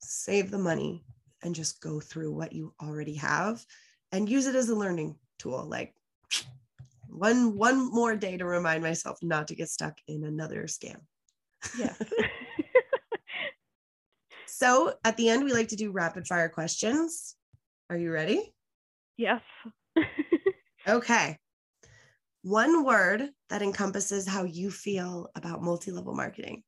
save 0.00 0.50
the 0.50 0.58
money 0.58 1.04
and 1.42 1.54
just 1.54 1.80
go 1.80 2.00
through 2.00 2.32
what 2.32 2.52
you 2.52 2.74
already 2.82 3.14
have 3.14 3.64
and 4.12 4.28
use 4.28 4.46
it 4.46 4.56
as 4.56 4.68
a 4.68 4.74
learning 4.74 5.16
tool 5.38 5.64
like 5.68 5.94
one 7.08 7.56
one 7.56 7.90
more 7.90 8.16
day 8.16 8.36
to 8.36 8.44
remind 8.44 8.82
myself 8.82 9.18
not 9.22 9.48
to 9.48 9.54
get 9.54 9.68
stuck 9.68 9.98
in 10.08 10.24
another 10.24 10.64
scam. 10.64 11.00
Yeah 11.78 11.94
So 14.58 14.92
at 15.04 15.16
the 15.16 15.28
end, 15.28 15.44
we 15.44 15.52
like 15.52 15.68
to 15.68 15.76
do 15.76 15.92
rapid 15.92 16.26
fire 16.26 16.48
questions. 16.48 17.36
Are 17.90 17.96
you 17.96 18.10
ready? 18.10 18.52
Yes. 19.16 19.40
okay. 20.88 21.38
One 22.42 22.84
word 22.84 23.22
that 23.50 23.62
encompasses 23.62 24.26
how 24.26 24.42
you 24.42 24.72
feel 24.72 25.30
about 25.36 25.62
multi 25.62 25.92
level 25.92 26.12
marketing. 26.12 26.64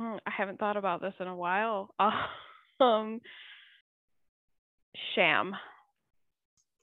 Mm, 0.00 0.18
I 0.26 0.30
haven't 0.36 0.58
thought 0.58 0.76
about 0.76 1.00
this 1.00 1.14
in 1.20 1.28
a 1.28 1.36
while. 1.36 1.94
um, 2.80 3.20
sham. 5.14 5.54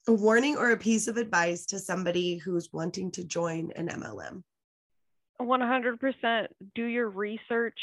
A 0.07 0.13
warning 0.13 0.55
or 0.55 0.71
a 0.71 0.77
piece 0.77 1.09
of 1.09 1.17
advice 1.17 1.65
to 1.65 1.79
somebody 1.79 2.37
who's 2.37 2.69
wanting 2.71 3.11
to 3.11 3.25
join 3.25 3.73
an 3.75 3.89
MLM. 3.89 4.41
100% 5.41 6.47
do 6.75 6.85
your 6.85 7.09
research 7.09 7.79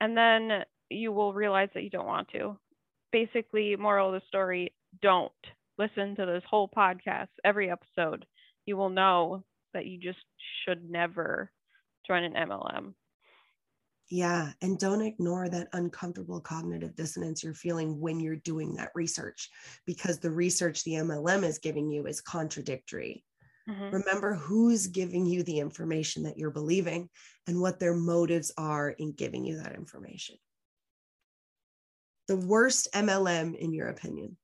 and 0.00 0.16
then 0.16 0.64
you 0.90 1.12
will 1.12 1.32
realize 1.32 1.68
that 1.74 1.82
you 1.82 1.90
don't 1.90 2.06
want 2.06 2.28
to. 2.32 2.58
Basically, 3.12 3.74
moral 3.76 4.08
of 4.08 4.20
the 4.20 4.26
story 4.28 4.72
don't 5.02 5.32
listen 5.78 6.14
to 6.16 6.26
this 6.26 6.42
whole 6.48 6.68
podcast, 6.68 7.28
every 7.44 7.70
episode. 7.70 8.26
You 8.66 8.76
will 8.76 8.90
know 8.90 9.44
that 9.72 9.86
you 9.86 9.98
just 9.98 10.18
should 10.64 10.88
never 10.88 11.50
join 12.06 12.24
an 12.24 12.34
MLM. 12.34 12.94
Yeah. 14.10 14.50
And 14.60 14.78
don't 14.78 15.02
ignore 15.02 15.48
that 15.48 15.68
uncomfortable 15.72 16.40
cognitive 16.40 16.96
dissonance 16.96 17.44
you're 17.44 17.54
feeling 17.54 18.00
when 18.00 18.18
you're 18.18 18.36
doing 18.36 18.74
that 18.74 18.90
research 18.94 19.48
because 19.86 20.18
the 20.18 20.32
research 20.32 20.82
the 20.82 20.94
MLM 20.94 21.44
is 21.44 21.58
giving 21.58 21.88
you 21.88 22.06
is 22.06 22.20
contradictory. 22.20 23.24
Mm-hmm. 23.68 23.94
Remember 23.94 24.34
who's 24.34 24.88
giving 24.88 25.26
you 25.26 25.44
the 25.44 25.60
information 25.60 26.24
that 26.24 26.36
you're 26.36 26.50
believing 26.50 27.08
and 27.46 27.60
what 27.60 27.78
their 27.78 27.94
motives 27.94 28.50
are 28.58 28.90
in 28.90 29.12
giving 29.12 29.44
you 29.44 29.62
that 29.62 29.76
information 29.76 30.36
the 32.30 32.36
worst 32.36 32.86
MLM 32.94 33.56
in 33.56 33.72
your 33.72 33.88
opinion? 33.88 34.36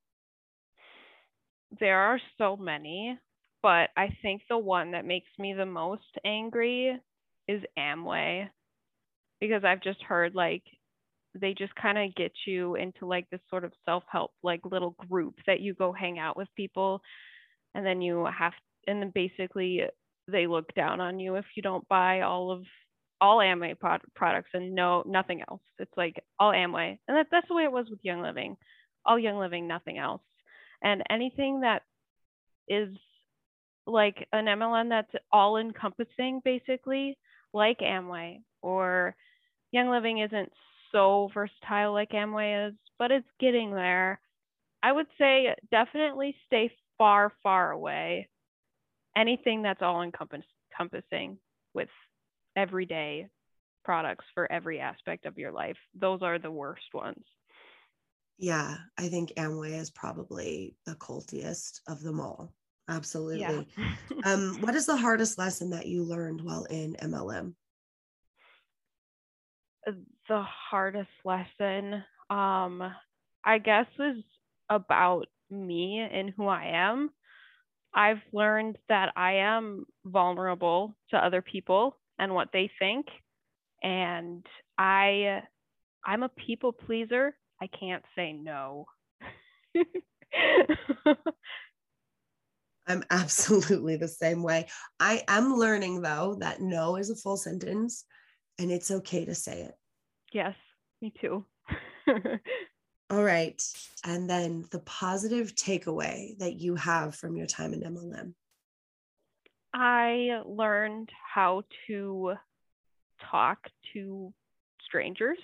There 1.79 2.01
are 2.01 2.19
so 2.37 2.57
many, 2.57 3.17
but 3.63 3.91
I 3.97 4.09
think 4.23 4.43
the 4.51 4.59
one 4.59 4.91
that 4.91 5.05
makes 5.05 5.29
me 5.39 5.55
the 5.55 5.67
most 5.67 6.03
angry 6.25 6.99
is 7.47 7.63
Amway 7.79 8.49
because 9.41 9.63
I've 9.63 9.85
just 9.85 10.03
heard 10.03 10.35
like 10.35 10.65
they 11.41 11.55
just 11.55 11.77
kind 11.77 11.97
of 11.97 12.13
get 12.17 12.33
you 12.45 12.75
into 12.75 13.07
like 13.07 13.31
this 13.31 13.41
sort 13.49 13.63
of 13.63 13.73
self-help 13.85 14.33
like 14.43 14.63
little 14.65 14.97
group 15.09 15.37
that 15.47 15.61
you 15.61 15.73
go 15.73 15.93
hang 15.93 16.19
out 16.19 16.37
with 16.37 16.49
people 16.57 17.01
and 17.77 17.87
then 17.87 18.03
you 18.03 18.27
have 18.37 18.55
and 18.89 19.01
then 19.01 19.13
basically 19.15 19.83
they 20.27 20.49
look 20.49 20.75
down 20.75 21.01
on 21.01 21.21
you 21.21 21.37
if 21.37 21.45
you 21.55 21.63
don't 21.63 21.87
buy 21.87 22.23
all 22.23 22.51
of 22.51 22.65
all 23.21 23.39
Amway 23.39 23.79
pod- 23.79 24.03
products 24.15 24.51
and 24.55 24.75
no 24.75 25.03
nothing 25.07 25.43
else. 25.49 25.63
It's 25.79 25.97
like 25.97 26.23
all 26.39 26.53
Amway, 26.53 26.99
and 27.09 27.17
that, 27.17 27.27
that's 27.31 27.49
the 27.49 27.55
way 27.55 27.65
it 27.65 27.73
was 27.73 27.87
with 27.91 28.01
Young 28.03 28.21
Living, 28.23 28.57
all 29.05 29.19
Young 29.19 29.39
Living, 29.39 29.67
nothing 29.67 29.99
else. 29.99 30.23
And 30.83 31.03
anything 31.11 31.61
that 31.61 31.83
is 32.69 32.89
like 33.87 34.27
an 34.33 34.47
MLM 34.47 34.89
that's 34.89 35.25
all 35.33 35.57
encompassing, 35.57 36.41
basically, 36.45 37.17
like 37.53 37.79
Amway 37.79 38.41
or 38.63 39.15
Young 39.73 39.89
Living 39.91 40.19
isn't 40.19 40.53
so 40.93 41.31
versatile 41.33 41.93
like 41.93 42.11
Amway 42.11 42.69
is, 42.69 42.75
but 42.99 43.11
it's 43.11 43.27
getting 43.41 43.73
there. 43.73 44.21
I 44.83 44.93
would 44.93 45.07
say 45.19 45.55
definitely 45.71 46.37
stay 46.47 46.71
far, 46.99 47.33
far 47.43 47.73
away. 47.73 48.29
Anything 49.17 49.63
that's 49.63 49.83
all 49.83 50.03
encompassing 50.03 51.39
with 51.75 51.89
everyday 52.57 53.29
products 53.85 54.25
for 54.35 54.51
every 54.51 54.81
aspect 54.81 55.27
of 55.27 55.39
your 55.39 55.53
life. 55.53 55.77
Those 55.95 56.21
are 56.23 56.39
the 56.39 56.51
worst 56.51 56.93
ones. 56.93 57.25
Yeah, 58.39 58.77
I 58.99 59.09
think 59.09 59.33
Amway 59.37 59.79
is 59.81 59.91
probably 59.91 60.75
the 60.85 60.97
cultiest 60.97 61.81
of 61.87 62.03
them 62.03 62.21
all. 62.21 62.53
Absolutely. 62.89 63.41
Yeah. 63.41 63.63
um, 64.25 64.59
what 64.61 64.75
is 64.75 64.87
the 64.87 64.97
hardest 64.97 65.39
lesson 65.39 65.71
that 65.71 65.87
you 65.87 66.03
learned 66.03 66.43
while 66.43 66.65
in 66.65 66.97
MLM? 66.97 67.55
Uh, 69.87 69.93
the 70.29 70.43
hardest 70.43 71.09
lesson, 71.25 71.95
um, 72.29 72.83
I 73.45 73.59
guess, 73.59 73.87
is 73.99 74.23
about 74.69 75.27
me 75.51 76.07
and 76.13 76.33
who 76.37 76.47
I 76.47 76.67
am. 76.75 77.11
I've 77.95 78.21
learned 78.33 78.77
that 78.89 79.13
I 79.17 79.35
am 79.35 79.87
vulnerable 80.05 80.95
to 81.11 81.17
other 81.17 81.41
people 81.41 81.97
and 82.19 82.35
what 82.35 82.49
they 82.53 82.71
think. 82.79 83.07
And 83.83 84.47
i 84.79 85.43
i'm 86.05 86.23
a 86.23 86.29
people 86.31 86.73
pleaser. 86.73 87.37
I 87.61 87.69
can't 87.69 88.05
say 88.15 88.33
no. 88.33 88.87
I'm 92.89 93.03
absolutely 93.11 93.97
the 93.97 94.07
same 94.09 94.43
way. 94.43 94.69
I 95.01 95.23
am 95.29 95.55
learning 95.55 96.03
though 96.03 96.37
that 96.41 96.61
no 96.61 96.97
is 96.97 97.11
a 97.11 97.17
full 97.17 97.37
sentence 97.37 98.05
and 98.59 98.71
it's 98.71 98.91
okay 98.91 99.25
to 99.25 99.35
say 99.35 99.63
it. 99.63 99.75
Yes 100.33 100.55
me 101.01 101.13
too. 101.21 101.45
All 103.11 103.23
right. 103.23 103.63
And 104.05 104.29
then 104.29 104.65
the 104.71 104.81
positive 104.81 105.55
takeaway 105.55 106.37
that 106.39 106.55
you 106.55 106.75
have 106.77 107.15
from 107.15 107.37
your 107.37 107.47
time 107.47 107.73
in 107.73 107.81
mlm 107.81 108.35
I 109.79 110.41
learned 110.47 111.11
how 111.35 111.63
to 111.87 112.33
talk 113.31 113.59
to 113.93 114.33
strangers, 114.83 115.37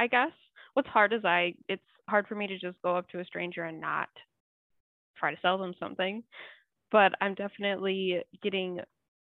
I 0.00 0.06
guess. 0.06 0.30
What's 0.72 0.88
hard 0.88 1.12
is 1.12 1.22
I 1.26 1.54
it's 1.68 1.82
hard 2.08 2.26
for 2.26 2.34
me 2.34 2.46
to 2.46 2.58
just 2.58 2.80
go 2.82 2.96
up 2.96 3.08
to 3.10 3.20
a 3.20 3.24
stranger 3.26 3.64
and 3.64 3.78
not 3.78 4.08
try 5.18 5.34
to 5.34 5.40
sell 5.42 5.58
them 5.58 5.74
something. 5.78 6.22
But 6.90 7.12
I'm 7.20 7.34
definitely 7.34 8.22
getting 8.42 8.80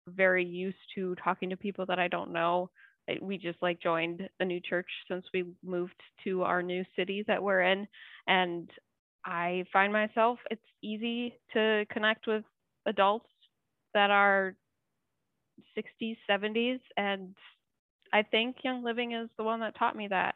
very 0.08 0.46
used 0.46 0.78
to 0.96 1.16
talking 1.22 1.50
to 1.50 1.58
people 1.58 1.86
that 1.88 2.00
I 2.00 2.08
don't 2.08 2.32
know. 2.32 2.70
We 3.22 3.38
just 3.38 3.62
like 3.62 3.82
joined 3.82 4.22
a 4.40 4.46
new 4.46 4.62
church 4.62 4.88
since 5.10 5.26
we 5.34 5.44
moved 5.66 6.02
to 6.24 6.44
our 6.44 6.64
new 6.64 6.86
city 6.96 7.26
that 7.28 7.44
we're 7.44 7.62
in 7.62 7.86
and 8.28 8.70
I 9.26 9.66
find 9.74 9.92
myself 9.92 10.40
it's 10.50 10.62
easy 10.82 11.38
to 11.54 11.86
connect 11.92 12.28
with 12.28 12.44
adults 12.86 13.28
that 13.94 14.12
are 14.12 14.56
60s, 15.78 16.18
70s. 16.30 16.80
And 16.98 17.36
I 18.12 18.24
think 18.24 18.58
Young 18.64 18.84
Living 18.84 19.14
is 19.14 19.30
the 19.38 19.44
one 19.44 19.60
that 19.62 19.78
taught 19.78 19.96
me 19.96 20.08
that. 20.10 20.36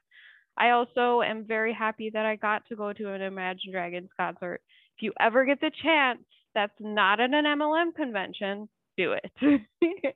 I 0.57 0.71
also 0.71 1.21
am 1.21 1.45
very 1.45 1.73
happy 1.73 2.09
that 2.11 2.25
I 2.25 2.35
got 2.35 2.65
to 2.67 2.75
go 2.75 2.91
to 2.91 3.13
an 3.13 3.21
Imagine 3.21 3.71
Dragons 3.71 4.09
concert. 4.17 4.61
If 4.97 5.03
you 5.03 5.13
ever 5.19 5.45
get 5.45 5.61
the 5.61 5.71
chance, 5.84 6.21
that's 6.55 6.73
not 6.79 7.19
at 7.19 7.31
an 7.31 7.45
MLM 7.45 7.93
convention, 7.95 8.67
do 8.97 9.13
it. 9.13 9.31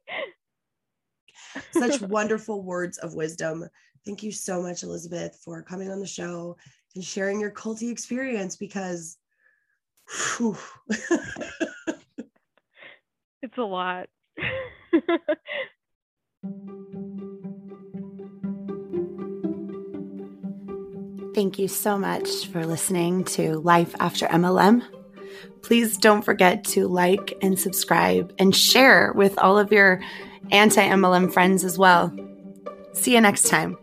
Such 1.72 2.01
wonderful 2.01 2.63
words 2.63 2.97
of 2.97 3.13
wisdom. 3.13 3.68
Thank 4.05 4.23
you 4.23 4.31
so 4.31 4.63
much, 4.63 4.81
Elizabeth, 4.81 5.39
for 5.43 5.61
coming 5.61 5.91
on 5.91 5.99
the 5.99 6.07
show 6.07 6.57
and 6.95 7.03
sharing 7.03 7.39
your 7.39 7.51
culty 7.51 7.91
experience 7.91 8.55
because 8.55 9.18
It's 13.41 13.57
a 13.57 13.63
lot. 13.63 14.07
Thank 21.34 21.57
you 21.57 21.68
so 21.69 21.97
much 21.97 22.47
for 22.47 22.65
listening 22.65 23.23
to 23.23 23.59
Life 23.59 23.95
After 23.99 24.27
MLM. 24.27 24.84
Please 25.61 25.97
don't 25.97 26.23
forget 26.23 26.63
to 26.65 26.88
like 26.88 27.38
and 27.41 27.57
subscribe 27.57 28.34
and 28.38 28.55
share 28.55 29.13
with 29.15 29.38
all 29.39 29.57
of 29.57 29.72
your 29.72 30.01
anti 30.51 30.81
MLM 30.81 31.31
friends 31.31 31.63
as 31.63 31.77
well. 31.77 32.13
See 32.93 33.13
you 33.13 33.22
next 33.22 33.47
time. 33.47 33.77